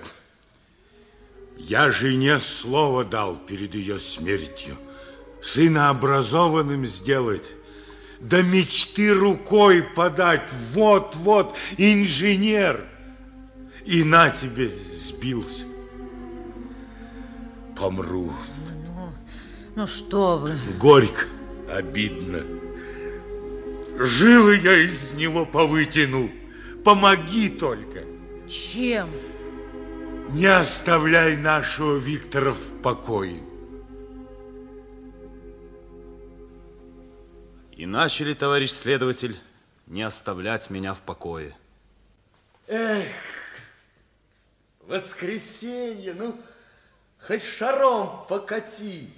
[1.57, 4.77] я жене слово дал перед ее смертью.
[5.41, 7.47] Сына образованным сделать,
[8.19, 10.43] до мечты рукой подать.
[10.73, 12.85] Вот-вот, инженер.
[13.85, 15.63] И на тебе сбился.
[17.75, 18.33] Помру.
[18.85, 19.09] Ну,
[19.75, 20.55] ну что вы.
[20.79, 21.25] Горько,
[21.69, 22.43] обидно.
[23.97, 26.31] Жилы я из него повытяну.
[26.83, 28.03] Помоги только.
[28.49, 29.09] Чем?
[30.31, 33.41] Не оставляй нашего Виктора в покое.
[37.71, 39.37] И начали, товарищ следователь,
[39.85, 41.55] не оставлять меня в покое.
[42.67, 43.07] Эх,
[44.87, 46.39] воскресенье, ну,
[47.19, 49.09] хоть шаром покати.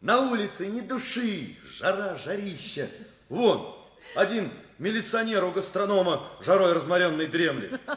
[0.00, 2.88] На улице ни души, жара, жарища.
[3.28, 3.74] Вон,
[4.14, 7.80] один милиционер у гастронома жарой разморенный дремлет.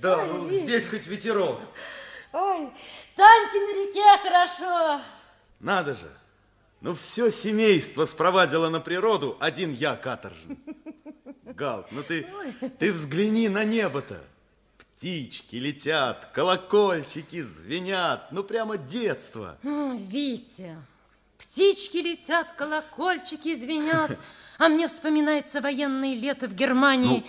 [0.00, 1.60] Да, Ой, ну, здесь хоть ветерок.
[2.32, 2.70] Ой,
[3.16, 5.02] танки на реке хорошо.
[5.60, 6.10] Надо же.
[6.80, 10.58] Ну, все семейство спровадило на природу, один я каторжный.
[11.44, 12.26] Гал, ну ты,
[12.78, 14.20] ты взгляни на небо-то.
[14.98, 18.32] Птички летят, колокольчики звенят.
[18.32, 19.56] Ну, прямо детство.
[19.62, 20.76] М, Витя,
[21.38, 24.18] птички летят, колокольчики звенят,
[24.58, 27.24] а мне вспоминается военное лето в Германии.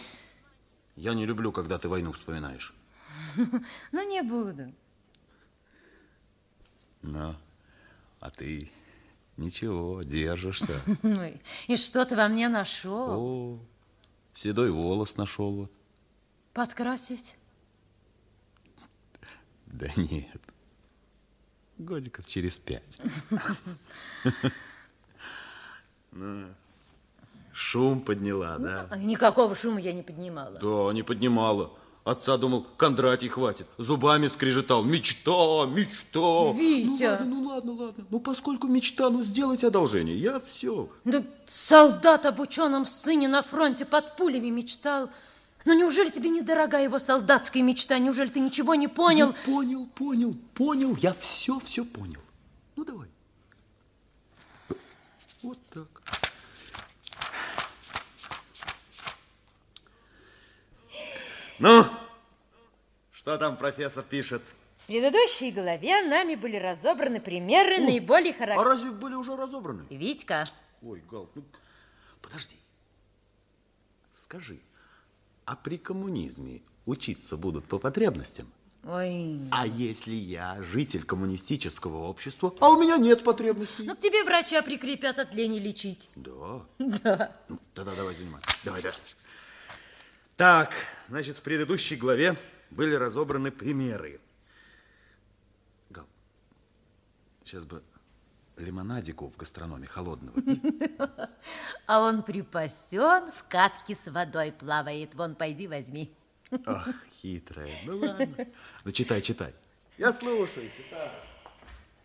[0.95, 2.73] Я не люблю, когда ты войну вспоминаешь.
[3.91, 4.73] Ну, не буду.
[7.03, 7.35] Ну,
[8.19, 8.71] а ты
[9.37, 10.81] ничего, держишься.
[11.03, 13.11] Ой, И что ты во мне нашел?
[13.11, 13.59] О,
[14.33, 15.71] седой волос нашел вот.
[16.53, 17.35] Подкрасить?
[19.69, 20.41] Да нет,
[21.77, 22.99] годиков через пять.
[26.11, 26.47] Ну,
[27.53, 28.87] шум подняла, да?
[28.89, 30.59] Ай, Никакого шума я не поднимала.
[30.59, 31.71] Да, не поднимала.
[32.03, 33.67] Отца думал, Кондратий хватит.
[33.77, 34.83] Зубами скрежетал.
[34.83, 36.51] Мечта, мечта.
[36.57, 36.87] Витя!
[36.87, 38.05] Ну ладно, ну ладно, ладно.
[38.09, 40.17] Ну поскольку мечта, ну сделайте одолжение.
[40.17, 40.89] Я все.
[41.05, 45.11] Да солдат об ученом сыне на фронте под пулями мечтал.
[45.65, 47.99] Но неужели тебе недорога его солдатская мечта?
[47.99, 49.27] Неужели ты ничего не понял?
[49.27, 50.95] Ну, понял, понял, понял.
[50.97, 52.21] Я все, все понял.
[52.75, 53.09] Ну давай.
[55.41, 55.87] Вот так.
[61.59, 61.85] Ну,
[63.11, 64.41] что там профессор пишет?
[64.79, 68.65] В предыдущей главе нами были разобраны примеры наиболее А характерных...
[68.65, 69.85] разве были уже разобраны?
[69.89, 70.45] Витька,
[70.81, 71.43] Ой, Гал, ну,
[72.21, 72.55] подожди.
[74.13, 74.59] Скажи,
[75.49, 78.51] а при коммунизме учиться будут по потребностям?
[78.83, 79.39] Ой.
[79.49, 83.83] А если я житель коммунистического общества, а у меня нет потребностей?
[83.83, 86.11] Ну, к тебе врача прикрепят от лени лечить.
[86.15, 86.61] Да?
[86.77, 87.35] Да.
[87.49, 88.55] Ну, тогда давай заниматься.
[88.63, 88.97] Давай, давай.
[90.37, 90.73] Так,
[91.09, 92.37] значит, в предыдущей главе
[92.69, 94.21] были разобраны примеры.
[95.89, 96.05] Гал,
[97.43, 97.81] сейчас бы
[98.61, 100.41] лимонадику в гастрономе холодного.
[101.85, 105.15] А он припасен, в катке с водой плавает.
[105.15, 106.13] Вон, пойди возьми.
[106.65, 106.89] Ах,
[107.21, 107.71] хитрая.
[107.85, 108.47] Ну ладно.
[108.85, 109.53] Ну читай, читай.
[109.97, 111.09] Я слушаю, читай.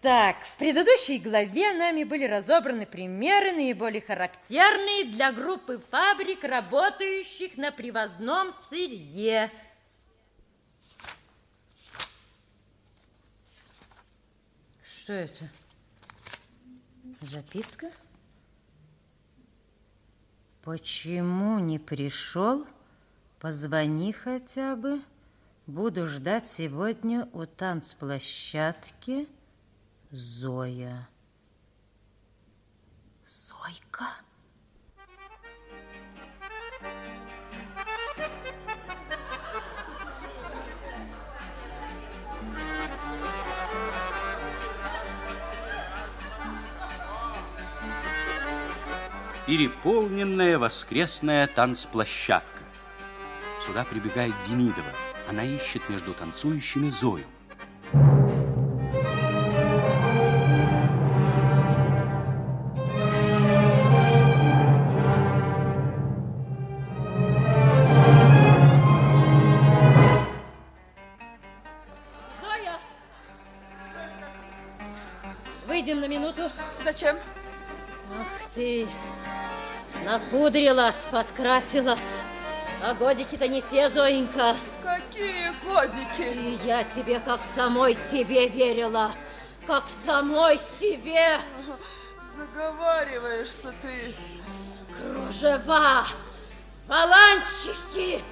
[0.00, 7.72] Так, в предыдущей главе нами были разобраны примеры, наиболее характерные для группы фабрик, работающих на
[7.72, 9.50] привозном сырье.
[14.84, 15.48] Что это?
[17.24, 17.90] Записка?
[20.62, 22.66] Почему не пришел?
[23.40, 25.02] Позвони хотя бы.
[25.66, 29.26] Буду ждать сегодня у танцплощадки.
[30.10, 31.08] Зоя.
[33.26, 34.06] Зойка?
[49.46, 52.62] Переполненная воскресная танцплощадка.
[53.66, 54.88] Сюда прибегает Демидова.
[55.28, 57.26] Она ищет между танцующими Зою.
[80.64, 81.98] Напудрилась, подкрасилась.
[82.82, 84.56] А годики-то не те, Зоенька.
[84.82, 86.22] Какие годики?
[86.22, 89.12] И я тебе как самой себе верила.
[89.66, 91.38] Как самой себе.
[92.36, 94.14] Заговариваешься ты.
[94.96, 96.06] Кружева,
[96.88, 98.22] баланчики.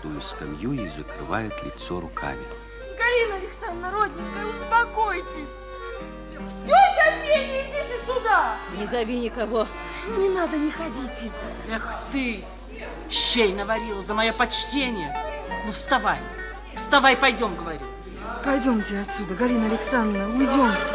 [0.00, 2.44] Пустую скамью и закрывает лицо руками.
[2.98, 5.54] Галина Александровна, родненькая, успокойтесь.
[6.64, 8.56] Тетя Феня, идите сюда!
[8.76, 9.66] Не зови никого.
[10.16, 11.30] Не надо, не ходите.
[11.70, 12.44] Эх ты,
[13.10, 15.14] щей наварила за мое почтение.
[15.66, 16.18] Ну, вставай,
[16.74, 17.80] вставай, пойдем, говорю.
[18.44, 20.94] Пойдемте отсюда, Галина Александровна, уйдемте.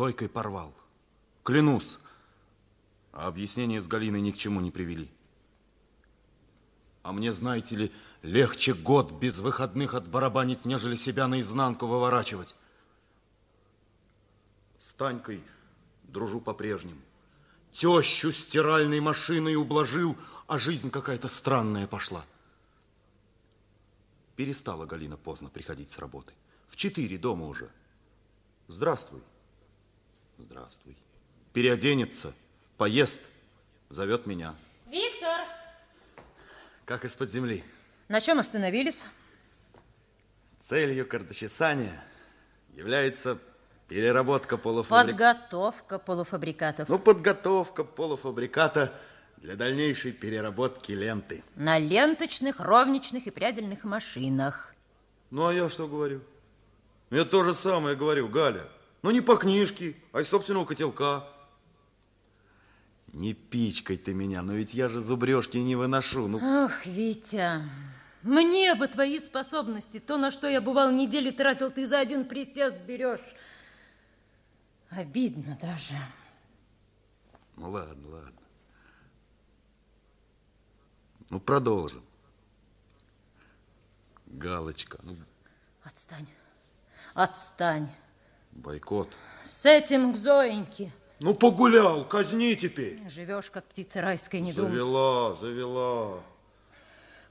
[0.00, 0.74] Зойкой порвал.
[1.42, 1.98] Клянусь.
[3.12, 5.10] А объяснения с Галиной ни к чему не привели.
[7.02, 12.54] А мне, знаете ли, легче год без выходных отбарабанить, нежели себя наизнанку выворачивать.
[14.78, 15.44] С Танькой
[16.04, 17.02] дружу по-прежнему.
[17.70, 20.16] Тещу стиральной машиной ублажил,
[20.46, 22.24] а жизнь какая-то странная пошла.
[24.34, 26.32] Перестала Галина поздно приходить с работы.
[26.68, 27.70] В четыре дома уже.
[28.66, 29.20] Здравствуй.
[30.40, 30.96] Здравствуй.
[31.52, 32.32] Переоденется,
[32.78, 33.20] поест,
[33.90, 34.54] зовет меня.
[34.88, 35.42] Виктор,
[36.86, 37.62] Как из-под земли.
[38.08, 39.04] на чем остановились?
[40.60, 42.02] Целью карточесания
[42.74, 43.38] является
[43.88, 45.12] переработка полуфабриката.
[45.12, 46.88] Подготовка полуфабрикатов.
[46.88, 48.98] Ну, подготовка полуфабриката
[49.36, 51.44] для дальнейшей переработки ленты.
[51.56, 54.74] На ленточных, ровничных и прядельных машинах.
[55.30, 56.22] Ну, а я что говорю?
[57.10, 58.68] Я то же самое говорю, Галя.
[59.02, 61.26] Ну, не по книжке, а из собственного котелка.
[63.12, 66.28] Не пичкай ты меня, но ведь я же зубрежки не выношу.
[66.28, 67.62] Ну, Ох, Витя,
[68.22, 69.98] мне бы твои способности.
[69.98, 73.20] То, на что я бывал недели тратил, ты за один присест берешь.
[74.90, 75.94] Обидно даже.
[77.56, 78.32] ну ладно, ладно.
[81.30, 82.02] Ну, продолжим.
[84.26, 85.16] Галочка, ну,
[85.82, 86.26] Отстань.
[87.14, 87.88] Отстань.
[88.60, 89.08] Бойкот.
[89.42, 90.92] С этим к Зоеньке.
[91.18, 93.00] Ну, погулял, казни теперь.
[93.08, 94.70] Живешь, как птица райская, не думай.
[94.70, 96.20] Завела, завела.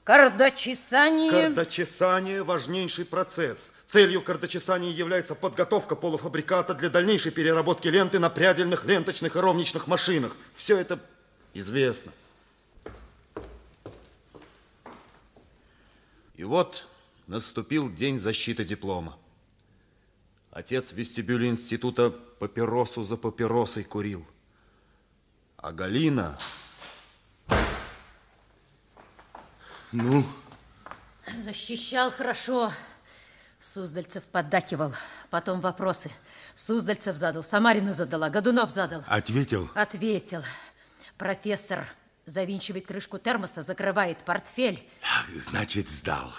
[0.04, 1.30] Кардочесание.
[1.30, 3.72] Кардочесание– важнейший процесс.
[3.88, 10.36] Целью кардочесания является подготовка полуфабриката для дальнейшей переработки ленты на прядельных, ленточных и ровничных машинах.
[10.54, 11.00] Все это
[11.54, 12.12] известно.
[16.36, 16.86] И вот
[17.26, 19.18] наступил день защиты диплома.
[20.50, 24.26] Отец в вестибюле института папиросу за папиросой курил.
[25.56, 26.38] А Галина...
[29.92, 30.24] Ну,
[31.36, 32.72] Защищал хорошо.
[33.58, 34.94] Суздальцев поддакивал.
[35.30, 36.10] Потом вопросы.
[36.54, 39.04] Суздальцев задал, Самарина задала, Годунов задал.
[39.06, 39.70] Ответил?
[39.74, 40.42] Ответил.
[41.18, 41.86] Профессор
[42.24, 44.88] завинчивает крышку термоса, закрывает портфель.
[45.36, 46.32] Значит, сдал.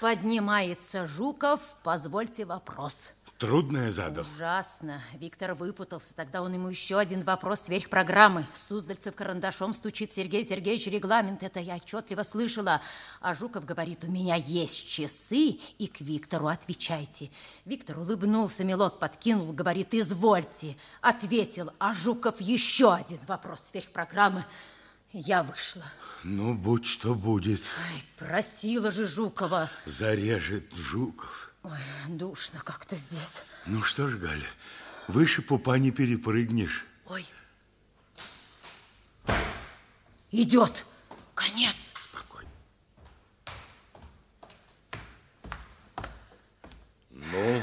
[0.00, 1.60] Поднимается Жуков.
[1.82, 3.12] Позвольте вопрос.
[3.38, 4.24] Трудное задал.
[4.36, 5.00] Ужасно.
[5.14, 6.14] Виктор выпутался.
[6.14, 8.46] Тогда он ему еще один вопрос сверх программы.
[8.54, 11.42] Суздальцев карандашом стучит Сергей Сергеевич регламент.
[11.42, 12.80] Это я отчетливо слышала.
[13.20, 17.30] А Жуков говорит, у меня есть часы, и к Виктору отвечайте.
[17.64, 20.76] Виктор улыбнулся, мелок подкинул, говорит, извольте.
[21.00, 24.44] Ответил, а Жуков еще один вопрос сверх программы.
[25.16, 25.84] Я вышла.
[26.24, 27.62] Ну, будь что будет.
[27.88, 29.70] Ай, просила же Жукова.
[29.84, 31.52] Зарежет Жуков.
[31.62, 31.78] Ой,
[32.08, 33.44] душно как-то здесь.
[33.64, 34.48] Ну что ж, Галя,
[35.06, 36.84] выше пупа не перепрыгнешь.
[37.06, 37.24] Ой.
[40.32, 40.84] Идет.
[41.36, 41.94] Конец.
[47.10, 47.62] Ну,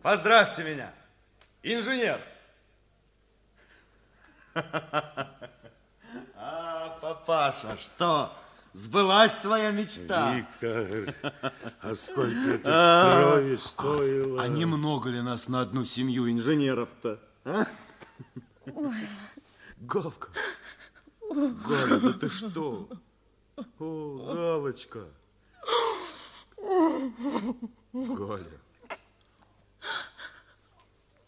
[0.00, 0.94] поздравьте меня,
[1.62, 2.31] инженер.
[6.34, 8.32] А, папаша, что,
[8.72, 10.34] сбылась твоя мечта?
[10.34, 11.14] Виктор,
[11.80, 14.42] а сколько это А, крови стоило?
[14.42, 17.20] А немного ли нас на одну семью инженеров-то?
[17.44, 17.64] а?
[19.78, 20.28] Галка,
[21.30, 22.88] Галя, да ты что?
[23.78, 25.04] О, Галочка.
[27.92, 28.60] Галя.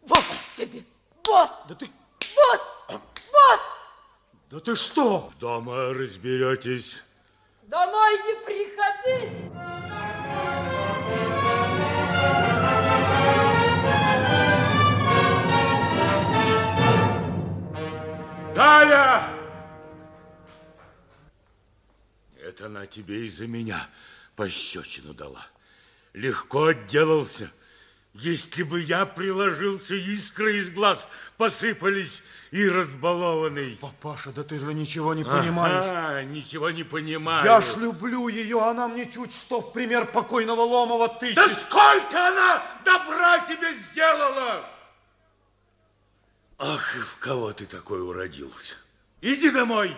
[0.02, 0.24] Вот
[0.56, 0.84] тебе!
[1.24, 1.50] Вот!
[1.68, 1.90] Да ты...
[2.36, 2.60] Вот!
[4.50, 5.32] Да ты что?
[5.40, 7.02] Дома разберетесь.
[7.62, 9.50] Домой не приходи!
[18.54, 19.28] Галя!
[22.40, 23.88] Это она тебе из-за меня
[24.36, 25.44] пощечину дала.
[26.12, 27.50] Легко отделался.
[28.14, 32.22] Если бы я приложился, искры из глаз посыпались
[32.52, 33.76] и разбалованный.
[33.80, 35.84] Папаша, да ты же ничего не понимаешь.
[35.84, 37.44] Ага, ничего не понимаю.
[37.44, 41.34] Я ж люблю ее, она мне чуть что в пример покойного Ломова тысячи.
[41.34, 44.64] Да сколько она добра тебе сделала!
[46.58, 48.76] Ах, и в кого ты такой уродился?
[49.20, 49.96] Иди домой!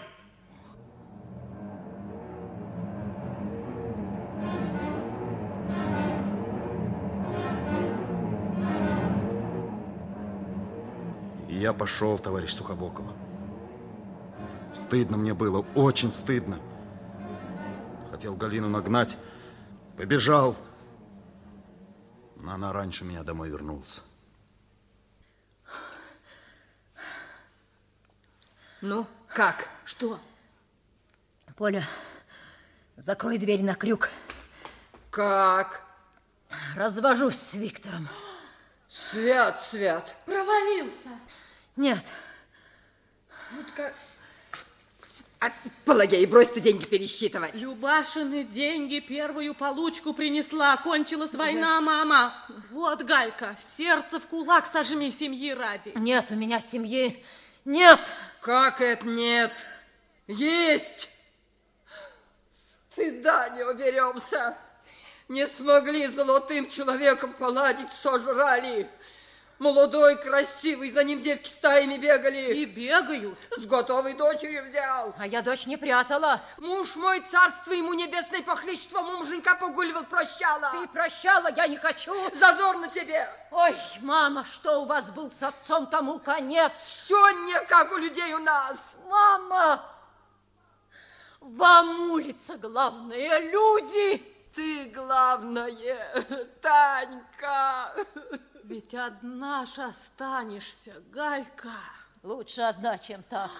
[11.56, 13.16] И я пошел, товарищ Сухобокова.
[14.74, 16.58] Стыдно мне было, очень стыдно.
[18.10, 19.16] Хотел Галину нагнать,
[19.96, 20.54] побежал.
[22.36, 24.02] Но она раньше меня домой вернулась.
[28.82, 29.66] Ну, как?
[29.86, 30.20] Что?
[31.56, 31.84] Поля,
[32.98, 34.10] закрой дверь на крюк.
[35.10, 35.86] Как?
[36.74, 38.10] Развожусь с Виктором.
[38.90, 40.14] Свят, свят.
[40.26, 41.08] Провалился.
[41.76, 42.04] Нет.
[43.52, 43.94] Ну, так...
[45.38, 45.50] А,
[45.84, 47.54] Пологей, брось ты деньги пересчитывать.
[47.54, 50.78] Любашины деньги первую получку принесла.
[50.78, 52.32] Кончилась война, мама.
[52.70, 55.92] Вот, Галька, сердце в кулак сожми семьи ради.
[55.94, 57.22] Нет, у меня семьи
[57.66, 58.00] нет.
[58.40, 59.52] Как это нет?
[60.26, 61.10] Есть.
[62.92, 64.56] Стыда не уберемся.
[65.28, 68.88] Не смогли золотым человеком поладить, сожрали.
[69.58, 72.52] Молодой, красивый, за ним девки стаями бегали.
[72.54, 73.38] И бегают.
[73.56, 75.14] С готовой дочерью взял.
[75.18, 76.42] А я дочь не прятала.
[76.58, 80.70] Муж мой, царство ему небесное, похлеще муженька погуливал, прощала.
[80.72, 82.14] Ты прощала, я не хочу.
[82.34, 83.28] Зазор на тебе.
[83.50, 86.72] Ой, мама, что у вас был с отцом, тому конец.
[86.78, 88.96] Все не как у людей у нас.
[89.08, 89.82] Мама,
[91.40, 94.22] вам улица главное, люди.
[94.54, 96.12] Ты главное,
[96.60, 97.94] Танька.
[98.68, 101.78] Ведь одна ж останешься, Галька.
[102.24, 103.50] Лучше одна, чем так.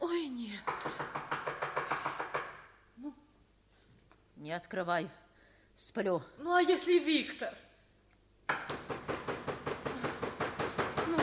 [0.00, 0.64] Ой, нет.
[4.34, 5.08] Не открывай.
[5.76, 6.20] Сплю.
[6.38, 7.54] Ну, а если Виктор?
[11.06, 11.18] Ну,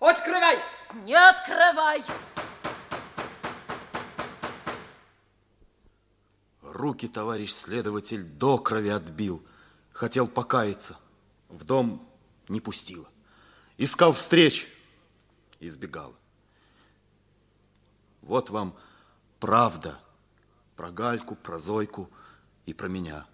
[0.00, 0.58] открывай!
[1.04, 2.02] Не открывай!
[6.62, 9.46] Руки товарищ следователь до крови отбил.
[9.92, 10.96] Хотел покаяться.
[11.50, 12.08] В дом
[12.48, 13.08] не пустила.
[13.78, 14.68] Искал встреч.
[15.60, 16.14] Избегала.
[18.20, 18.76] Вот вам
[19.40, 20.00] правда
[20.76, 22.10] про Гальку, про Зойку
[22.66, 23.26] и про меня.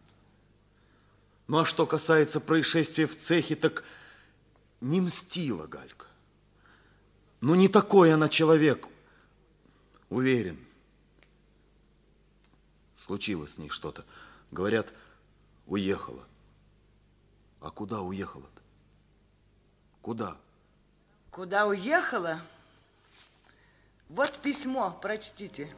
[1.47, 3.85] Ну, а что касается происшествия в цехе, так
[4.80, 6.06] не мстила Галька.
[7.40, 8.89] Ну, не такой она человек,
[10.09, 10.59] уверен.
[12.97, 14.05] Случилось с ней что-то.
[14.51, 14.93] Говорят,
[15.66, 16.26] уехала.
[17.60, 18.57] А куда уехала-то?
[20.09, 20.39] Куда?
[21.30, 22.40] Куда уехала?
[24.09, 25.68] Вот письмо, прочтите.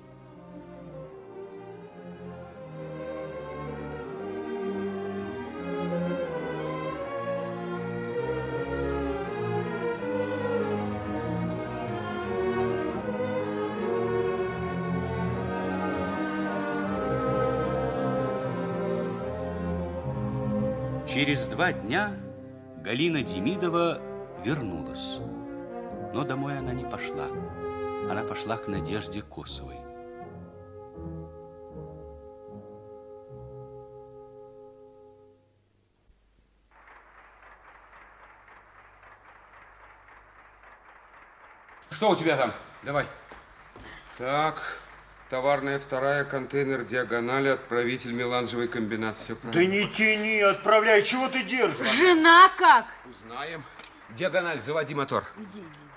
[21.08, 22.14] Через два дня
[22.76, 24.09] Галина Демидова
[24.44, 25.18] вернулась.
[26.12, 27.26] Но домой она не пошла.
[28.10, 29.76] Она пошла к Надежде Косовой.
[41.92, 42.54] Что у тебя там?
[42.82, 43.06] Давай.
[44.16, 44.62] Так,
[45.28, 49.16] товарная вторая, контейнер диагонали, отправитель меланжевый комбинат.
[49.22, 49.52] Все правильно.
[49.52, 51.02] Да не тяни, отправляй.
[51.02, 51.92] Чего ты держишь?
[51.92, 52.86] Жена как?
[53.04, 53.62] Узнаем.
[54.14, 55.24] Диагональ, заводи мотор.
[55.36, 55.90] Иди, иди.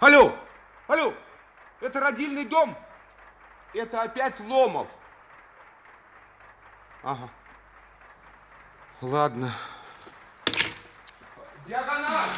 [0.00, 0.34] Алло,
[0.88, 1.14] алло,
[1.80, 2.76] это родильный дом?
[3.74, 4.88] Это опять Ломов.
[7.02, 7.30] Ага.
[9.00, 9.52] Ладно.
[11.66, 12.30] Диагональ!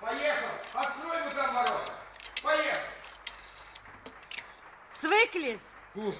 [0.00, 0.48] Поехал!
[0.74, 1.92] Открой вот там ворота!
[2.42, 2.80] Поехал!
[4.90, 5.60] Свыклись?
[5.94, 6.14] Ух,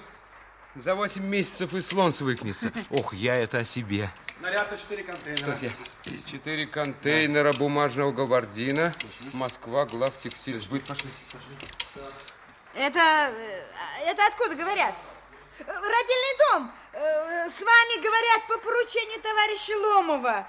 [0.75, 2.71] за 8 месяцев и слон свыкнется.
[2.89, 4.09] Ох, я это о себе.
[4.41, 5.57] Наряд на 4 контейнера.
[6.27, 8.93] Четыре контейнера бумажного габардина.
[9.33, 10.85] Москва, главтекстиль, сбыт.
[10.85, 12.05] Пошли, пошли.
[12.73, 13.63] Это, э,
[14.05, 14.93] это откуда говорят?
[15.59, 16.71] Родильный дом.
[16.91, 20.47] Э, С вами говорят по поручению товарища Ломова.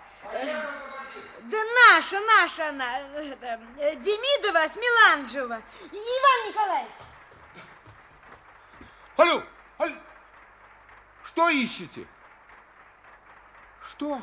[1.42, 1.58] Да
[1.92, 2.98] наша, наша она.
[3.78, 5.62] э, Демидова с Меланжева.
[5.92, 6.92] Иван Николаевич.
[9.16, 9.42] Алло,
[9.78, 9.94] алло.
[11.24, 12.06] Что ищете?
[13.96, 14.20] Что?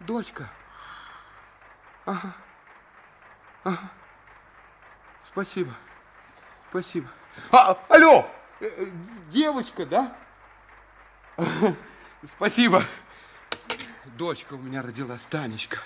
[0.00, 0.46] Дочка.
[2.04, 2.34] Ага.
[3.64, 3.90] Ага.
[5.24, 5.72] Спасибо.
[6.68, 7.08] Спасибо.
[7.50, 8.28] А, алло!
[8.60, 8.86] Э, э,
[9.30, 10.14] Девочка, да?
[12.26, 12.84] Спасибо.
[14.04, 15.78] Дочка у меня родилась, Танечка.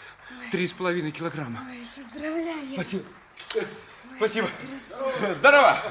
[0.51, 1.61] Три с половиной килограмма.
[1.71, 2.75] Ой, поздравляю.
[2.75, 3.05] Спасибо.
[4.17, 4.49] Спасибо.
[5.35, 5.83] Здорово.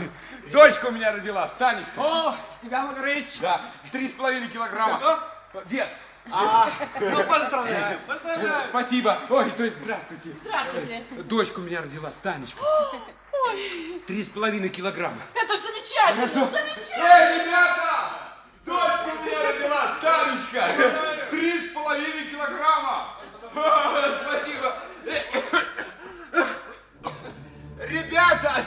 [0.52, 1.94] Дочка у меня родилась, Танечка.
[1.98, 3.40] О, Степан Макарович.
[3.40, 3.62] Да,
[3.94, 4.98] три с половиной килограмма.
[4.98, 5.35] Что?
[5.66, 5.90] Вес.
[6.32, 6.70] А,
[7.00, 8.64] ну, поздравляю, поздравляю.
[8.70, 9.20] Спасибо.
[9.30, 10.30] Ой, то есть здравствуйте.
[10.44, 11.04] Здравствуйте.
[11.26, 12.60] Дочка у меня родилась, Танечка.
[12.64, 13.00] Ой,
[14.08, 15.22] Три с половиной килограмма.
[15.36, 16.50] это ж замечательно, Хорошо.
[16.52, 17.06] замечательно.
[17.06, 18.10] Эй, ребята!
[18.66, 21.28] Дочка у меня родилась, Танечка.
[21.30, 23.08] Три с половиной килограмма.
[23.52, 24.78] Спасибо.
[27.88, 28.64] Ребята!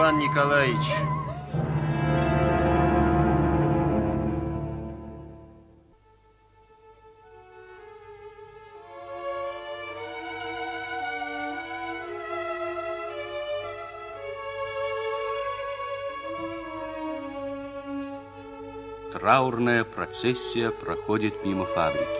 [0.00, 0.78] Иван Николаевич.
[19.12, 22.19] Траурная процессия проходит мимо фабрики.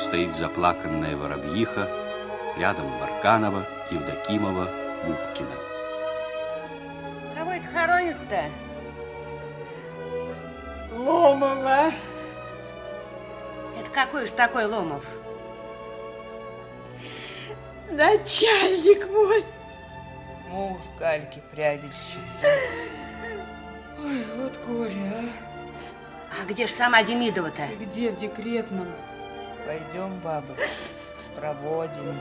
[0.00, 1.86] Стоит заплаканная воробьиха,
[2.56, 4.66] рядом Барканова, Евдокимова,
[5.04, 5.50] Губкина.
[7.36, 8.44] Кого это хоронят-то?
[10.90, 11.92] Ломова.
[13.78, 15.04] Это какой же такой Ломов?
[17.90, 19.44] Начальник мой.
[20.48, 22.46] Муж Гальки, прядельщица.
[24.02, 26.40] Ой, вот горе, а.
[26.40, 27.68] А где ж сама Демидова-то?
[27.78, 28.88] Где в декретном?
[29.70, 30.56] Пойдем, баба,
[31.36, 32.18] проводим.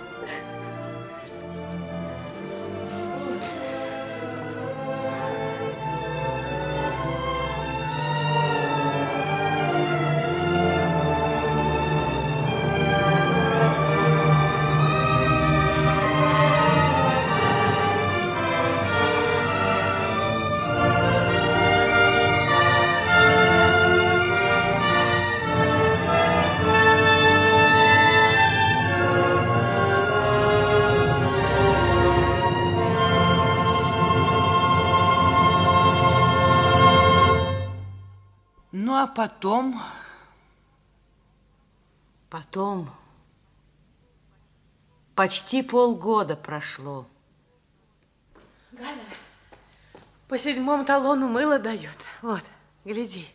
[39.19, 39.81] Потом...
[42.29, 42.89] Потом
[45.13, 47.05] почти полгода прошло.
[48.71, 49.03] Галя,
[50.29, 51.97] по седьмому талону мыло дают.
[52.21, 52.43] Вот,
[52.85, 53.27] гляди.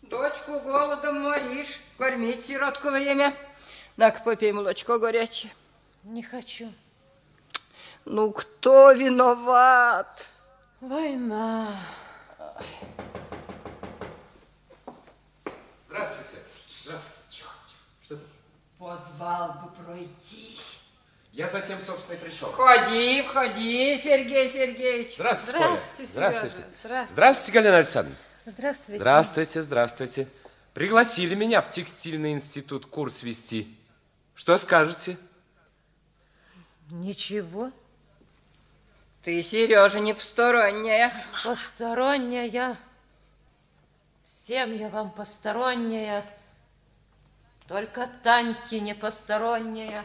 [0.00, 3.36] Дочку голодом моришь, кормить сиротку время.
[3.98, 5.52] На-ка, попей молочко горячее.
[6.02, 6.72] Не хочу.
[8.06, 10.30] Ну, кто виноват?
[10.80, 11.76] Война.
[15.88, 16.38] Здравствуйте.
[16.84, 17.20] Здравствуйте.
[17.30, 17.80] Тихо, тихо.
[18.02, 18.22] Что ты?
[18.78, 20.82] Позвал бы пройтись.
[21.32, 22.48] Я затем, собственно, и пришел.
[22.50, 25.14] Входи, входи, Сергей Сергеевич.
[25.16, 25.58] Здравствуйте.
[25.58, 26.54] Здравствуйте, Здравствуйте.
[26.82, 27.12] Здравствуйте.
[27.12, 28.18] Здравствуйте, Галина Александровна.
[28.46, 28.98] Здравствуйте.
[28.98, 30.28] Здравствуйте, здравствуйте.
[30.72, 33.76] Пригласили меня в текстильный институт курс вести.
[34.34, 35.18] Что скажете?
[36.90, 37.72] Ничего.
[39.26, 41.12] Ты, Сережа, не посторонняя.
[41.42, 42.78] Посторонняя.
[44.24, 46.24] Всем я вам посторонняя.
[47.66, 50.04] Только Таньке не посторонняя.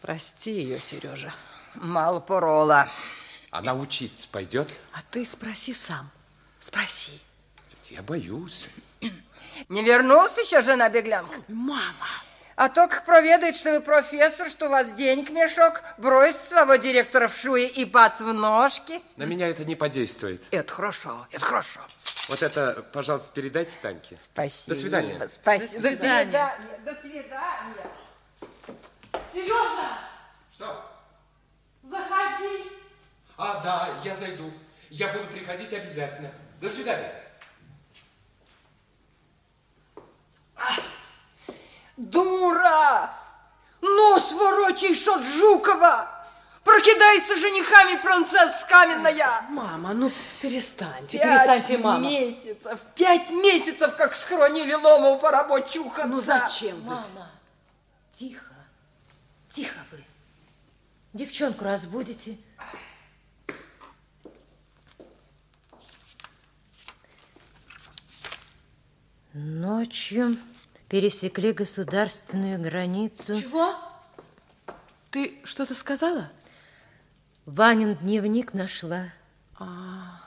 [0.00, 1.32] Прости ее, Сережа.
[1.76, 2.90] Мало порола.
[3.52, 4.68] Она учиться пойдет?
[4.90, 6.10] А ты спроси сам.
[6.58, 7.20] Спроси.
[7.88, 8.66] Я боюсь.
[9.68, 11.40] Не вернулся еще жена беглянка?
[11.46, 12.08] Мама.
[12.60, 17.26] А то, как проведает, что вы профессор, что у вас денег мешок, бросит своего директора
[17.26, 19.00] в шуе и бац в ножки.
[19.16, 20.42] На меня это не подействует.
[20.50, 21.80] Это хорошо, это хорошо.
[22.28, 24.14] Вот это, пожалуйста, передайте Таньке.
[24.20, 24.74] Спасибо.
[24.74, 25.28] До свидания.
[25.28, 25.82] Спасибо.
[25.82, 26.54] До свидания.
[26.84, 27.90] До свидания.
[29.32, 29.98] Сережа!
[30.52, 30.92] Что?
[31.82, 32.72] Заходи.
[33.38, 34.52] А, да, я зайду.
[34.90, 36.30] Я буду приходить обязательно.
[36.60, 37.24] До свидания.
[42.00, 43.14] Дура!
[43.82, 46.08] Нос ворочаешь от Жукова!
[46.64, 49.42] Прокидайся женихами, принцесса каменная!
[49.50, 50.10] Мама, ну
[50.40, 52.02] перестаньте, Пять перестаньте, мама.
[52.06, 56.10] месяцев, пять месяцев, как схоронили Ломову по рабочухам.
[56.10, 56.94] Ну зачем вы?
[56.94, 57.30] Мама,
[58.14, 58.54] тихо,
[59.50, 60.02] тихо вы.
[61.12, 62.38] Девчонку разбудите.
[69.32, 70.36] Ночью
[70.90, 73.40] пересекли государственную границу.
[73.40, 73.76] Чего?
[75.12, 76.30] Ты что-то сказала?
[77.46, 79.12] Ванин дневник нашла.
[79.56, 80.20] А,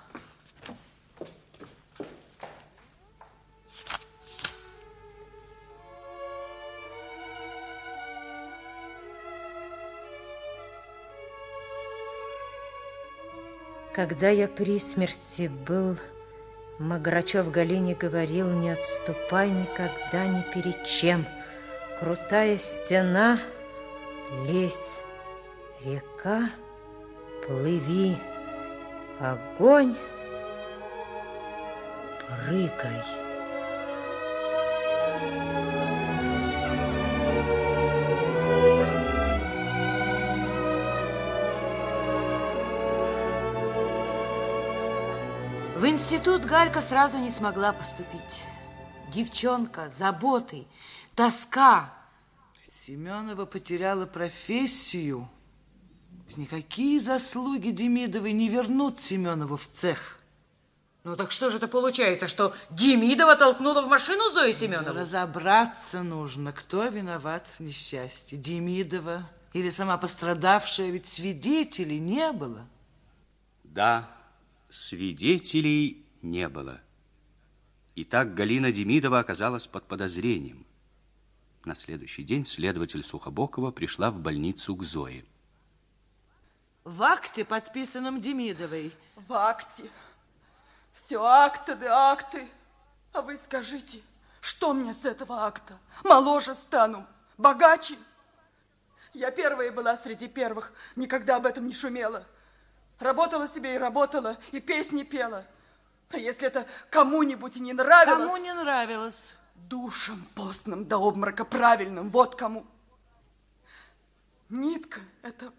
[13.93, 15.97] Когда я при смерти был,
[16.79, 21.25] Маграчев Галине говорил, не отступай никогда ни перед чем.
[21.99, 23.39] Крутая стена,
[24.47, 25.01] лезь,
[25.83, 26.49] река,
[27.45, 28.17] плыви,
[29.19, 29.95] огонь,
[32.27, 33.12] прыгай.
[46.03, 48.41] Институт Галька сразу не смогла поступить.
[49.07, 50.67] Девчонка, заботы,
[51.15, 51.93] тоска.
[52.85, 55.29] Семенова потеряла профессию.
[56.35, 60.19] Никакие заслуги Демидовой не вернут Семенову в цех.
[61.05, 64.99] Ну так что же это получается, что Демидова толкнула в машину Зою Семенову?
[64.99, 68.37] Разобраться нужно, кто виноват в несчастье.
[68.37, 72.67] Демидова или сама пострадавшая, ведь свидетелей не было.
[73.63, 74.09] Да,
[74.73, 76.81] свидетелей не было.
[77.95, 80.65] Итак, Галина Демидова оказалась под подозрением.
[81.63, 85.25] На следующий день следователь Сухобокова пришла в больницу к Зое.
[86.83, 88.93] В акте, подписанном Демидовой.
[89.15, 89.89] В акте.
[90.91, 92.47] Все акты да акты.
[93.13, 94.01] А вы скажите,
[94.41, 95.77] что мне с этого акта?
[96.03, 97.05] Моложе стану,
[97.37, 97.95] богаче.
[99.13, 102.25] Я первая была среди первых, никогда об этом не шумела.
[102.99, 105.45] Работала себе и работала, и песни пела.
[106.09, 108.27] А если это кому-нибудь не нравилось...
[108.27, 109.33] Кому не нравилось?
[109.55, 112.65] Душам постным до обморока правильным, вот кому.
[114.49, 115.51] Нитка, это,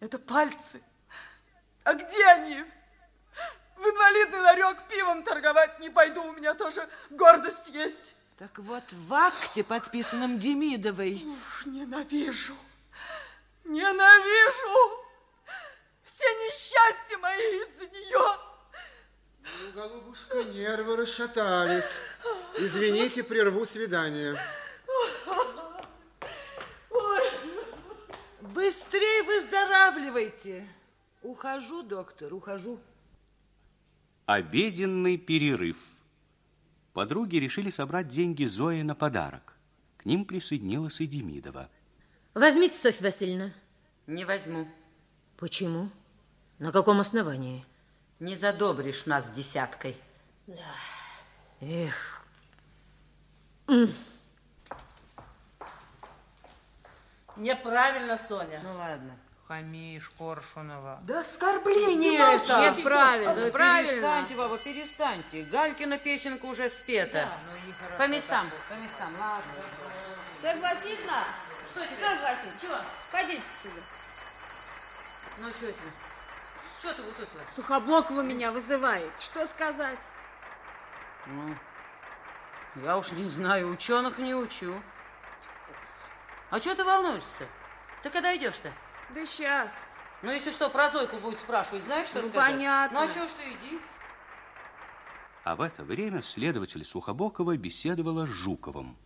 [0.00, 0.82] это пальцы.
[1.84, 2.64] А где они?
[3.76, 8.14] В инвалидный ларек пивом торговать не пойду, у меня тоже гордость есть.
[8.38, 11.22] Так вот, в акте, подписанном Демидовой.
[11.26, 12.54] Ух, ненавижу,
[13.64, 14.99] ненавижу.
[16.20, 18.36] Все несчастья мои из-за нее.
[19.42, 21.88] Ну, голубушка, нервы расшатались.
[22.58, 24.36] Извините, прерву свидание.
[28.42, 30.68] Быстрее выздоравливайте.
[31.22, 32.78] Ухожу, доктор, ухожу.
[34.26, 35.78] Обеденный перерыв.
[36.92, 39.54] Подруги решили собрать деньги Зои на подарок.
[39.96, 41.70] К ним присоединилась и Демидова.
[42.34, 43.54] Возьмите, Софья Васильевна.
[44.06, 44.68] Не возьму.
[45.38, 45.90] Почему?
[46.60, 47.64] На каком основании?
[48.20, 49.96] Не задобришь нас десяткой.
[51.62, 52.22] Эх.
[57.36, 58.60] Неправильно, Соня.
[58.62, 59.16] Ну ладно.
[59.48, 61.00] Хамишь, Коршунова.
[61.02, 62.58] Да оскорбление Не это.
[62.60, 63.90] Нет, правильно, Да правильно.
[63.92, 65.44] перестаньте, баба, перестаньте.
[65.50, 67.26] Галькина песенка уже спета.
[67.96, 69.52] по местам, по местам, ладно.
[70.42, 71.24] Согласительно?
[71.72, 71.96] Что тебе?
[71.96, 72.48] Согласен.
[72.60, 72.76] Чего?
[73.10, 73.80] Пойдите сюда.
[75.38, 76.09] Ну, что это?
[76.80, 77.42] Что ты вытусила?
[77.54, 79.12] Сухобокова меня вызывает.
[79.20, 79.98] Что сказать?
[81.26, 81.54] Ну,
[82.76, 84.80] я уж не знаю, ученых не учу.
[86.50, 87.46] А что ты волнуешься?
[88.02, 88.72] Ты когда идешь-то?
[89.14, 89.70] Да сейчас.
[90.22, 92.52] Ну, если что, про Зойку будет спрашивать, знаешь, что Ну, сказать?
[92.52, 93.00] понятно.
[93.00, 93.80] Ну, а чего ж ты иди?
[95.44, 98.96] А в это время следователь Сухобокова беседовала с Жуковым.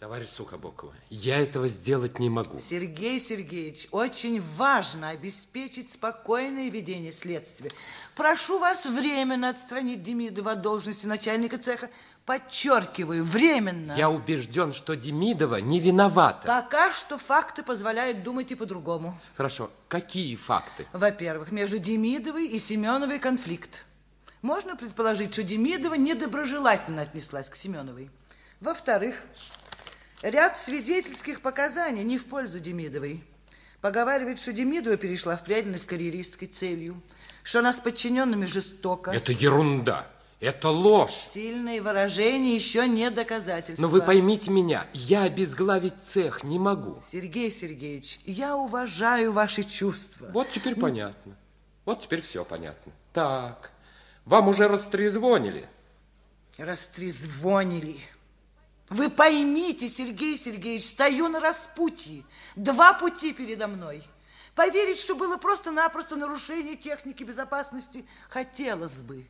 [0.00, 2.58] Товарищ Сухобокова, я этого сделать не могу.
[2.58, 7.70] Сергей Сергеевич, очень важно обеспечить спокойное ведение следствия.
[8.16, 11.90] Прошу вас временно отстранить Демидова от должности начальника цеха.
[12.24, 13.92] Подчеркиваю, временно.
[13.92, 16.48] Я убежден, что Демидова не виновата.
[16.48, 19.20] Пока что факты позволяют думать и по-другому.
[19.36, 20.86] Хорошо, какие факты?
[20.94, 23.84] Во-первых, между Демидовой и Семеновой конфликт.
[24.40, 28.10] Можно предположить, что Демидова недоброжелательно отнеслась к Семеновой.
[28.60, 29.16] Во-вторых,
[30.22, 33.24] ряд свидетельских показаний не в пользу Демидовой.
[33.80, 37.00] Поговаривает, что Демидова перешла в преданность карьеристской целью,
[37.42, 39.10] что она с подчиненными жестоко.
[39.10, 40.06] Это ерунда.
[40.40, 41.12] Это ложь.
[41.12, 43.82] Сильные выражения еще не доказательства.
[43.82, 47.02] Но вы поймите меня, я обезглавить цех не могу.
[47.12, 50.30] Сергей Сергеевич, я уважаю ваши чувства.
[50.32, 51.36] Вот теперь понятно.
[51.84, 52.92] Вот теперь все понятно.
[53.12, 53.70] Так,
[54.24, 55.68] вам уже растрезвонили.
[56.56, 57.98] Растрезвонили.
[58.90, 62.24] Вы поймите, Сергей Сергеевич, стою на распутье.
[62.56, 64.02] Два пути передо мной.
[64.56, 69.26] Поверить, что было просто-напросто нарушение техники безопасности, хотелось бы.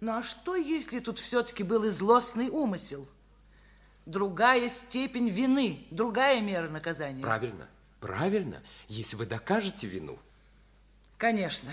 [0.00, 3.06] Ну а что, если тут все-таки был и злостный умысел?
[4.06, 7.22] Другая степень вины, другая мера наказания.
[7.22, 7.68] Правильно,
[8.00, 10.18] правильно, если вы докажете вину.
[11.18, 11.70] Конечно.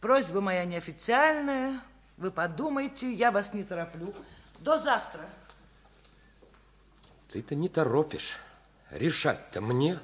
[0.00, 1.80] Просьба моя неофициальная.
[2.16, 4.12] Вы подумайте, я вас не тороплю.
[4.60, 5.28] До завтра.
[7.30, 8.36] Ты-то не торопишь.
[8.90, 9.98] Решать-то мне.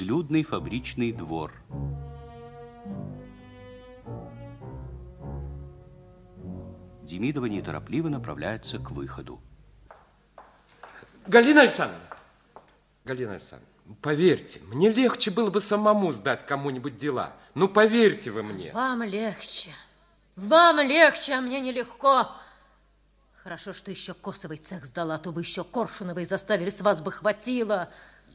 [0.00, 1.52] Безлюдный фабричный двор.
[7.02, 9.42] Демидова неторопливо направляется к выходу.
[11.26, 12.16] Галина Александровна,
[13.04, 17.34] Галина Александровна, поверьте, мне легче было бы самому сдать кому-нибудь дела.
[17.54, 18.72] Ну, поверьте вы мне.
[18.72, 19.74] Вам легче.
[20.34, 22.26] Вам легче, а мне нелегко.
[23.42, 27.12] Хорошо, что еще Косовый цех сдала, а то бы еще Коршуновой заставили, с вас бы
[27.12, 27.90] хватило.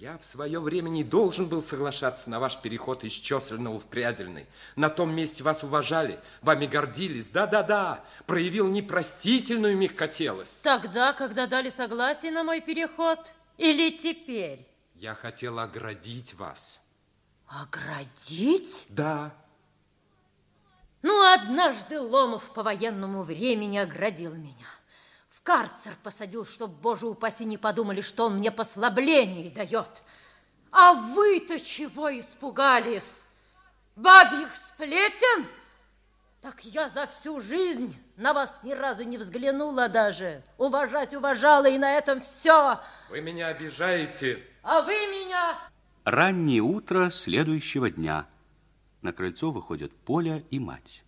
[0.05, 4.45] Я в свое время не должен был соглашаться на ваш переход из Чесельного в Прядельный.
[4.75, 7.25] На том месте вас уважали, вами гордились.
[7.25, 10.61] Да-да-да, проявил непростительную мягкотелость.
[10.61, 13.33] Тогда, когда дали согласие на мой переход?
[13.57, 14.67] Или теперь?
[14.93, 16.79] Я хотел оградить вас.
[17.47, 18.85] Оградить?
[18.89, 19.33] Да.
[21.01, 24.67] Ну, однажды Ломов по военному времени оградил меня.
[25.45, 30.01] Карцер посадил, чтоб, боже упаси, не подумали, что он мне послабление дает.
[30.71, 33.27] А вы-то чего испугались?
[33.95, 35.45] Бабьих сплетен?
[36.41, 40.43] Так я за всю жизнь на вас ни разу не взглянула даже.
[40.57, 42.79] Уважать уважала, и на этом все.
[43.11, 44.43] Вы меня обижаете.
[44.63, 45.59] А вы меня...
[46.05, 48.25] Раннее утро следующего дня.
[49.03, 51.04] На крыльцо выходят Поля и мать.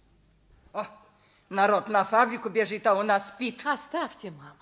[1.50, 3.66] Народ на фабрику бежит, а у нас спит.
[3.66, 4.56] Оставьте, мама.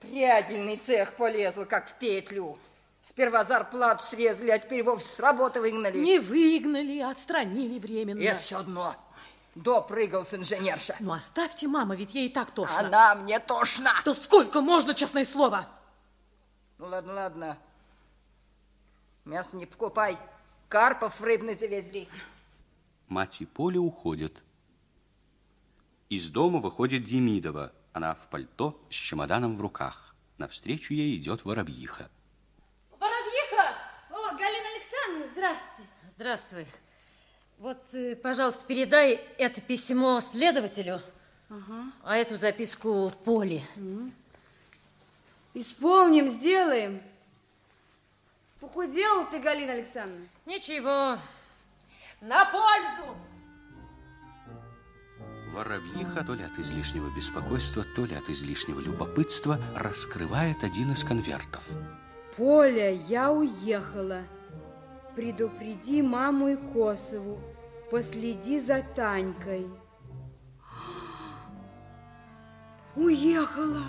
[0.00, 2.58] Прядельный цех полезл, как в петлю.
[3.02, 5.98] Сперва зарплату срезали, а теперь его с работы выгнали.
[5.98, 8.20] Не выгнали, а отстранили временно.
[8.20, 8.94] Это все одно.
[9.54, 10.94] Допрыгался инженерша.
[11.00, 12.78] Ну, оставьте, мама, ведь ей и так тошно.
[12.78, 13.92] Она мне тошна.
[14.04, 15.66] Да сколько можно, честное слово?
[16.78, 17.58] Ну, ладно, ладно.
[19.24, 20.18] Мясо не покупай.
[20.68, 22.08] Карпов рыбный завезли.
[23.08, 24.42] Мать и Поля уходят.
[26.10, 27.72] Из дома выходит Демидова.
[27.92, 30.12] Она в пальто с чемоданом в руках.
[30.38, 32.10] Навстречу ей идет воробьиха.
[32.98, 33.76] Воробьиха!
[34.10, 35.82] О, Галина Александровна, здрасте.
[36.16, 36.66] Здравствуй.
[37.58, 41.00] Вот, э, пожалуйста, передай это письмо следователю,
[41.48, 41.92] Ага.
[42.02, 43.62] а эту записку Поле.
[45.54, 47.00] Исполним, сделаем.
[48.58, 50.26] Похудела ты, Галина Александровна?
[50.44, 51.20] Ничего.
[52.20, 53.16] На пользу!
[55.52, 61.62] Воробьиха, то ли от излишнего беспокойства, то ли от излишнего любопытства, раскрывает один из конвертов.
[62.36, 64.22] Поля, я уехала.
[65.16, 67.40] Предупреди маму и Косову.
[67.90, 69.66] Последи за Танькой.
[72.96, 73.82] Уехала.